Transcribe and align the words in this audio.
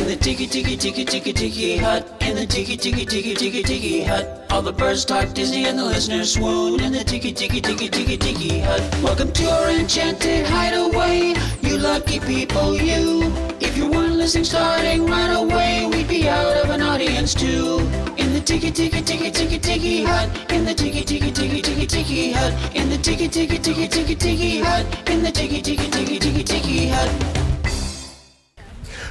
In 0.00 0.06
the 0.06 0.16
tiki 0.16 0.46
tiki 0.46 0.76
tiki 0.78 1.04
tiki 1.04 1.32
tiki 1.34 1.76
hut, 1.76 2.02
in 2.22 2.34
the 2.34 2.46
tiki 2.46 2.74
tiki 2.74 3.04
tiki 3.04 3.34
tiki 3.34 3.62
tiki 3.62 4.02
hut, 4.02 4.26
all 4.50 4.62
the 4.62 4.72
birds 4.72 5.04
talk 5.04 5.34
Disney 5.34 5.66
and 5.66 5.78
the 5.78 5.84
listeners 5.84 6.32
swoon. 6.32 6.80
In 6.80 6.90
the 6.92 7.04
tiki 7.04 7.32
tiki 7.32 7.60
tiki 7.60 7.86
tiki 7.90 8.16
tiki 8.16 8.60
hut, 8.60 8.80
welcome 9.02 9.30
to 9.32 9.50
our 9.50 9.68
enchanted 9.68 10.46
hideaway. 10.46 11.34
You 11.60 11.76
lucky 11.76 12.18
people, 12.18 12.76
you. 12.76 13.30
If 13.60 13.76
you 13.76 13.90
weren't 13.90 14.14
listening 14.14 14.44
starting 14.44 15.04
right 15.04 15.34
away, 15.36 15.86
we'd 15.92 16.08
be 16.08 16.26
out 16.30 16.56
of 16.64 16.70
an 16.70 16.80
audience 16.80 17.34
too. 17.34 17.80
In 18.16 18.32
the 18.32 18.40
tiki 18.40 18.70
tiki 18.70 19.02
tiki 19.02 19.30
tiki 19.30 19.58
tiki 19.58 20.02
hut, 20.04 20.50
in 20.50 20.64
the 20.64 20.72
tiki 20.72 21.04
tiki 21.04 21.30
tiki 21.30 21.60
tiki 21.60 21.86
tiki 21.86 22.32
hut, 22.32 22.74
in 22.74 22.88
the 22.88 22.96
tiki 22.96 23.28
tiki 23.28 23.58
tiki 23.58 23.86
tiki 23.86 24.14
tiki 24.14 24.60
hut, 24.60 25.10
in 25.10 25.22
the 25.22 25.30
tiki 25.30 25.60
tiki 25.60 25.90
tiki 25.90 26.18
tiki 26.18 26.42
tiki 26.42 26.88
hut. 26.88 27.49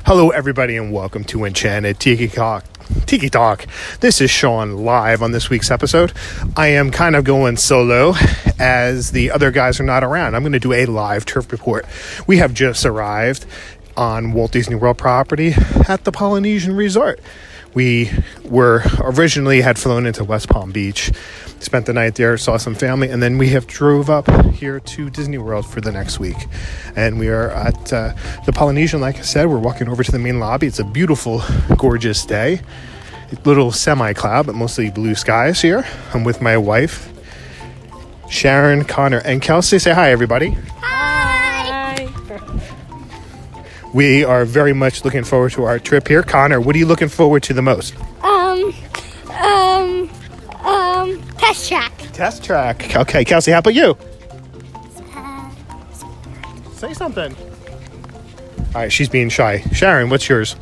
Hello, 0.09 0.31
everybody, 0.31 0.75
and 0.75 0.91
welcome 0.91 1.23
to 1.25 1.45
Enchanted 1.45 1.99
Tiki 1.99 2.27
Talk. 2.27 2.65
Tiki 3.05 3.29
Talk. 3.29 3.67
This 3.99 4.21
is 4.21 4.31
Sean 4.31 4.77
live 4.77 5.21
on 5.21 5.33
this 5.33 5.51
week's 5.51 5.69
episode. 5.69 6.13
I 6.57 6.69
am 6.69 6.89
kind 6.89 7.15
of 7.15 7.23
going 7.23 7.57
solo 7.57 8.15
as 8.57 9.11
the 9.11 9.29
other 9.29 9.51
guys 9.51 9.79
are 9.79 9.83
not 9.83 10.03
around. 10.03 10.33
I'm 10.33 10.41
going 10.41 10.53
to 10.53 10.59
do 10.59 10.73
a 10.73 10.87
live 10.87 11.27
turf 11.27 11.51
report. 11.51 11.85
We 12.25 12.37
have 12.37 12.55
just 12.55 12.87
arrived 12.87 13.45
on 13.95 14.33
Walt 14.33 14.51
Disney 14.51 14.73
World 14.73 14.97
property 14.97 15.53
at 15.87 16.05
the 16.05 16.11
Polynesian 16.11 16.75
Resort. 16.75 17.19
We 17.75 18.11
were 18.43 18.81
originally 18.97 19.61
had 19.61 19.77
flown 19.77 20.07
into 20.07 20.23
West 20.23 20.49
Palm 20.49 20.71
Beach, 20.71 21.11
spent 21.59 21.85
the 21.85 21.93
night 21.93 22.15
there, 22.15 22.37
saw 22.37 22.57
some 22.57 22.75
family, 22.75 23.09
and 23.09 23.21
then 23.21 23.37
we 23.37 23.49
have 23.49 23.67
drove 23.67 24.09
up 24.09 24.29
here 24.53 24.79
to 24.79 25.09
Disney 25.09 25.37
World 25.37 25.65
for 25.65 25.81
the 25.81 25.91
next 25.91 26.19
week. 26.19 26.37
And 26.95 27.19
we 27.19 27.29
are 27.29 27.51
at 27.51 27.93
uh, 27.93 28.13
the 28.45 28.53
Polynesian, 28.53 29.01
like 29.01 29.17
I 29.17 29.21
said, 29.21 29.47
we're 29.47 29.59
walking 29.59 29.87
over 29.89 30.03
to 30.03 30.11
the 30.11 30.19
main 30.19 30.39
lobby. 30.39 30.67
It's 30.67 30.79
a 30.79 30.83
beautiful, 30.83 31.41
gorgeous 31.77 32.25
day. 32.25 32.61
Little 33.45 33.71
semi 33.71 34.13
cloud, 34.13 34.47
but 34.47 34.55
mostly 34.55 34.89
blue 34.89 35.13
skies 35.13 35.61
here. 35.61 35.85
I'm 36.13 36.23
with 36.23 36.41
my 36.41 36.57
wife, 36.57 37.13
Sharon, 38.29 38.85
Connor, 38.85 39.19
and 39.19 39.41
Kelsey. 39.41 39.77
Say 39.77 39.93
hi, 39.93 40.11
everybody. 40.11 40.57
Hi. 40.77 40.99
We 43.93 44.23
are 44.23 44.45
very 44.45 44.73
much 44.73 45.03
looking 45.03 45.23
forward 45.23 45.51
to 45.53 45.63
our 45.63 45.79
trip 45.79 46.07
here. 46.07 46.21
Connor, 46.21 46.61
what 46.61 46.75
are 46.75 46.79
you 46.79 46.85
looking 46.85 47.09
forward 47.09 47.41
to 47.43 47.53
the 47.53 47.63
most? 47.63 47.95
Um, 48.23 48.73
um, 49.31 49.88
test 51.39 51.69
track. 51.69 51.93
Test 52.13 52.43
track. 52.43 52.95
Okay, 52.95 53.25
Kelsey, 53.25 53.51
how 53.51 53.59
about 53.59 53.73
you? 53.73 53.97
Say 56.73 56.93
something. 56.93 57.35
All 57.35 58.81
right, 58.81 58.91
she's 58.91 59.09
being 59.09 59.29
shy. 59.29 59.61
Sharon, 59.73 60.09
what's 60.09 60.29
yours? 60.29 60.55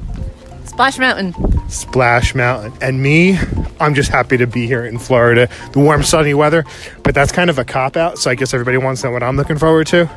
Splash 0.66 0.98
Mountain. 0.98 1.34
Splash 1.70 2.34
Mountain. 2.36 2.74
And 2.82 3.02
me, 3.02 3.38
I'm 3.80 3.94
just 3.94 4.10
happy 4.10 4.38
to 4.38 4.48
be 4.48 4.66
here 4.66 4.86
in 4.86 4.98
Florida. 4.98 5.50
The 5.74 5.80
warm, 5.80 6.04
sunny 6.04 6.34
weather, 6.34 6.64
but 7.04 7.14
that's 7.14 7.32
kind 7.32 7.50
of 7.50 7.60
a 7.60 7.66
cop 7.66 7.98
out. 7.98 8.18
So 8.18 8.32
I 8.32 8.36
guess 8.36 8.54
everybody 8.54 8.78
wants 8.78 9.02
to 9.02 9.08
know 9.08 9.14
what 9.14 9.24
I'm 9.24 9.36
looking 9.36 9.58
forward 9.58 9.88
to. 9.88 10.10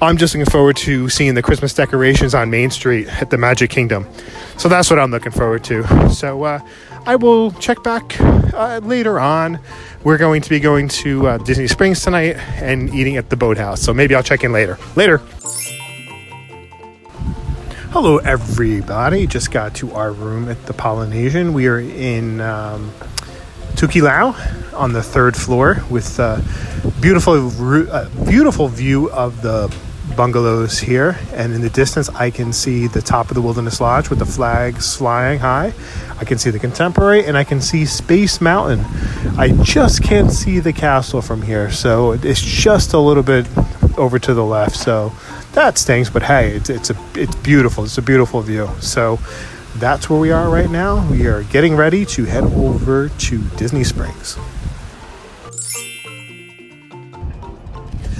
I'm 0.00 0.16
just 0.16 0.34
looking 0.34 0.50
forward 0.50 0.76
to 0.78 1.08
seeing 1.08 1.34
the 1.34 1.42
Christmas 1.42 1.74
decorations 1.74 2.34
on 2.34 2.50
Main 2.50 2.70
Street 2.70 3.08
at 3.20 3.30
the 3.30 3.38
Magic 3.38 3.70
Kingdom. 3.70 4.06
So 4.56 4.68
that's 4.68 4.88
what 4.88 4.98
I'm 4.98 5.10
looking 5.10 5.32
forward 5.32 5.64
to. 5.64 6.10
So 6.10 6.42
uh, 6.44 6.60
I 7.06 7.16
will 7.16 7.50
check 7.52 7.82
back 7.82 8.18
uh, 8.20 8.80
later 8.82 9.20
on. 9.20 9.58
We're 10.04 10.18
going 10.18 10.42
to 10.42 10.50
be 10.50 10.60
going 10.60 10.88
to 10.88 11.26
uh, 11.26 11.38
Disney 11.38 11.66
Springs 11.66 12.02
tonight 12.02 12.36
and 12.62 12.94
eating 12.94 13.16
at 13.16 13.30
the 13.30 13.36
boathouse. 13.36 13.82
So 13.82 13.92
maybe 13.92 14.14
I'll 14.14 14.22
check 14.22 14.44
in 14.44 14.52
later. 14.52 14.78
Later. 14.96 15.18
Hello, 17.90 18.18
everybody. 18.18 19.26
Just 19.26 19.50
got 19.50 19.74
to 19.76 19.92
our 19.92 20.12
room 20.12 20.48
at 20.48 20.66
the 20.66 20.72
Polynesian. 20.72 21.52
We 21.52 21.68
are 21.68 21.78
in 21.78 22.40
um, 22.40 22.90
Tokelau 23.74 24.74
on 24.74 24.92
the 24.92 25.02
third 25.02 25.36
floor 25.36 25.82
with 25.90 26.18
a 26.18 26.42
beautiful, 27.00 27.36
ru- 27.38 27.88
uh, 27.88 28.08
beautiful 28.24 28.68
view 28.68 29.10
of 29.10 29.42
the 29.42 29.74
bungalows 30.16 30.78
here. 30.78 31.18
And 31.32 31.52
in 31.52 31.60
the 31.60 31.70
distance, 31.70 32.08
I 32.10 32.30
can 32.30 32.52
see 32.52 32.86
the 32.86 33.02
top 33.02 33.28
of 33.28 33.34
the 33.34 33.42
Wilderness 33.42 33.80
Lodge 33.80 34.10
with 34.10 34.18
the 34.18 34.26
flags 34.26 34.96
flying 34.96 35.38
high. 35.38 35.72
I 36.18 36.24
can 36.24 36.38
see 36.38 36.50
the 36.50 36.58
Contemporary 36.58 37.24
and 37.24 37.36
I 37.36 37.44
can 37.44 37.60
see 37.60 37.84
Space 37.84 38.40
Mountain. 38.40 38.84
I 39.36 39.56
just 39.62 40.02
can't 40.02 40.30
see 40.30 40.60
the 40.60 40.72
castle 40.72 41.20
from 41.20 41.42
here, 41.42 41.70
so 41.70 42.12
it's 42.12 42.40
just 42.40 42.92
a 42.92 42.98
little 42.98 43.22
bit 43.22 43.46
over 43.98 44.18
to 44.18 44.34
the 44.34 44.44
left. 44.44 44.76
So 44.76 45.12
that 45.52 45.78
stinks, 45.78 46.10
but 46.10 46.22
hey, 46.22 46.52
it's 46.52 46.70
it's 46.70 46.90
a 46.90 46.96
it's 47.14 47.34
beautiful. 47.36 47.84
It's 47.84 47.98
a 47.98 48.02
beautiful 48.02 48.40
view. 48.42 48.68
So 48.80 49.18
that's 49.76 50.08
where 50.08 50.20
we 50.20 50.30
are 50.30 50.48
right 50.48 50.70
now. 50.70 51.08
We 51.10 51.26
are 51.26 51.42
getting 51.44 51.76
ready 51.76 52.04
to 52.06 52.24
head 52.24 52.44
over 52.44 53.08
to 53.08 53.38
Disney 53.56 53.84
Springs. 53.84 54.38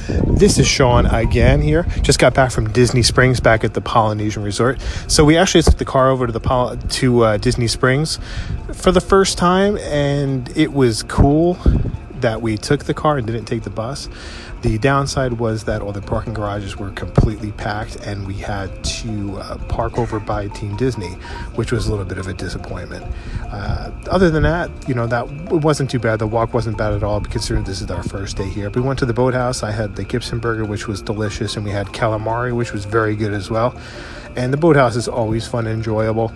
This 0.08 0.58
is 0.58 0.66
Sean 0.66 1.06
again 1.06 1.62
here. 1.62 1.84
Just 2.02 2.18
got 2.18 2.34
back 2.34 2.50
from 2.50 2.70
Disney 2.72 3.02
Springs, 3.02 3.40
back 3.40 3.64
at 3.64 3.74
the 3.74 3.80
Polynesian 3.80 4.42
Resort. 4.42 4.80
So 5.06 5.24
we 5.24 5.36
actually 5.36 5.62
took 5.62 5.78
the 5.78 5.84
car 5.84 6.10
over 6.10 6.26
to 6.26 6.32
the 6.32 6.40
Pol- 6.40 6.76
to 6.76 7.24
uh, 7.24 7.36
Disney 7.38 7.68
Springs 7.68 8.18
for 8.72 8.92
the 8.92 9.00
first 9.00 9.38
time, 9.38 9.78
and 9.78 10.54
it 10.56 10.72
was 10.72 11.02
cool 11.04 11.58
that 12.20 12.42
we 12.42 12.56
took 12.56 12.84
the 12.84 12.94
car 12.94 13.18
and 13.18 13.26
didn't 13.26 13.44
take 13.44 13.62
the 13.62 13.70
bus. 13.70 14.08
The 14.64 14.78
downside 14.78 15.34
was 15.34 15.64
that 15.64 15.82
all 15.82 15.92
the 15.92 16.00
parking 16.00 16.32
garages 16.32 16.78
were 16.78 16.88
completely 16.92 17.52
packed, 17.52 17.96
and 17.96 18.26
we 18.26 18.32
had 18.32 18.82
to 18.82 19.36
uh, 19.36 19.58
park 19.68 19.98
over 19.98 20.18
by 20.18 20.48
Team 20.48 20.74
Disney, 20.78 21.10
which 21.54 21.70
was 21.70 21.86
a 21.86 21.90
little 21.90 22.06
bit 22.06 22.16
of 22.16 22.28
a 22.28 22.32
disappointment. 22.32 23.04
Uh, 23.52 23.90
other 24.10 24.30
than 24.30 24.42
that, 24.44 24.70
you 24.88 24.94
know, 24.94 25.06
that 25.06 25.26
it 25.52 25.60
wasn't 25.60 25.90
too 25.90 25.98
bad. 25.98 26.18
The 26.18 26.26
walk 26.26 26.54
wasn't 26.54 26.78
bad 26.78 26.94
at 26.94 27.02
all, 27.02 27.20
considering 27.20 27.64
this 27.64 27.82
is 27.82 27.90
our 27.90 28.02
first 28.02 28.38
day 28.38 28.48
here. 28.48 28.70
We 28.70 28.80
went 28.80 28.98
to 29.00 29.04
the 29.04 29.12
boathouse. 29.12 29.62
I 29.62 29.70
had 29.70 29.96
the 29.96 30.04
Gibson 30.04 30.38
burger, 30.38 30.64
which 30.64 30.88
was 30.88 31.02
delicious, 31.02 31.56
and 31.56 31.64
we 31.66 31.70
had 31.70 31.88
calamari, 31.88 32.56
which 32.56 32.72
was 32.72 32.86
very 32.86 33.16
good 33.16 33.34
as 33.34 33.50
well. 33.50 33.78
And 34.36 34.52
the 34.52 34.56
boathouse 34.56 34.96
is 34.96 35.08
always 35.08 35.46
fun 35.46 35.66
and 35.66 35.76
enjoyable 35.76 36.32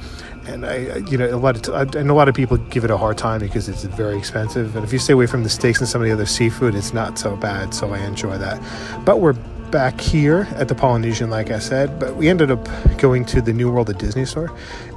and 0.48 0.64
I, 0.64 0.96
you 1.10 1.18
know, 1.18 1.26
a 1.26 1.36
lot 1.36 1.68
of 1.68 1.94
and 1.94 2.10
a 2.10 2.14
lot 2.14 2.28
of 2.28 2.34
people 2.34 2.56
give 2.56 2.84
it 2.84 2.90
a 2.90 2.96
hard 2.96 3.18
time 3.18 3.40
because 3.40 3.68
it's 3.68 3.84
very 3.84 4.16
expensive. 4.16 4.74
And 4.74 4.84
if 4.84 4.92
you 4.92 4.98
stay 4.98 5.12
away 5.12 5.26
from 5.26 5.42
the 5.42 5.48
steaks 5.48 5.78
and 5.78 5.88
some 5.88 6.00
of 6.00 6.06
the 6.06 6.12
other 6.12 6.26
seafood, 6.26 6.74
it's 6.74 6.92
not 6.92 7.18
so 7.18 7.36
bad. 7.36 7.74
So 7.74 7.92
I 7.92 7.98
enjoy 7.98 8.38
that. 8.38 8.60
But 9.04 9.20
we're 9.20 9.34
back 9.70 10.00
here 10.00 10.48
at 10.52 10.68
the 10.68 10.74
Polynesian, 10.74 11.28
like 11.28 11.50
I 11.50 11.58
said. 11.58 11.98
But 12.00 12.16
we 12.16 12.28
ended 12.28 12.50
up 12.50 12.66
going 12.96 13.26
to 13.26 13.42
the 13.42 13.52
New 13.52 13.70
World 13.70 13.90
of 13.90 13.98
Disney 13.98 14.24
store, 14.24 14.50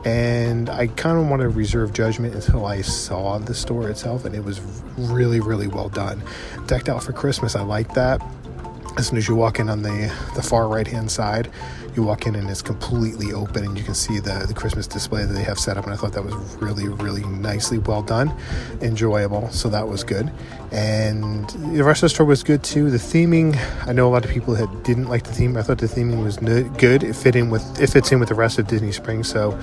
and 0.05 0.69
I 0.69 0.87
kind 0.87 1.19
of 1.19 1.27
want 1.27 1.41
to 1.41 1.49
reserve 1.49 1.91
judgment 1.91 2.33
until 2.33 2.65
I 2.65 2.81
saw 2.81 3.37
the 3.37 3.53
store 3.53 3.89
itself, 3.89 4.23
and 4.23 4.33
it 4.33 4.43
was 4.43 4.61
really, 4.97 5.41
really 5.41 5.67
well 5.67 5.89
done, 5.89 6.23
decked 6.67 6.87
out 6.87 7.03
for 7.03 7.11
Christmas. 7.11 7.55
I 7.55 7.61
like 7.61 7.93
that 7.95 8.21
as 8.97 9.07
soon 9.07 9.17
as 9.17 9.27
you 9.27 9.35
walk 9.35 9.59
in 9.59 9.69
on 9.69 9.81
the, 9.81 10.13
the 10.35 10.43
far 10.43 10.67
right 10.67 10.87
hand 10.87 11.09
side, 11.09 11.49
you 11.95 12.03
walk 12.03 12.25
in 12.25 12.35
and 12.35 12.49
it's 12.49 12.61
completely 12.61 13.33
open 13.33 13.65
and 13.65 13.77
you 13.77 13.83
can 13.83 13.93
see 13.93 14.19
the, 14.19 14.45
the 14.47 14.53
Christmas 14.53 14.87
display 14.87 15.25
that 15.25 15.33
they 15.33 15.43
have 15.43 15.59
set 15.59 15.77
up. 15.77 15.85
And 15.85 15.93
I 15.93 15.97
thought 15.97 16.13
that 16.13 16.23
was 16.23 16.33
really, 16.61 16.87
really 16.87 17.23
nicely 17.25 17.79
well 17.79 18.01
done, 18.01 18.35
enjoyable. 18.81 19.49
So 19.49 19.69
that 19.69 19.87
was 19.87 20.03
good. 20.03 20.31
And 20.71 21.49
the 21.75 21.83
rest 21.83 22.03
of 22.03 22.07
the 22.07 22.09
store 22.09 22.25
was 22.25 22.43
good 22.43 22.63
too. 22.63 22.89
The 22.89 22.97
theming, 22.97 23.57
I 23.87 23.91
know 23.91 24.07
a 24.07 24.11
lot 24.11 24.23
of 24.23 24.31
people 24.31 24.55
had 24.55 24.83
didn't 24.83 25.07
like 25.07 25.23
the 25.23 25.33
theme. 25.33 25.57
I 25.57 25.63
thought 25.63 25.79
the 25.79 25.87
theming 25.87 26.23
was 26.23 26.37
good. 26.37 27.03
It 27.03 27.15
fit 27.15 27.35
in 27.35 27.49
with 27.49 27.81
it 27.81 27.89
fits 27.89 28.11
in 28.11 28.19
with 28.19 28.29
the 28.29 28.35
rest 28.35 28.57
of 28.57 28.67
Disney 28.67 28.91
Springs. 28.91 29.29
So 29.29 29.59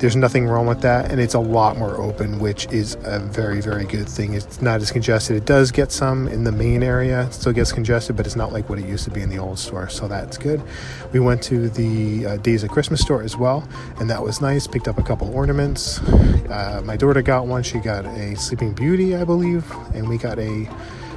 there's 0.00 0.16
nothing 0.16 0.46
wrong 0.46 0.66
with 0.66 0.80
that, 0.80 1.10
and 1.10 1.20
it's 1.20 1.34
a 1.34 1.38
lot 1.38 1.76
more 1.76 1.96
open, 1.98 2.38
which 2.38 2.66
is 2.72 2.96
a 3.04 3.20
very, 3.20 3.60
very 3.60 3.84
good 3.84 4.08
thing. 4.08 4.32
It's 4.32 4.62
not 4.62 4.80
as 4.80 4.90
congested. 4.90 5.36
It 5.36 5.44
does 5.44 5.70
get 5.70 5.92
some 5.92 6.26
in 6.26 6.44
the 6.44 6.52
main 6.52 6.82
area, 6.82 7.26
it 7.26 7.34
still 7.34 7.52
gets 7.52 7.70
congested, 7.70 8.16
but 8.16 8.24
it's 8.24 8.36
not 8.36 8.50
like 8.52 8.68
what 8.70 8.78
it 8.78 8.86
used 8.86 9.04
to 9.04 9.10
be 9.10 9.20
in 9.20 9.28
the 9.28 9.38
old 9.38 9.58
store, 9.58 9.90
so 9.90 10.08
that's 10.08 10.38
good. 10.38 10.62
We 11.12 11.20
went 11.20 11.42
to 11.44 11.68
the 11.68 12.26
uh, 12.26 12.36
Days 12.38 12.62
of 12.64 12.70
Christmas 12.70 13.00
store 13.00 13.22
as 13.22 13.36
well, 13.36 13.68
and 13.98 14.08
that 14.08 14.22
was 14.22 14.40
nice. 14.40 14.66
Picked 14.66 14.88
up 14.88 14.98
a 14.98 15.02
couple 15.02 15.32
ornaments. 15.34 16.00
Uh, 16.00 16.80
my 16.84 16.96
daughter 16.96 17.20
got 17.20 17.46
one. 17.46 17.62
She 17.62 17.78
got 17.78 18.06
a 18.06 18.34
Sleeping 18.36 18.72
Beauty, 18.72 19.14
I 19.14 19.24
believe, 19.24 19.70
and 19.94 20.08
we 20.08 20.16
got 20.16 20.38
a 20.38 20.66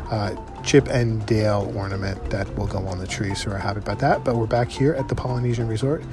uh, 0.10 0.36
Chip 0.64 0.88
and 0.88 1.26
Dale 1.26 1.72
ornament 1.76 2.30
that 2.30 2.54
will 2.56 2.68
go 2.68 2.80
on 2.80 3.00
the 3.00 3.08
tree. 3.08 3.36
So 3.36 3.52
we're 3.52 3.58
happy 3.58 3.80
about 3.80 4.00
that. 4.00 4.24
But 4.24 4.36
we're 4.36 4.48
back 4.48 4.70
here 4.70 4.94
at 4.94 5.08
the 5.08 5.16
Polynesian 5.16 5.68
Resort 5.68 6.04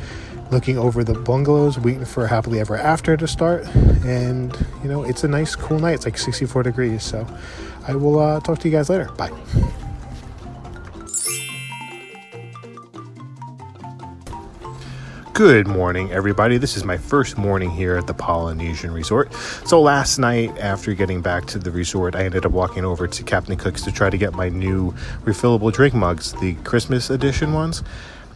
looking 0.50 0.76
over 0.76 1.04
the 1.04 1.14
bungalows, 1.14 1.78
waiting 1.78 2.04
for 2.04 2.26
happily 2.26 2.60
ever 2.60 2.76
after 2.76 3.16
to 3.16 3.28
start. 3.28 3.66
And 4.04 4.56
you 4.82 4.88
know, 4.88 5.04
it's 5.04 5.25
a 5.25 5.28
nice, 5.28 5.54
cool 5.54 5.78
night. 5.78 5.94
It's 5.94 6.04
like 6.04 6.19
64 6.19 6.64
degrees. 6.64 7.02
So 7.02 7.26
I 7.87 7.94
will 7.94 8.19
uh, 8.19 8.40
talk 8.40 8.58
to 8.60 8.69
you 8.69 8.76
guys 8.76 8.90
later. 8.90 9.06
Bye. 9.12 9.31
Good 15.40 15.66
morning, 15.66 16.12
everybody. 16.12 16.58
This 16.58 16.76
is 16.76 16.84
my 16.84 16.98
first 16.98 17.38
morning 17.38 17.70
here 17.70 17.96
at 17.96 18.06
the 18.06 18.12
Polynesian 18.12 18.92
Resort. 18.92 19.32
So, 19.64 19.81
last 19.81 20.19
night, 20.19 20.58
after 20.58 20.92
getting 20.92 21.22
back 21.22 21.46
to 21.46 21.58
the 21.58 21.70
resort, 21.70 22.14
I 22.14 22.25
ended 22.25 22.44
up 22.44 22.52
walking 22.52 22.84
over 22.84 23.06
to 23.06 23.22
Captain 23.22 23.56
Cook's 23.56 23.81
to 23.84 23.90
try 23.90 24.10
to 24.10 24.19
get 24.19 24.34
my 24.34 24.50
new 24.50 24.92
refillable 25.25 25.72
drink 25.72 25.94
mugs, 25.94 26.34
the 26.42 26.56
Christmas 26.56 27.08
edition 27.08 27.54
ones. 27.54 27.82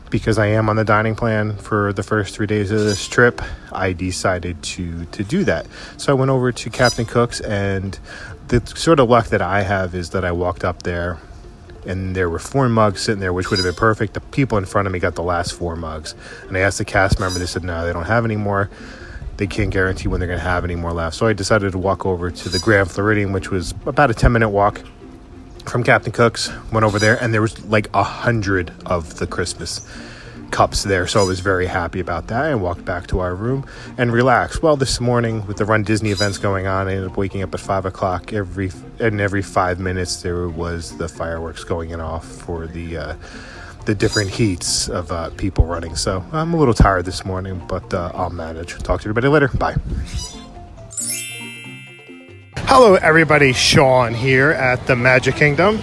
Because 0.09 0.39
I 0.39 0.47
am 0.47 0.71
on 0.71 0.77
the 0.77 0.85
dining 0.85 1.15
plan 1.15 1.59
for 1.59 1.93
the 1.93 2.03
first 2.03 2.35
three 2.35 2.47
days 2.47 2.71
of 2.71 2.81
this 2.81 3.07
trip, 3.07 3.43
I 3.71 3.93
decided 3.93 4.63
to 4.63 5.05
to 5.05 5.23
do 5.23 5.45
that. 5.45 5.67
So 5.99 6.11
I 6.11 6.15
went 6.15 6.31
over 6.31 6.53
to 6.53 6.71
Captain 6.71 7.05
Cook's, 7.05 7.43
and 7.43 7.99
the 8.49 8.67
sort 8.75 8.99
of 8.99 9.11
luck 9.11 9.27
that 9.27 9.43
I 9.43 9.61
have 9.61 9.95
is 9.95 10.09
that 10.11 10.25
I 10.25 10.33
walked 10.33 10.65
up 10.65 10.85
there 10.85 11.19
and 11.87 12.15
there 12.15 12.29
were 12.29 12.39
four 12.39 12.69
mugs 12.69 13.03
sitting 13.03 13.21
there, 13.21 13.33
which 13.33 13.51
would 13.51 13.59
have 13.59 13.65
been 13.65 13.75
perfect. 13.75 14.15
The 14.15 14.21
people 14.21 14.59
in 14.59 14.65
front 14.65 14.87
of 14.87 14.93
me 14.93 14.99
got 14.99 15.15
the 15.15 15.23
last 15.23 15.53
four 15.53 15.77
mugs, 15.77 16.15
and 16.49 16.57
I 16.57 16.61
asked 16.61 16.79
the 16.79 16.85
cast 16.85 17.21
member. 17.21 17.39
They 17.39 17.47
said 17.47 17.65
no, 17.65 17.87
they 17.87 17.93
don't 17.93 18.05
have 18.05 18.25
any 18.25 18.37
more. 18.37 18.71
They 19.37 19.47
can't 19.47 19.71
guarantee 19.71 20.09
when 20.09 20.21
they're 20.21 20.29
going 20.29 20.39
to 20.39 20.45
have 20.45 20.65
any 20.65 20.77
more 20.77 20.93
left. 20.93 21.17
So 21.17 21.27
I 21.27 21.33
decided 21.33 21.73
to 21.73 21.79
walk 21.79 22.07
over 22.07 22.31
to 22.31 22.49
the 22.49 22.61
Grand 22.61 22.91
Floridian, 22.91 23.33
which 23.33 23.51
was 23.51 23.73
about 23.87 24.11
a 24.11 24.15
ten 24.15 24.33
minute 24.33 24.51
walk 24.51 24.81
from 25.67 25.83
Captain 25.83 26.13
Cook's. 26.13 26.51
Went 26.73 26.85
over 26.85 26.99
there, 26.99 27.21
and 27.23 27.35
there 27.35 27.43
was 27.43 27.65
like 27.65 27.89
a 27.95 28.05
hundred 28.05 28.73
of 28.87 29.17
the 29.19 29.27
Christmas 29.27 29.89
cups 30.51 30.83
there, 30.83 31.07
so 31.07 31.21
I 31.21 31.25
was 31.25 31.41
very 31.41 31.67
happy 31.67 32.01
about 32.01 32.29
that. 32.29 32.45
I 32.45 32.55
walked 32.55 32.85
back 32.85 33.07
to 33.09 33.21
our 33.21 33.35
room 33.35 33.67
and 33.99 34.13
relaxed. 34.13 34.63
Well, 34.63 34.77
this 34.77 35.01
morning 35.01 35.47
with 35.47 35.57
the 35.57 35.65
Run 35.65 35.83
Disney 35.83 36.11
events 36.11 36.39
going 36.39 36.67
on, 36.67 36.89
I 36.89 36.93
ended 36.93 37.11
up 37.11 37.17
waking 37.17 37.43
up 37.43 37.55
at 37.55 37.61
five 37.61 37.85
o'clock. 37.87 38.33
Every 38.33 38.71
and 39.01 39.21
every 39.21 39.43
five 39.43 39.79
minutes 39.79 40.23
there 40.23 40.49
was 40.49 40.97
the 40.97 41.09
fireworks 41.09 41.65
going 41.65 41.95
off 42.01 42.27
for 42.27 42.67
the. 42.67 42.97
Uh, 42.97 43.17
the 43.85 43.95
different 43.95 44.31
heats 44.31 44.89
of 44.89 45.13
uh, 45.13 45.29
people 45.37 45.67
running. 45.67 45.95
So 45.95 46.25
I'm 46.33 46.55
a 46.55 46.57
little 46.57 46.73
tired 46.73 47.05
this 47.05 47.23
morning, 47.27 47.63
but 47.69 47.93
uh, 47.93 48.13
I'll 48.15 48.31
manage. 48.31 48.79
Talk 48.79 49.03
to 49.03 49.05
everybody 49.05 49.29
later. 49.29 49.49
Bye. 49.49 49.77
Hello, 52.57 52.95
everybody. 52.95 53.53
Sean 53.53 54.15
here 54.15 54.53
at 54.53 54.87
the 54.87 54.97
Magic 54.97 55.37
Kingdom. 55.37 55.83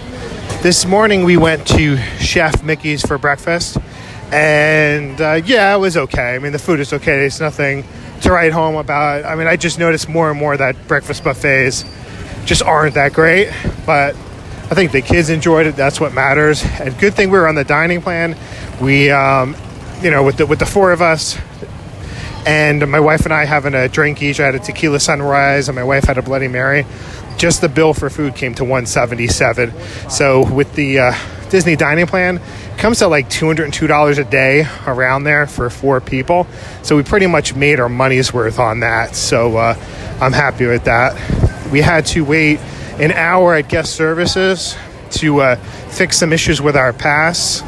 This 0.62 0.84
morning 0.84 1.24
we 1.24 1.36
went 1.36 1.66
to 1.68 1.96
Chef 2.18 2.62
Mickey's 2.62 3.02
for 3.02 3.18
breakfast, 3.18 3.78
and 4.32 5.20
uh, 5.20 5.40
yeah, 5.44 5.74
it 5.74 5.78
was 5.78 5.96
okay. 5.96 6.34
I 6.34 6.38
mean, 6.38 6.52
the 6.52 6.58
food 6.58 6.80
is 6.80 6.92
okay. 6.92 7.26
It's 7.26 7.38
nothing 7.38 7.84
to 8.22 8.32
write 8.32 8.52
home 8.52 8.76
about. 8.76 9.24
I 9.24 9.34
mean, 9.34 9.46
I 9.46 9.56
just 9.56 9.78
noticed 9.78 10.08
more 10.08 10.30
and 10.30 10.38
more 10.38 10.56
that 10.56 10.88
breakfast 10.88 11.22
buffets 11.22 11.84
just 12.46 12.62
aren't 12.62 12.94
that 12.94 13.12
great, 13.12 13.52
but 13.84 14.14
I 14.70 14.74
think 14.74 14.90
the 14.90 15.02
kids 15.02 15.28
enjoyed 15.28 15.66
it. 15.66 15.76
That's 15.76 16.00
what 16.00 16.14
matters. 16.14 16.64
And 16.80 16.98
good 16.98 17.14
thing 17.14 17.30
we 17.30 17.38
were 17.38 17.46
on 17.46 17.54
the 17.54 17.64
dining 17.64 18.00
plan. 18.00 18.36
We, 18.80 19.10
um, 19.10 19.54
you 20.00 20.10
know, 20.10 20.22
with 20.22 20.38
the 20.38 20.46
with 20.46 20.58
the 20.58 20.66
four 20.66 20.92
of 20.92 21.02
us, 21.02 21.38
and 22.46 22.90
my 22.90 23.00
wife 23.00 23.24
and 23.26 23.34
I 23.34 23.44
having 23.44 23.74
a 23.74 23.88
drink 23.88 24.22
each. 24.22 24.40
I 24.40 24.46
had 24.46 24.54
a 24.54 24.58
tequila 24.58 24.98
sunrise, 24.98 25.68
and 25.68 25.76
my 25.76 25.84
wife 25.84 26.04
had 26.04 26.16
a 26.16 26.22
Bloody 26.22 26.48
Mary. 26.48 26.86
Just 27.36 27.60
the 27.60 27.68
bill 27.68 27.92
for 27.92 28.08
food 28.08 28.34
came 28.34 28.54
to 28.54 28.64
177. 28.64 29.72
So 30.10 30.50
with 30.52 30.74
the 30.74 30.98
uh, 30.98 31.14
Disney 31.52 31.76
dining 31.76 32.06
plan, 32.06 32.40
comes 32.78 33.00
to 33.00 33.08
like 33.08 33.28
$202 33.28 34.18
a 34.18 34.24
day 34.24 34.66
around 34.86 35.24
there 35.24 35.46
for 35.46 35.68
four 35.68 36.00
people. 36.00 36.46
So 36.82 36.96
we 36.96 37.02
pretty 37.02 37.26
much 37.26 37.54
made 37.54 37.78
our 37.78 37.90
money's 37.90 38.32
worth 38.32 38.58
on 38.58 38.80
that. 38.80 39.14
So 39.14 39.58
uh, 39.58 39.74
I'm 40.18 40.32
happy 40.32 40.64
with 40.64 40.84
that. 40.84 41.12
We 41.70 41.82
had 41.82 42.06
to 42.06 42.24
wait 42.24 42.58
an 42.98 43.12
hour 43.12 43.54
at 43.54 43.68
guest 43.68 43.94
services 43.94 44.78
to 45.10 45.42
uh, 45.42 45.56
fix 45.90 46.16
some 46.16 46.32
issues 46.32 46.62
with 46.62 46.74
our 46.74 46.94
pass 46.94 47.60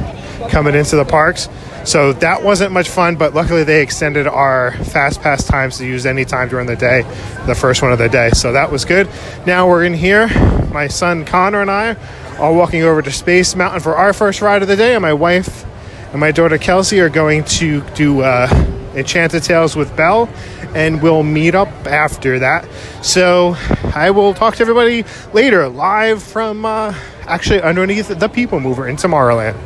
coming 0.49 0.75
into 0.75 0.97
the 0.97 1.05
parks. 1.05 1.51
So 1.85 2.15
that 2.15 2.43
wasn't 2.43 2.73
much 2.73 2.89
fun, 2.89 3.17
but 3.17 3.35
luckily 3.35 3.65
they 3.65 3.83
extended 3.83 4.27
our 4.27 4.73
fast 4.73 5.21
pass 5.21 5.45
times 5.45 5.77
to 5.77 5.87
use 5.87 6.07
any 6.07 6.25
time 6.25 6.49
during 6.49 6.67
the 6.67 6.77
day, 6.77 7.03
the 7.45 7.55
first 7.55 7.83
one 7.83 7.93
of 7.93 7.99
the 7.99 8.09
day. 8.09 8.31
So 8.31 8.53
that 8.53 8.73
was 8.73 8.87
good. 8.87 9.11
Now 9.47 9.69
we're 9.69 9.85
in 9.85 9.93
here. 9.93 10.29
My 10.73 10.89
son 10.89 11.27
Connor 11.27 11.61
and 11.61 11.71
I 11.71 11.97
are 12.39 12.53
walking 12.53 12.83
over 12.83 13.03
to 13.03 13.11
Space 13.11 13.55
Mountain 13.55 13.81
for 13.81 13.97
our 13.97 14.13
first 14.13 14.41
ride 14.41 14.63
of 14.63 14.69
the 14.69 14.77
day, 14.77 14.95
and 14.95 15.03
my 15.03 15.13
wife 15.13 15.65
and 16.11 16.21
my 16.21 16.31
daughter 16.33 16.59
Kelsey 16.59 17.01
are 17.01 17.09
going 17.09 17.45
to 17.45 17.81
do 17.95 18.21
uh, 18.23 18.49
Enchanted 18.95 19.43
Tales 19.43 19.75
with 19.77 19.97
Belle, 19.97 20.29
and 20.75 21.03
we'll 21.03 21.23
meet 21.23 21.55
up 21.55 21.69
after 21.87 22.39
that. 22.39 22.69
So 23.03 23.57
I 23.95 24.11
will 24.11 24.35
talk 24.35 24.57
to 24.57 24.63
everybody 24.63 25.05
later, 25.33 25.69
live 25.69 26.23
from 26.23 26.65
uh, 26.65 26.95
actually 27.27 27.63
underneath 27.63 28.09
the 28.09 28.29
People 28.29 28.61
Mover 28.61 28.87
in 28.89 28.97
Tomorrowland. 28.97 29.57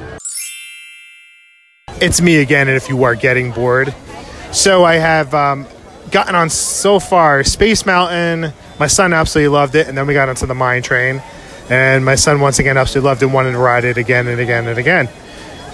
It's 2.01 2.21
me 2.21 2.37
again, 2.37 2.69
and 2.69 2.77
if 2.77 2.89
you 2.89 3.03
are 3.05 3.15
getting 3.15 3.51
bored, 3.51 3.95
so 4.53 4.85
I 4.85 4.95
have 4.95 5.35
um, 5.35 5.67
gotten 6.11 6.35
on 6.35 6.49
so 6.49 7.01
far 7.01 7.43
Space 7.45 7.85
Mountain. 7.85 8.53
My 8.79 8.87
son 8.87 9.13
absolutely 9.13 9.49
loved 9.49 9.75
it, 9.75 9.89
and 9.89 9.99
then 9.99 10.07
we 10.07 10.15
got 10.15 10.29
onto 10.29 10.47
the 10.47 10.55
Mine 10.55 10.83
Train, 10.83 11.23
and 11.71 12.05
my 12.05 12.15
son 12.15 12.41
once 12.41 12.59
again 12.59 12.77
absolutely 12.77 13.09
loved 13.09 13.23
it, 13.23 13.27
wanted 13.27 13.53
to 13.53 13.59
ride 13.59 13.85
it 13.85 13.97
again 13.97 14.27
and 14.27 14.41
again 14.41 14.67
and 14.67 14.79
again. 14.79 15.09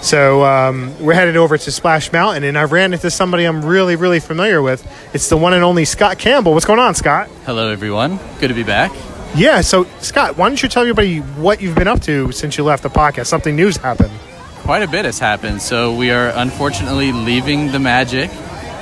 So 0.01 0.43
um, 0.43 0.93
we're 1.03 1.13
headed 1.13 1.35
over 1.35 1.57
to 1.57 1.71
Splash 1.71 2.11
Mountain, 2.11 2.43
and 2.43 2.57
I 2.57 2.65
ran 2.65 2.93
into 2.93 3.09
somebody 3.09 3.45
I'm 3.45 3.65
really, 3.65 3.95
really 3.95 4.19
familiar 4.19 4.61
with. 4.61 4.85
It's 5.15 5.29
the 5.29 5.37
one 5.37 5.53
and 5.53 5.63
only 5.63 5.85
Scott 5.85 6.19
Campbell. 6.19 6.53
What's 6.53 6.65
going 6.65 6.79
on, 6.79 6.93
Scott? 6.93 7.27
Hello, 7.45 7.69
everyone. 7.69 8.19
Good 8.39 8.49
to 8.49 8.53
be 8.53 8.63
back. 8.63 8.91
Yeah. 9.35 9.61
So 9.61 9.85
Scott, 10.01 10.37
why 10.37 10.47
don't 10.47 10.61
you 10.61 10.69
tell 10.69 10.83
everybody 10.83 11.19
what 11.19 11.59
you've 11.59 11.75
been 11.75 11.87
up 11.87 12.01
to 12.03 12.31
since 12.31 12.57
you 12.57 12.63
left 12.63 12.83
the 12.83 12.89
podcast? 12.89 13.25
Something 13.27 13.55
new's 13.55 13.77
happened. 13.77 14.11
Quite 14.59 14.83
a 14.83 14.87
bit 14.87 15.05
has 15.05 15.19
happened. 15.19 15.61
So 15.61 15.95
we 15.95 16.11
are 16.11 16.29
unfortunately 16.35 17.11
leaving 17.11 17.71
the 17.71 17.79
Magic, 17.79 18.29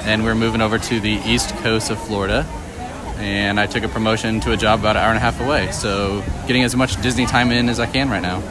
and 0.06 0.24
we're 0.24 0.36
moving 0.36 0.62
over 0.62 0.78
to 0.78 1.00
the 1.00 1.22
east 1.26 1.56
coast 1.58 1.90
of 1.90 2.00
Florida. 2.06 2.46
And 3.24 3.58
I 3.58 3.68
took 3.68 3.84
a 3.84 3.88
promotion 3.88 4.42
to 4.42 4.52
a 4.52 4.58
job 4.58 4.82
about 4.82 4.98
an 4.98 5.04
hour 5.04 5.10
and 5.10 5.18
a 5.18 5.22
half 5.22 5.40
away. 5.40 5.72
So 5.72 6.22
getting 6.46 6.64
as 6.64 6.76
much 6.76 7.02
Disney 7.02 7.26
time 7.26 7.52
in 7.52 7.70
as 7.70 7.80
I 7.80 7.86
can 7.86 8.10
right 8.10 8.22
now. 8.22 8.44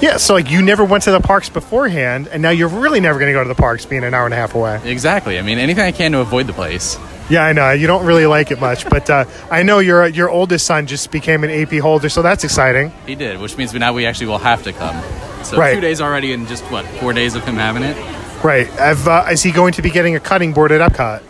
Yeah. 0.00 0.16
So 0.16 0.32
like 0.32 0.50
you 0.50 0.62
never 0.62 0.84
went 0.84 1.04
to 1.04 1.10
the 1.10 1.20
parks 1.20 1.50
beforehand, 1.50 2.26
and 2.28 2.40
now 2.40 2.48
you're 2.50 2.68
really 2.68 3.00
never 3.00 3.18
going 3.18 3.28
to 3.28 3.34
go 3.34 3.42
to 3.42 3.48
the 3.48 3.54
parks, 3.54 3.84
being 3.84 4.02
an 4.02 4.14
hour 4.14 4.24
and 4.24 4.32
a 4.32 4.36
half 4.38 4.54
away. 4.54 4.80
Exactly. 4.84 5.38
I 5.38 5.42
mean, 5.42 5.58
anything 5.58 5.84
I 5.84 5.92
can 5.92 6.12
to 6.12 6.20
avoid 6.20 6.46
the 6.46 6.54
place. 6.54 6.98
Yeah, 7.28 7.44
I 7.44 7.52
know 7.52 7.70
you 7.72 7.86
don't 7.86 8.04
really 8.06 8.26
like 8.26 8.50
it 8.50 8.58
much, 8.58 8.88
but 8.88 9.08
uh, 9.10 9.24
I 9.50 9.62
know 9.62 9.78
your 9.78 10.06
your 10.06 10.30
oldest 10.30 10.66
son 10.66 10.86
just 10.86 11.10
became 11.10 11.44
an 11.44 11.50
AP 11.50 11.74
holder, 11.80 12.08
so 12.08 12.22
that's 12.22 12.42
exciting. 12.42 12.92
He 13.06 13.14
did, 13.14 13.38
which 13.38 13.56
means 13.58 13.74
now 13.74 13.92
we 13.92 14.06
actually 14.06 14.28
will 14.28 14.38
have 14.38 14.62
to 14.64 14.72
come. 14.72 15.00
So 15.44 15.58
Right. 15.58 15.74
two 15.74 15.80
days 15.80 16.00
already, 16.00 16.32
and 16.32 16.48
just 16.48 16.64
what 16.72 16.86
four 16.86 17.12
days 17.12 17.34
of 17.34 17.44
him 17.44 17.56
having 17.56 17.82
it. 17.82 17.96
Right. 18.42 18.66
Have, 18.68 19.06
uh, 19.06 19.26
is 19.30 19.42
he 19.42 19.52
going 19.52 19.74
to 19.74 19.82
be 19.82 19.90
getting 19.90 20.16
a 20.16 20.20
cutting 20.20 20.52
board 20.54 20.72
at 20.72 20.80
Epcot? 20.80 21.22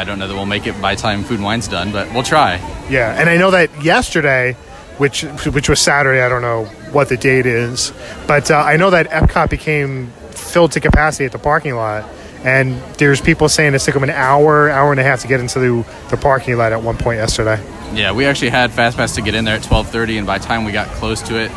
I 0.00 0.04
don't 0.04 0.18
know 0.18 0.26
that 0.26 0.34
we'll 0.34 0.46
make 0.46 0.66
it 0.66 0.80
by 0.80 0.94
the 0.94 1.00
time 1.02 1.24
Food 1.24 1.34
and 1.34 1.44
Wine's 1.44 1.68
done, 1.68 1.92
but 1.92 2.10
we'll 2.14 2.22
try. 2.22 2.56
Yeah, 2.88 3.20
and 3.20 3.28
I 3.28 3.36
know 3.36 3.50
that 3.50 3.84
yesterday, 3.84 4.54
which 4.96 5.24
which 5.24 5.68
was 5.68 5.78
Saturday, 5.78 6.22
I 6.22 6.28
don't 6.30 6.40
know 6.40 6.64
what 6.90 7.10
the 7.10 7.18
date 7.18 7.44
is, 7.44 7.92
but 8.26 8.50
uh, 8.50 8.56
I 8.56 8.78
know 8.78 8.88
that 8.88 9.10
Epcot 9.10 9.50
became 9.50 10.06
filled 10.30 10.72
to 10.72 10.80
capacity 10.80 11.26
at 11.26 11.32
the 11.32 11.38
parking 11.38 11.74
lot, 11.74 12.08
and 12.44 12.80
there's 12.96 13.20
people 13.20 13.50
saying 13.50 13.74
it 13.74 13.80
took 13.82 13.92
them 13.92 14.02
an 14.02 14.08
hour, 14.08 14.70
hour 14.70 14.90
and 14.90 14.98
a 14.98 15.02
half 15.02 15.20
to 15.20 15.28
get 15.28 15.38
into 15.38 15.58
the, 15.58 15.86
the 16.08 16.16
parking 16.16 16.56
lot 16.56 16.72
at 16.72 16.82
one 16.82 16.96
point 16.96 17.18
yesterday. 17.18 17.62
Yeah, 17.92 18.12
we 18.12 18.24
actually 18.24 18.50
had 18.50 18.70
Fast 18.70 18.96
Pass 18.96 19.14
to 19.16 19.20
get 19.20 19.34
in 19.34 19.44
there 19.44 19.56
at 19.56 19.62
12:30, 19.62 20.16
and 20.16 20.26
by 20.26 20.38
the 20.38 20.46
time 20.46 20.64
we 20.64 20.72
got 20.72 20.88
close 20.92 21.20
to 21.28 21.38
it, 21.38 21.52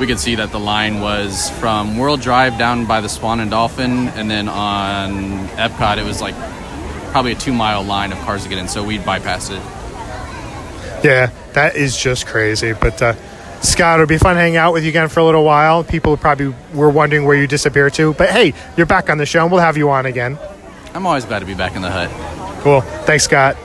we 0.00 0.08
could 0.08 0.18
see 0.18 0.34
that 0.34 0.50
the 0.50 0.58
line 0.58 1.00
was 1.00 1.48
from 1.60 1.96
World 1.96 2.20
Drive 2.20 2.58
down 2.58 2.86
by 2.86 3.00
the 3.00 3.08
Swan 3.08 3.38
and 3.38 3.52
Dolphin, 3.52 4.08
and 4.08 4.28
then 4.28 4.48
on 4.48 5.46
Epcot, 5.50 5.98
it 5.98 6.04
was 6.04 6.20
like 6.20 6.34
probably 7.14 7.30
a 7.30 7.36
two-mile 7.36 7.84
line 7.84 8.10
of 8.10 8.18
cars 8.22 8.42
to 8.42 8.48
get 8.48 8.58
in. 8.58 8.66
So 8.66 8.82
we 8.82 8.98
bypassed 8.98 9.52
it. 9.52 9.62
Yeah, 11.04 11.30
that 11.52 11.76
is 11.76 11.96
just 11.96 12.26
crazy. 12.26 12.72
But 12.72 13.00
uh, 13.00 13.14
Scott, 13.62 14.00
it'll 14.00 14.08
be 14.08 14.18
fun 14.18 14.34
hanging 14.34 14.56
out 14.56 14.72
with 14.72 14.82
you 14.82 14.88
again 14.88 15.08
for 15.08 15.20
a 15.20 15.24
little 15.24 15.44
while. 15.44 15.84
People 15.84 16.16
probably 16.16 16.52
were 16.74 16.90
wondering 16.90 17.24
where 17.24 17.36
you 17.36 17.46
disappeared 17.46 17.94
to, 17.94 18.14
but 18.14 18.30
hey, 18.30 18.52
you're 18.76 18.84
back 18.84 19.10
on 19.10 19.18
the 19.18 19.26
show, 19.26 19.42
and 19.42 19.52
we'll 19.52 19.60
have 19.60 19.76
you 19.76 19.90
on 19.90 20.06
again. 20.06 20.36
I'm 20.92 21.06
always 21.06 21.24
glad 21.24 21.38
to 21.38 21.46
be 21.46 21.54
back 21.54 21.76
in 21.76 21.82
the 21.82 21.90
hut. 21.90 22.10
Cool. 22.64 22.80
Thanks, 22.80 23.22
Scott. 23.22 23.56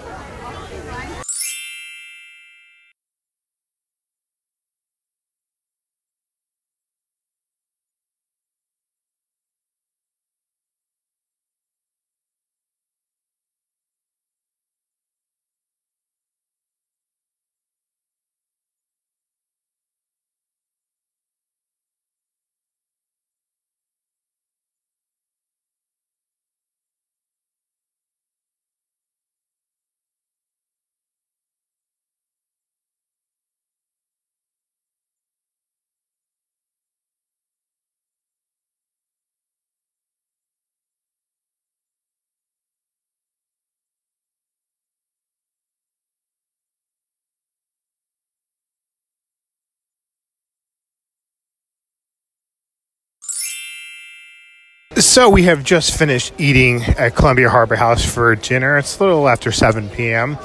So 55.00 55.30
we 55.30 55.44
have 55.44 55.64
just 55.64 55.98
finished 55.98 56.34
eating 56.38 56.84
at 56.84 57.16
Columbia 57.16 57.48
Harbor 57.48 57.78
House 57.78 58.04
for 58.04 58.36
dinner. 58.36 58.78
It's 58.78 59.00
a 59.00 59.04
little 59.06 59.30
after 59.30 59.50
7 59.50 59.88
p.m. 59.88 60.38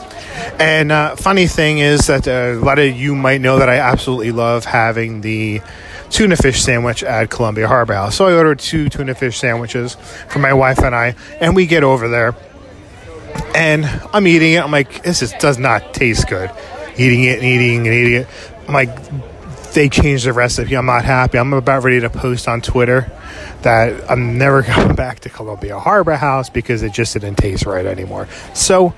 And 0.61 0.93
uh, 0.93 1.17
funny 1.17 1.49
thing 1.49 1.79
is 1.79 2.07
that 2.07 2.29
uh, 2.29 2.57
a 2.61 2.65
lot 2.65 2.79
of 2.79 2.97
you 2.97 3.17
might 3.17 3.41
know 3.41 3.59
that 3.59 3.69
I 3.69 3.79
absolutely 3.79 4.31
love 4.31 4.65
having 4.65 5.23
the 5.23 5.61
tuna 6.09 6.37
fish 6.37 6.63
sandwich 6.63 7.03
at 7.03 7.31
Columbia 7.31 7.67
Harbor 7.67 7.95
House. 7.95 8.15
So 8.15 8.27
I 8.27 8.35
ordered 8.35 8.61
two 8.61 8.89
tuna 8.89 9.17
fish 9.17 9.39
sandwiches 9.39 9.97
for 10.29 10.39
my 10.39 10.53
wife 10.53 10.79
and 10.79 10.95
I, 10.95 11.17
and 11.41 11.57
we 11.57 11.67
get 11.67 11.83
over 11.83 12.07
there. 12.07 12.37
And 13.57 13.85
I'm 14.13 14.29
eating 14.29 14.53
it. 14.53 14.63
I'm 14.63 14.71
like, 14.71 15.03
this 15.03 15.21
is, 15.21 15.33
does 15.33 15.59
not 15.59 15.95
taste 15.95 16.29
good. 16.29 16.49
Eating 16.97 17.25
it 17.25 17.41
and 17.41 17.45
eating 17.45 17.79
and 17.89 17.95
eating 17.95 18.21
it. 18.21 18.29
I'm 18.69 18.75
like, 18.75 18.97
they 19.75 19.89
changed 19.89 20.27
the 20.27 20.33
recipe. 20.33 20.75
I'm 20.75 20.87
not 20.87 21.05
happy. 21.05 21.39
I'm 21.39 21.53
about 21.53 21.85
ready 21.85 22.01
to 22.01 22.11
post 22.11 22.49
on 22.49 22.61
Twitter 22.61 23.11
that 23.63 24.11
I'm 24.11 24.39
never 24.39 24.63
going 24.75 24.95
back 24.95 25.21
to 25.21 25.29
Columbia 25.29 25.79
Harbor 25.79 26.17
House 26.17 26.49
because 26.49 26.83
it 26.83 26.93
just 26.93 27.13
didn't 27.15 27.37
taste 27.37 27.67
right 27.67 27.85
anymore. 27.85 28.29
So 28.55 28.95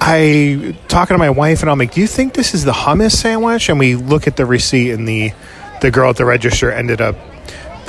I 0.00 0.76
talking 0.88 1.14
to 1.14 1.18
my 1.18 1.30
wife 1.30 1.60
and 1.60 1.70
I'm 1.70 1.78
like, 1.78 1.92
"Do 1.92 2.00
you 2.00 2.06
think 2.06 2.34
this 2.34 2.54
is 2.54 2.64
the 2.64 2.72
hummus 2.72 3.12
sandwich?" 3.12 3.68
And 3.68 3.78
we 3.78 3.94
look 3.94 4.26
at 4.26 4.36
the 4.36 4.46
receipt 4.46 4.92
and 4.92 5.06
the 5.06 5.32
the 5.82 5.90
girl 5.90 6.10
at 6.10 6.16
the 6.16 6.24
register 6.24 6.72
ended 6.72 7.00
up 7.00 7.16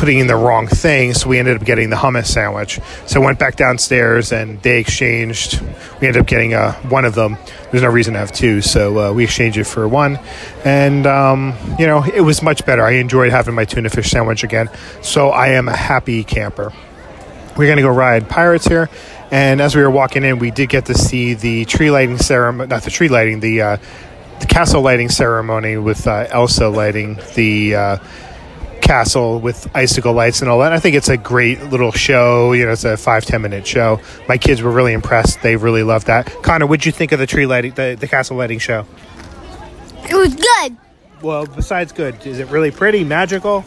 putting 0.01 0.17
in 0.17 0.25
the 0.25 0.35
wrong 0.35 0.65
thing, 0.65 1.13
so 1.13 1.29
we 1.29 1.37
ended 1.37 1.55
up 1.55 1.63
getting 1.63 1.91
the 1.91 1.95
hummus 1.95 2.25
sandwich. 2.25 2.79
So 3.05 3.21
I 3.21 3.25
went 3.25 3.37
back 3.37 3.55
downstairs 3.55 4.31
and 4.31 4.59
they 4.63 4.79
exchanged. 4.79 5.61
We 6.01 6.07
ended 6.07 6.23
up 6.23 6.25
getting 6.25 6.55
uh, 6.55 6.73
one 6.89 7.05
of 7.05 7.13
them. 7.13 7.37
There's 7.69 7.83
no 7.83 7.89
reason 7.89 8.15
to 8.15 8.19
have 8.19 8.31
two, 8.31 8.61
so 8.61 8.97
uh, 8.97 9.13
we 9.13 9.25
exchanged 9.25 9.59
it 9.59 9.65
for 9.65 9.87
one. 9.87 10.17
And, 10.65 11.05
um, 11.05 11.55
you 11.77 11.85
know, 11.85 12.03
it 12.03 12.21
was 12.21 12.41
much 12.41 12.65
better. 12.65 12.81
I 12.81 12.93
enjoyed 12.93 13.29
having 13.29 13.53
my 13.53 13.63
tuna 13.63 13.91
fish 13.91 14.09
sandwich 14.09 14.43
again, 14.43 14.71
so 15.03 15.29
I 15.29 15.49
am 15.49 15.67
a 15.67 15.75
happy 15.75 16.23
camper. 16.23 16.73
We're 17.55 17.67
going 17.67 17.77
to 17.77 17.83
go 17.83 17.89
ride 17.89 18.27
Pirates 18.27 18.65
here. 18.65 18.89
And 19.29 19.61
as 19.61 19.75
we 19.75 19.83
were 19.83 19.91
walking 19.91 20.23
in, 20.23 20.39
we 20.39 20.49
did 20.49 20.69
get 20.69 20.87
to 20.87 20.95
see 20.95 21.35
the 21.35 21.65
tree 21.65 21.91
lighting 21.91 22.17
ceremony, 22.17 22.69
not 22.69 22.81
the 22.81 22.89
tree 22.89 23.07
lighting, 23.07 23.39
the, 23.39 23.61
uh, 23.61 23.77
the 24.39 24.47
castle 24.47 24.81
lighting 24.81 25.09
ceremony 25.09 25.77
with 25.77 26.07
uh, 26.07 26.25
Elsa 26.31 26.69
lighting 26.69 27.19
the 27.35 27.75
uh, 27.75 27.97
castle 28.81 29.39
with 29.39 29.69
icicle 29.75 30.13
lights 30.13 30.41
and 30.41 30.49
all 30.49 30.59
that. 30.59 30.73
I 30.73 30.79
think 30.79 30.95
it's 30.95 31.09
a 31.09 31.17
great 31.17 31.63
little 31.63 31.91
show. 31.91 32.53
You 32.53 32.65
know, 32.65 32.71
it's 32.71 32.83
a 32.83 32.97
five 32.97 33.25
ten 33.25 33.41
minute 33.41 33.65
show. 33.65 33.99
My 34.27 34.37
kids 34.37 34.61
were 34.61 34.71
really 34.71 34.93
impressed. 34.93 35.41
They 35.41 35.55
really 35.55 35.83
loved 35.83 36.07
that. 36.07 36.27
Connor, 36.43 36.65
what'd 36.67 36.85
you 36.85 36.91
think 36.91 37.11
of 37.11 37.19
the 37.19 37.27
tree 37.27 37.45
lighting, 37.45 37.73
the, 37.73 37.95
the 37.99 38.07
castle 38.07 38.37
lighting 38.37 38.59
show? 38.59 38.85
It 40.09 40.15
was 40.15 40.35
good. 40.35 40.77
Well, 41.21 41.45
besides 41.45 41.91
good, 41.91 42.25
is 42.25 42.39
it 42.39 42.47
really 42.47 42.71
pretty, 42.71 43.03
magical? 43.03 43.63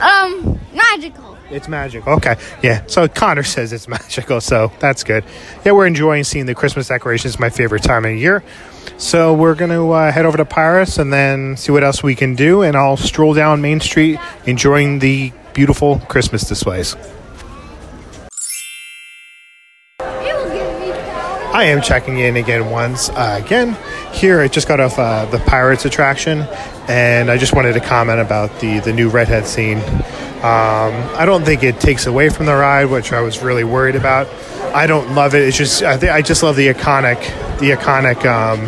Um, 0.00 0.58
magical. 0.74 1.36
It's 1.50 1.68
magical. 1.68 2.14
Okay, 2.14 2.36
yeah. 2.62 2.84
So 2.86 3.08
Connor 3.08 3.42
says 3.44 3.72
it's 3.72 3.88
magical, 3.88 4.40
so 4.40 4.72
that's 4.78 5.04
good. 5.04 5.24
Yeah, 5.64 5.72
we're 5.72 5.86
enjoying 5.86 6.24
seeing 6.24 6.46
the 6.46 6.54
Christmas 6.54 6.88
decorations. 6.88 7.38
My 7.38 7.50
favorite 7.50 7.82
time 7.82 8.04
of 8.04 8.12
year. 8.12 8.42
So 8.96 9.34
we're 9.34 9.54
going 9.54 9.70
to 9.70 9.90
uh, 9.92 10.12
head 10.12 10.26
over 10.26 10.36
to 10.36 10.44
Pirates 10.44 10.98
and 10.98 11.12
then 11.12 11.56
see 11.56 11.72
what 11.72 11.82
else 11.82 12.02
we 12.02 12.14
can 12.14 12.34
do. 12.34 12.62
And 12.62 12.76
I'll 12.76 12.96
stroll 12.96 13.34
down 13.34 13.60
Main 13.60 13.80
Street 13.80 14.18
enjoying 14.46 14.98
the 14.98 15.32
beautiful 15.54 15.98
Christmas 16.00 16.44
displays. 16.48 16.96
I 21.60 21.64
am 21.64 21.82
checking 21.82 22.20
in 22.20 22.36
again 22.36 22.70
once 22.70 23.10
uh, 23.10 23.38
again. 23.44 23.76
Here, 24.14 24.40
I 24.40 24.48
just 24.48 24.66
got 24.66 24.80
off 24.80 24.98
uh, 24.98 25.26
the 25.26 25.40
Pirates 25.40 25.84
attraction, 25.84 26.38
and 26.88 27.30
I 27.30 27.36
just 27.36 27.54
wanted 27.54 27.74
to 27.74 27.80
comment 27.80 28.18
about 28.18 28.60
the 28.60 28.80
the 28.80 28.94
new 28.94 29.10
redhead 29.10 29.46
scene. 29.46 29.76
Um, 30.38 30.94
I 31.20 31.24
don't 31.26 31.44
think 31.44 31.62
it 31.62 31.78
takes 31.78 32.06
away 32.06 32.30
from 32.30 32.46
the 32.46 32.54
ride, 32.54 32.86
which 32.86 33.12
I 33.12 33.20
was 33.20 33.42
really 33.42 33.64
worried 33.64 33.94
about. 33.94 34.26
I 34.74 34.86
don't 34.86 35.14
love 35.14 35.34
it. 35.34 35.42
It's 35.42 35.58
just 35.58 35.82
I, 35.82 35.98
th- 35.98 36.10
I 36.10 36.22
just 36.22 36.42
love 36.42 36.56
the 36.56 36.68
iconic 36.68 37.20
the 37.58 37.72
iconic 37.72 38.24
um, 38.24 38.66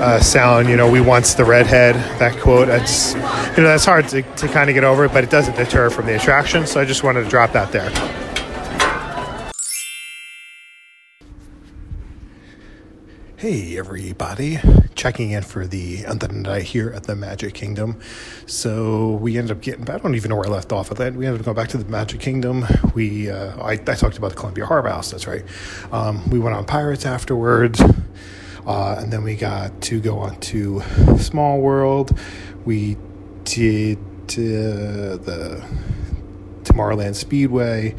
uh, 0.00 0.18
sound. 0.18 0.70
You 0.70 0.76
know, 0.78 0.90
we 0.90 1.02
once 1.02 1.34
the 1.34 1.44
redhead. 1.44 1.94
That 2.18 2.40
quote. 2.40 2.70
It's 2.70 3.12
you 3.12 3.64
know 3.64 3.68
that's 3.68 3.84
hard 3.84 4.08
to, 4.08 4.22
to 4.22 4.48
kind 4.48 4.70
of 4.70 4.74
get 4.74 4.84
over, 4.84 5.10
but 5.10 5.24
it 5.24 5.30
doesn't 5.30 5.56
deter 5.56 5.90
from 5.90 6.06
the 6.06 6.16
attraction. 6.16 6.66
So 6.66 6.80
I 6.80 6.86
just 6.86 7.02
wanted 7.02 7.24
to 7.24 7.28
drop 7.28 7.52
that 7.52 7.70
there. 7.70 8.21
Hey 13.42 13.76
everybody, 13.76 14.60
checking 14.94 15.32
in 15.32 15.42
for 15.42 15.66
the 15.66 16.02
the 16.02 16.28
night 16.28 16.62
here 16.62 16.92
at 16.94 17.02
the 17.02 17.16
Magic 17.16 17.54
Kingdom. 17.54 17.98
So 18.46 19.14
we 19.14 19.36
ended 19.36 19.56
up 19.56 19.60
getting, 19.60 19.90
I 19.90 19.98
don't 19.98 20.14
even 20.14 20.28
know 20.28 20.36
where 20.36 20.46
I 20.46 20.48
left 20.48 20.70
off 20.70 20.92
at 20.92 20.98
that. 20.98 21.14
We 21.14 21.26
ended 21.26 21.40
up 21.40 21.46
going 21.46 21.56
back 21.56 21.66
to 21.70 21.76
the 21.76 21.84
Magic 21.86 22.20
Kingdom. 22.20 22.64
We, 22.94 23.32
uh, 23.32 23.60
I, 23.60 23.72
I 23.72 23.76
talked 23.78 24.16
about 24.16 24.30
the 24.30 24.36
Columbia 24.36 24.64
Harbor 24.64 24.90
House, 24.90 25.10
that's 25.10 25.26
right. 25.26 25.42
Um, 25.90 26.30
we 26.30 26.38
went 26.38 26.54
on 26.54 26.64
Pirates 26.66 27.04
afterwards, 27.04 27.80
uh, 28.64 28.94
and 29.00 29.12
then 29.12 29.24
we 29.24 29.34
got 29.34 29.80
to 29.80 30.00
go 30.00 30.20
on 30.20 30.38
to 30.38 30.80
Small 31.18 31.60
World. 31.60 32.16
We 32.64 32.96
did 33.42 33.98
uh, 33.98 35.18
the 35.18 35.64
Tomorrowland 36.62 37.16
Speedway, 37.16 37.96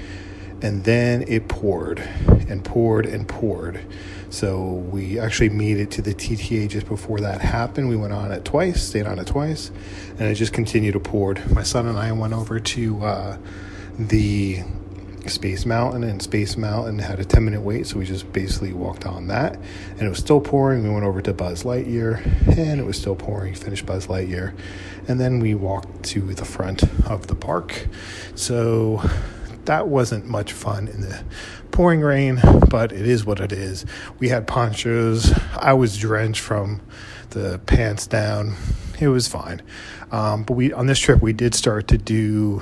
and 0.61 0.85
then 0.85 1.25
it 1.27 1.49
poured 1.49 1.99
and 1.99 2.63
poured 2.63 3.05
and 3.05 3.27
poured. 3.27 3.85
So 4.33 4.59
we 4.89 5.19
actually 5.19 5.49
made 5.49 5.77
it 5.77 5.91
to 5.91 6.01
the 6.01 6.15
TTA 6.15 6.67
just 6.67 6.87
before 6.87 7.19
that 7.19 7.39
happened. 7.39 7.87
We 7.87 7.95
went 7.95 8.13
on 8.13 8.31
it 8.31 8.43
twice, 8.43 8.81
stayed 8.81 9.05
on 9.05 9.19
it 9.19 9.27
twice, 9.27 9.69
and 10.17 10.21
it 10.21 10.33
just 10.33 10.53
continued 10.53 10.93
to 10.93 10.99
pour. 10.99 11.35
My 11.51 11.61
son 11.61 11.87
and 11.87 11.99
I 11.99 12.11
went 12.13 12.33
over 12.33 12.59
to 12.59 13.05
uh, 13.05 13.37
the 13.99 14.63
Space 15.27 15.67
Mountain, 15.67 16.03
and 16.03 16.19
Space 16.19 16.57
Mountain 16.57 16.97
had 16.97 17.19
a 17.19 17.25
10 17.25 17.45
minute 17.45 17.61
wait, 17.61 17.85
so 17.85 17.99
we 17.99 18.05
just 18.05 18.33
basically 18.33 18.73
walked 18.73 19.05
on 19.05 19.27
that. 19.27 19.55
And 19.91 20.01
it 20.01 20.09
was 20.09 20.17
still 20.17 20.41
pouring. 20.41 20.81
We 20.81 20.89
went 20.89 21.05
over 21.05 21.21
to 21.21 21.31
Buzz 21.31 21.61
Lightyear, 21.61 22.25
and 22.57 22.79
it 22.81 22.85
was 22.85 22.97
still 22.97 23.15
pouring. 23.15 23.53
Finished 23.53 23.85
Buzz 23.85 24.07
Lightyear, 24.07 24.57
and 25.07 25.19
then 25.21 25.41
we 25.41 25.53
walked 25.53 26.01
to 26.05 26.33
the 26.33 26.43
front 26.43 26.81
of 27.07 27.27
the 27.27 27.35
park. 27.35 27.87
So 28.33 29.07
that 29.65 29.87
wasn't 29.87 30.25
much 30.25 30.53
fun 30.53 30.87
in 30.87 31.01
the 31.01 31.23
pouring 31.71 32.01
rain, 32.01 32.39
but 32.69 32.91
it 32.91 33.07
is 33.07 33.25
what 33.25 33.39
it 33.39 33.51
is. 33.51 33.85
We 34.19 34.29
had 34.29 34.47
ponchos. 34.47 35.33
I 35.57 35.73
was 35.73 35.97
drenched 35.97 36.41
from 36.41 36.81
the 37.31 37.59
pants 37.65 38.07
down. 38.07 38.55
It 39.03 39.09
was 39.09 39.27
fine. 39.27 39.61
Um, 40.11 40.43
but 40.43 40.53
we 40.53 40.71
on 40.73 40.87
this 40.87 40.99
trip 40.99 41.21
we 41.21 41.33
did 41.33 41.55
start 41.55 41.87
to 41.89 41.97
do 41.97 42.61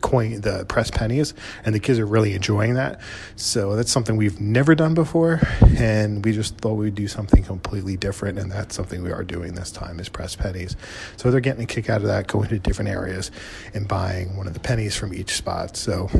coin 0.00 0.40
the 0.40 0.64
press 0.66 0.90
pennies, 0.90 1.34
and 1.64 1.74
the 1.74 1.80
kids 1.80 1.98
are 1.98 2.06
really 2.06 2.34
enjoying 2.34 2.74
that. 2.74 3.00
So 3.36 3.76
that's 3.76 3.90
something 3.90 4.16
we've 4.16 4.40
never 4.40 4.74
done 4.74 4.94
before, 4.94 5.40
and 5.76 6.24
we 6.24 6.32
just 6.32 6.58
thought 6.58 6.74
we'd 6.74 6.94
do 6.94 7.08
something 7.08 7.42
completely 7.42 7.96
different, 7.96 8.38
and 8.38 8.50
that's 8.50 8.74
something 8.74 9.02
we 9.02 9.12
are 9.12 9.24
doing 9.24 9.54
this 9.54 9.70
time 9.70 10.00
is 10.00 10.08
press 10.08 10.36
pennies. 10.36 10.76
So 11.16 11.30
they're 11.30 11.40
getting 11.40 11.64
a 11.64 11.66
kick 11.66 11.90
out 11.90 12.00
of 12.00 12.06
that, 12.06 12.26
going 12.26 12.48
to 12.48 12.58
different 12.58 12.90
areas 12.90 13.30
and 13.74 13.86
buying 13.86 14.36
one 14.36 14.46
of 14.46 14.54
the 14.54 14.60
pennies 14.60 14.96
from 14.96 15.14
each 15.14 15.34
spot. 15.34 15.76
So 15.76 16.10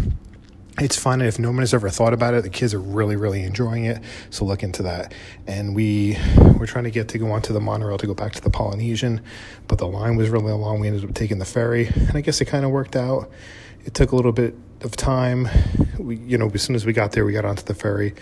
it's 0.80 0.96
fun. 0.96 1.20
and 1.20 1.28
If 1.28 1.38
no 1.38 1.50
one 1.50 1.60
has 1.60 1.74
ever 1.74 1.90
thought 1.90 2.12
about 2.12 2.34
it, 2.34 2.42
the 2.42 2.50
kids 2.50 2.74
are 2.74 2.80
really, 2.80 3.16
really 3.16 3.42
enjoying 3.42 3.84
it. 3.84 4.02
So 4.30 4.44
look 4.44 4.62
into 4.62 4.82
that. 4.84 5.12
And 5.46 5.74
we 5.74 6.16
we're 6.58 6.66
trying 6.66 6.84
to 6.84 6.90
get 6.90 7.08
to 7.08 7.18
go 7.18 7.30
onto 7.30 7.52
the 7.52 7.60
monorail 7.60 7.98
to 7.98 8.06
go 8.06 8.14
back 8.14 8.32
to 8.32 8.40
the 8.40 8.50
Polynesian, 8.50 9.20
but 9.66 9.78
the 9.78 9.86
line 9.86 10.16
was 10.16 10.28
really 10.28 10.52
long. 10.52 10.80
We 10.80 10.88
ended 10.88 11.04
up 11.04 11.14
taking 11.14 11.38
the 11.38 11.44
ferry, 11.44 11.86
and 11.86 12.16
I 12.16 12.20
guess 12.20 12.40
it 12.40 12.46
kind 12.46 12.64
of 12.64 12.70
worked 12.70 12.96
out. 12.96 13.30
It 13.84 13.94
took 13.94 14.12
a 14.12 14.16
little 14.16 14.32
bit 14.32 14.54
of 14.82 14.96
time. 14.96 15.48
We, 15.98 16.16
you 16.16 16.38
know, 16.38 16.50
as 16.52 16.62
soon 16.62 16.76
as 16.76 16.86
we 16.86 16.92
got 16.92 17.12
there, 17.12 17.24
we 17.24 17.32
got 17.32 17.44
onto 17.44 17.62
the 17.62 17.74
ferry, 17.74 18.14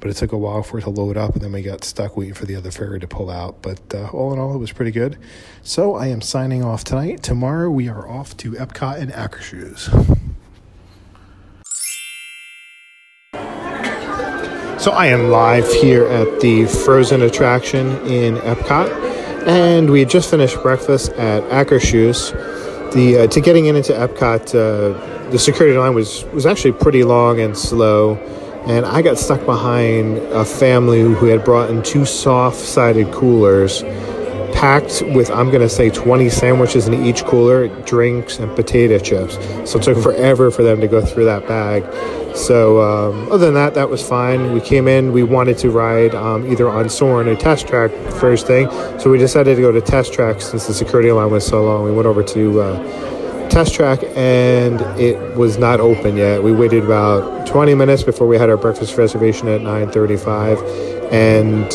but 0.00 0.10
it 0.10 0.14
took 0.14 0.32
a 0.32 0.38
while 0.38 0.62
for 0.62 0.78
it 0.78 0.82
to 0.82 0.90
load 0.90 1.16
up, 1.16 1.34
and 1.34 1.42
then 1.42 1.52
we 1.52 1.62
got 1.62 1.84
stuck 1.84 2.16
waiting 2.16 2.34
for 2.34 2.46
the 2.46 2.56
other 2.56 2.70
ferry 2.70 3.00
to 3.00 3.08
pull 3.08 3.30
out. 3.30 3.62
But 3.62 3.80
uh, 3.94 4.08
all 4.08 4.32
in 4.32 4.38
all, 4.38 4.54
it 4.54 4.58
was 4.58 4.72
pretty 4.72 4.92
good. 4.92 5.18
So 5.62 5.94
I 5.94 6.08
am 6.08 6.20
signing 6.20 6.62
off 6.62 6.84
tonight. 6.84 7.22
Tomorrow 7.22 7.70
we 7.70 7.88
are 7.88 8.08
off 8.08 8.36
to 8.38 8.52
Epcot 8.52 8.98
and 8.98 9.12
Akershus. 9.12 10.33
So 14.84 14.92
I 14.92 15.06
am 15.06 15.30
live 15.30 15.66
here 15.72 16.06
at 16.08 16.40
the 16.40 16.66
Frozen 16.66 17.22
attraction 17.22 17.86
in 18.06 18.36
Epcot, 18.36 18.90
and 19.46 19.88
we 19.88 20.04
just 20.04 20.28
finished 20.28 20.60
breakfast 20.60 21.10
at 21.12 21.42
Akershus. 21.44 22.32
The 22.92 23.20
uh, 23.20 23.26
to 23.28 23.40
getting 23.40 23.64
in 23.64 23.76
into 23.76 23.94
Epcot, 23.94 24.54
uh, 24.54 25.30
the 25.30 25.38
security 25.38 25.78
line 25.78 25.94
was 25.94 26.24
was 26.34 26.44
actually 26.44 26.72
pretty 26.72 27.02
long 27.02 27.40
and 27.40 27.56
slow, 27.56 28.16
and 28.66 28.84
I 28.84 29.00
got 29.00 29.16
stuck 29.16 29.46
behind 29.46 30.18
a 30.18 30.44
family 30.44 31.00
who 31.00 31.28
had 31.28 31.46
brought 31.46 31.70
in 31.70 31.82
two 31.82 32.04
soft-sided 32.04 33.10
coolers 33.10 33.82
packed 34.64 35.02
with 35.08 35.30
I'm 35.30 35.50
gonna 35.50 35.68
say 35.68 35.90
20 35.90 36.30
sandwiches 36.30 36.88
in 36.88 36.94
each 37.04 37.22
cooler, 37.26 37.68
drinks 37.84 38.38
and 38.38 38.50
potato 38.56 38.98
chips. 38.98 39.34
So 39.70 39.78
it 39.78 39.82
took 39.82 40.02
forever 40.02 40.50
for 40.50 40.62
them 40.62 40.80
to 40.80 40.88
go 40.88 41.04
through 41.04 41.26
that 41.26 41.46
bag. 41.46 41.84
So 42.34 42.80
um, 42.80 43.30
other 43.30 43.44
than 43.44 43.52
that, 43.54 43.74
that 43.74 43.90
was 43.90 44.02
fine. 44.02 44.54
We 44.54 44.62
came 44.62 44.88
in. 44.88 45.12
We 45.12 45.22
wanted 45.22 45.58
to 45.58 45.70
ride 45.70 46.14
um, 46.14 46.50
either 46.50 46.66
on 46.66 46.88
Soarin' 46.88 47.28
or 47.28 47.36
Test 47.36 47.68
Track 47.68 47.90
first 48.14 48.46
thing, 48.46 48.70
so 48.98 49.10
we 49.10 49.18
decided 49.18 49.56
to 49.56 49.60
go 49.60 49.70
to 49.70 49.82
Test 49.82 50.14
Track 50.14 50.40
since 50.40 50.66
the 50.66 50.72
security 50.72 51.12
line 51.12 51.30
was 51.30 51.46
so 51.46 51.62
long. 51.62 51.84
We 51.84 51.92
went 51.92 52.06
over 52.06 52.22
to 52.22 52.60
uh, 52.62 53.50
test 53.50 53.74
track 53.74 54.00
and 54.16 54.80
it 54.98 55.36
was 55.36 55.58
not 55.58 55.78
open 55.78 56.16
yet. 56.16 56.42
We 56.42 56.52
waited 56.52 56.84
about 56.84 57.46
20 57.46 57.74
minutes 57.74 58.02
before 58.02 58.26
we 58.26 58.38
had 58.38 58.48
our 58.48 58.56
breakfast 58.56 58.96
reservation 58.96 59.46
at 59.46 59.60
9:35 59.60 61.12
and 61.12 61.70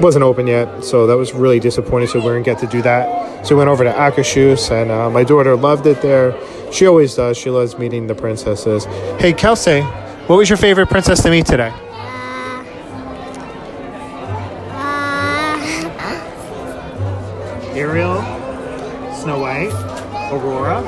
wasn't 0.00 0.22
open 0.24 0.46
yet. 0.46 0.84
So 0.84 1.06
that 1.06 1.16
was 1.16 1.32
really 1.32 1.60
disappointing. 1.60 2.08
So 2.08 2.18
we 2.20 2.26
didn't 2.26 2.42
get 2.44 2.58
to 2.60 2.66
do 2.66 2.82
that. 2.82 3.46
So 3.46 3.54
we 3.54 3.58
went 3.58 3.70
over 3.70 3.84
to 3.84 3.92
Akershus 3.92 4.70
and 4.70 4.90
uh, 4.90 5.10
my 5.10 5.24
daughter 5.24 5.54
loved 5.56 5.86
it 5.86 6.00
there. 6.02 6.34
She 6.72 6.86
always 6.86 7.14
does. 7.14 7.36
She 7.36 7.50
loves 7.50 7.78
meeting 7.78 8.06
the 8.06 8.14
princesses. 8.14 8.84
Hey, 9.20 9.32
Kelsey, 9.32 9.82
what 10.26 10.36
was 10.36 10.48
your 10.48 10.56
favorite 10.56 10.88
princess 10.88 11.22
to 11.22 11.30
meet 11.30 11.46
today? 11.46 11.70
Uh, 14.70 15.58
uh. 15.98 17.74
Ariel, 17.74 18.22
Snow 19.14 19.38
White, 19.38 19.72
Aurora. 20.32 20.82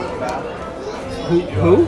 Who? 1.29 1.41
Who? 1.41 1.87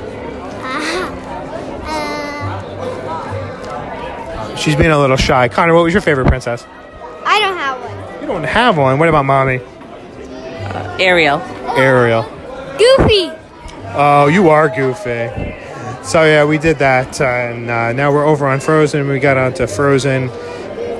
Uh, 4.41 4.57
She's 4.57 4.77
being 4.77 4.91
a 4.91 4.99
little 4.99 5.17
shy. 5.17 5.49
Connor, 5.49 5.75
what 5.75 5.85
was 5.85 5.93
your 5.95 6.03
favorite 6.03 6.27
princess? 6.27 6.67
Don't 8.29 8.45
have 8.45 8.77
one. 8.77 8.99
What 8.99 9.09
about 9.09 9.25
mommy? 9.25 9.61
Ariel. 11.01 11.39
Ariel. 11.77 12.23
Goofy. 12.79 13.33
Oh, 13.95 14.29
you 14.31 14.51
are 14.51 14.69
goofy. 14.69 15.57
So 16.05 16.25
yeah, 16.25 16.45
we 16.45 16.59
did 16.59 16.79
that, 16.79 17.21
uh, 17.21 17.25
and 17.25 17.71
uh, 17.71 17.93
now 17.93 18.13
we're 18.13 18.27
over 18.27 18.47
on 18.47 18.61
Frozen. 18.61 19.09
We 19.09 19.19
got 19.19 19.39
onto 19.39 19.67
Frozen, 19.67 20.29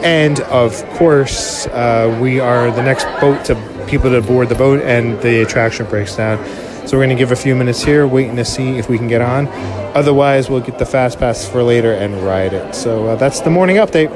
and 0.03 0.41
of 0.41 0.83
course, 0.95 1.67
uh, 1.67 2.19
we 2.21 2.41
are 2.41 2.71
the 2.71 2.83
next 2.83 3.05
boat 3.21 3.45
to 3.47 3.55
people 3.89 4.11
to 4.11 4.23
board 4.23 4.49
the 4.49 4.55
boat, 4.55 4.81
and 4.83 5.21
the 5.21 5.43
attraction 5.43 5.87
breaks 5.87 6.17
down. 6.17 6.45
So 6.87 6.97
we're 6.97 7.05
going 7.05 7.17
to 7.17 7.23
give 7.23 7.33
a 7.33 7.37
few 7.37 7.55
minutes 7.55 7.83
here, 7.83 8.07
waiting 8.07 8.37
to 8.37 8.45
see 8.45 8.79
if 8.79 8.89
we 8.89 8.97
can 8.97 9.09
get 9.09 9.21
on. 9.21 9.49
Otherwise, 9.95 10.49
we'll 10.49 10.61
get 10.61 10.79
the 10.79 10.87
fast 10.87 11.19
pass 11.19 11.47
for 11.47 11.63
later 11.63 11.93
and 11.93 12.23
ride 12.23 12.55
it. 12.55 12.75
So 12.75 13.09
uh, 13.09 13.17
that's 13.17 13.41
the 13.41 13.51
morning 13.51 13.77
update. 13.77 14.09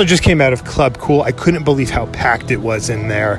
So 0.00 0.04
I 0.04 0.06
just 0.06 0.22
came 0.22 0.40
out 0.40 0.54
of 0.54 0.64
Club 0.64 0.96
Cool. 0.96 1.20
I 1.20 1.30
couldn't 1.30 1.62
believe 1.64 1.90
how 1.90 2.06
packed 2.06 2.50
it 2.50 2.56
was 2.56 2.88
in 2.88 3.08
there. 3.08 3.38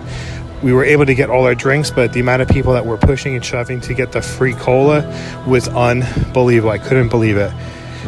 We 0.62 0.74
were 0.74 0.86
able 0.86 1.08
to 1.08 1.16
get 1.16 1.28
all 1.28 1.46
our 1.46 1.56
drinks, 1.56 1.90
but 1.90 2.14
the 2.14 2.20
amount 2.20 2.44
of 2.44 2.50
people 2.50 2.74
that 2.74 2.86
were 2.86 3.00
pushing 3.00 3.34
and 3.34 3.44
shoving 3.44 3.82
to 3.82 3.96
get 3.96 4.12
the 4.12 4.22
free 4.22 4.54
cola 4.54 5.02
was 5.48 5.68
unbelievable. 5.70 6.70
I 6.70 6.78
couldn't 6.78 7.10
believe 7.10 7.36
it. 7.36 7.52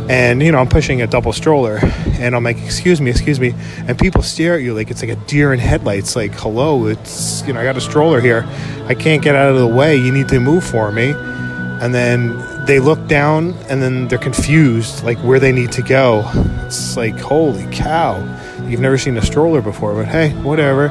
And 0.07 0.43
you 0.43 0.51
know, 0.51 0.59
I'm 0.59 0.69
pushing 0.69 1.01
a 1.01 1.07
double 1.07 1.33
stroller, 1.33 1.79
and 2.19 2.35
I'm 2.35 2.43
like, 2.43 2.63
"Excuse 2.63 3.01
me, 3.01 3.09
excuse 3.09 3.39
me," 3.39 3.55
and 3.87 3.97
people 3.97 4.21
stare 4.21 4.53
at 4.53 4.61
you 4.61 4.75
like 4.75 4.91
it's 4.91 5.01
like 5.01 5.09
a 5.09 5.19
deer 5.25 5.51
in 5.51 5.57
headlights. 5.57 6.15
Like, 6.15 6.35
hello, 6.35 6.85
it's 6.85 7.43
you 7.47 7.53
know, 7.53 7.59
I 7.59 7.63
got 7.63 7.75
a 7.75 7.81
stroller 7.81 8.21
here. 8.21 8.45
I 8.85 8.93
can't 8.93 9.23
get 9.23 9.33
out 9.33 9.49
of 9.49 9.57
the 9.57 9.65
way. 9.65 9.95
You 9.95 10.11
need 10.11 10.27
to 10.27 10.39
move 10.39 10.63
for 10.63 10.91
me. 10.91 11.15
And 11.81 11.91
then 11.91 12.37
they 12.67 12.79
look 12.79 13.07
down, 13.07 13.55
and 13.67 13.81
then 13.81 14.09
they're 14.09 14.19
confused, 14.19 15.03
like 15.03 15.17
where 15.17 15.39
they 15.39 15.51
need 15.51 15.71
to 15.71 15.81
go. 15.81 16.23
It's 16.67 16.95
like, 16.95 17.19
holy 17.19 17.65
cow! 17.71 18.21
You've 18.69 18.79
never 18.81 18.97
seen 18.97 19.17
a 19.17 19.21
stroller 19.21 19.61
before, 19.61 19.93
but 19.93 20.07
hey, 20.07 20.31
whatever. 20.41 20.89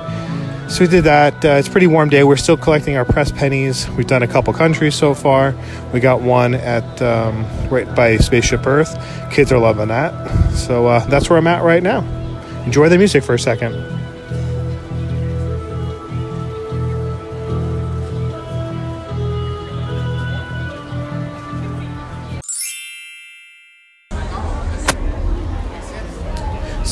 So 0.68 0.80
we 0.80 0.88
did 0.88 1.04
that. 1.04 1.44
Uh, 1.44 1.48
it's 1.50 1.68
pretty 1.68 1.86
warm 1.86 2.08
day. 2.08 2.24
We're 2.24 2.36
still 2.36 2.56
collecting 2.56 2.96
our 2.96 3.04
press 3.04 3.30
pennies. 3.30 3.88
We've 3.90 4.06
done 4.06 4.22
a 4.22 4.28
couple 4.28 4.54
countries 4.54 4.94
so 4.94 5.12
far. 5.12 5.54
We 5.92 6.00
got 6.00 6.22
one 6.22 6.54
at 6.54 7.02
um, 7.02 7.46
right 7.68 7.92
by 7.94 8.16
Spaceship 8.16 8.66
Earth. 8.66 8.96
Kids 9.30 9.52
are 9.52 9.58
loving 9.58 9.88
that. 9.88 10.50
So 10.54 10.86
uh, 10.86 11.04
that's 11.06 11.28
where 11.28 11.38
I'm 11.38 11.46
at 11.46 11.62
right 11.62 11.82
now. 11.82 12.00
Enjoy 12.64 12.88
the 12.88 12.96
music 12.96 13.22
for 13.22 13.34
a 13.34 13.38
second. 13.38 13.74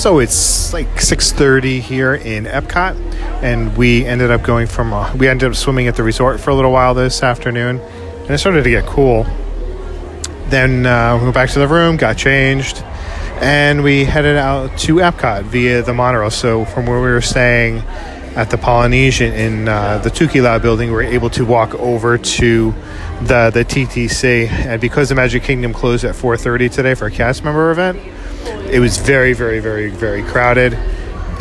So 0.01 0.19
it's 0.19 0.73
like 0.73 0.89
6:30 0.99 1.79
here 1.83 2.15
in 2.15 2.47
Epcot, 2.47 2.97
and 3.43 3.77
we 3.77 4.07
ended 4.07 4.31
up 4.31 4.43
going 4.43 4.67
from 4.67 4.95
uh, 4.95 5.15
we 5.15 5.29
ended 5.29 5.51
up 5.51 5.55
swimming 5.55 5.89
at 5.89 5.97
the 5.97 6.03
resort 6.03 6.41
for 6.41 6.49
a 6.49 6.55
little 6.55 6.73
while 6.73 6.95
this 6.95 7.23
afternoon, 7.23 7.79
and 7.81 8.31
it 8.31 8.39
started 8.39 8.65
to 8.65 8.71
get 8.71 8.87
cool. 8.87 9.27
Then 10.49 10.87
uh, 10.87 11.19
we 11.19 11.25
went 11.25 11.35
back 11.35 11.51
to 11.51 11.59
the 11.59 11.69
room, 11.69 11.99
got 11.99 12.17
changed, 12.17 12.83
and 13.43 13.85
we 13.85 14.07
headed 14.07 14.39
out 14.39 14.79
to 14.79 14.95
Epcot 14.95 15.43
via 15.43 15.83
the 15.83 15.93
monorail. 15.93 16.31
So 16.31 16.65
from 16.65 16.87
where 16.87 17.03
we 17.03 17.11
were 17.11 17.21
staying 17.21 17.81
at 18.37 18.49
the 18.49 18.57
Polynesian 18.57 19.35
in 19.35 19.69
uh, 19.69 19.99
the 19.99 20.09
Tokelau 20.09 20.63
building, 20.63 20.89
we 20.89 20.95
were 20.95 21.03
able 21.03 21.29
to 21.29 21.45
walk 21.45 21.75
over 21.75 22.17
to 22.17 22.75
the 23.21 23.51
the 23.53 23.67
TTC, 23.67 24.49
and 24.49 24.81
because 24.81 25.11
the 25.11 25.15
Magic 25.15 25.43
Kingdom 25.43 25.75
closed 25.75 26.07
at 26.07 26.15
4:30 26.15 26.73
today 26.73 26.95
for 26.95 27.05
a 27.05 27.11
cast 27.11 27.45
member 27.45 27.71
event 27.71 28.01
it 28.71 28.81
was 28.81 28.99
very, 28.99 29.33
very, 29.33 29.61
very, 29.61 29.91
very 29.91 30.23
crowded, 30.23 30.75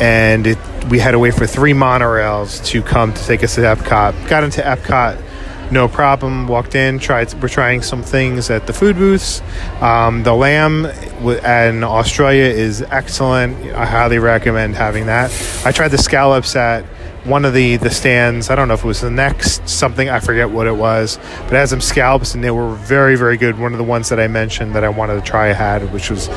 and 0.00 0.46
it, 0.46 0.58
we 0.88 0.98
had 0.98 1.12
to 1.12 1.18
wait 1.18 1.34
for 1.34 1.46
three 1.46 1.72
monorails 1.72 2.64
to 2.66 2.82
come 2.82 3.12
to 3.12 3.24
take 3.24 3.44
us 3.44 3.54
to 3.56 3.62
Epcot. 3.62 4.28
Got 4.28 4.44
into 4.44 4.62
Epcot, 4.62 5.22
no 5.70 5.88
problem. 5.88 6.48
Walked 6.48 6.74
in, 6.74 6.98
tried. 6.98 7.32
We're 7.34 7.48
trying 7.48 7.82
some 7.82 8.02
things 8.02 8.50
at 8.50 8.66
the 8.66 8.72
food 8.72 8.96
booths. 8.96 9.42
Um, 9.80 10.22
the 10.22 10.34
lamb 10.34 10.86
in 10.86 11.84
Australia 11.84 12.44
is 12.44 12.82
excellent. 12.82 13.56
I 13.74 13.86
highly 13.86 14.18
recommend 14.18 14.74
having 14.74 15.06
that. 15.06 15.30
I 15.64 15.72
tried 15.72 15.88
the 15.88 15.98
scallops 15.98 16.56
at 16.56 16.84
one 17.24 17.44
of 17.44 17.54
the 17.54 17.76
the 17.76 17.90
stands. 17.90 18.50
I 18.50 18.54
don't 18.54 18.68
know 18.68 18.74
if 18.74 18.84
it 18.84 18.86
was 18.86 19.00
the 19.00 19.10
next 19.10 19.68
something. 19.68 20.08
I 20.08 20.20
forget 20.20 20.50
what 20.50 20.66
it 20.66 20.76
was, 20.76 21.18
but 21.44 21.52
it 21.52 21.58
had 21.58 21.68
some 21.68 21.80
scallops 21.80 22.34
and 22.34 22.42
they 22.42 22.50
were 22.50 22.74
very, 22.74 23.16
very 23.16 23.36
good. 23.36 23.58
One 23.58 23.72
of 23.72 23.78
the 23.78 23.84
ones 23.84 24.08
that 24.08 24.18
I 24.18 24.26
mentioned 24.26 24.74
that 24.74 24.84
I 24.84 24.88
wanted 24.88 25.14
to 25.14 25.20
try 25.20 25.48
had, 25.48 25.92
which 25.92 26.10
was 26.10 26.28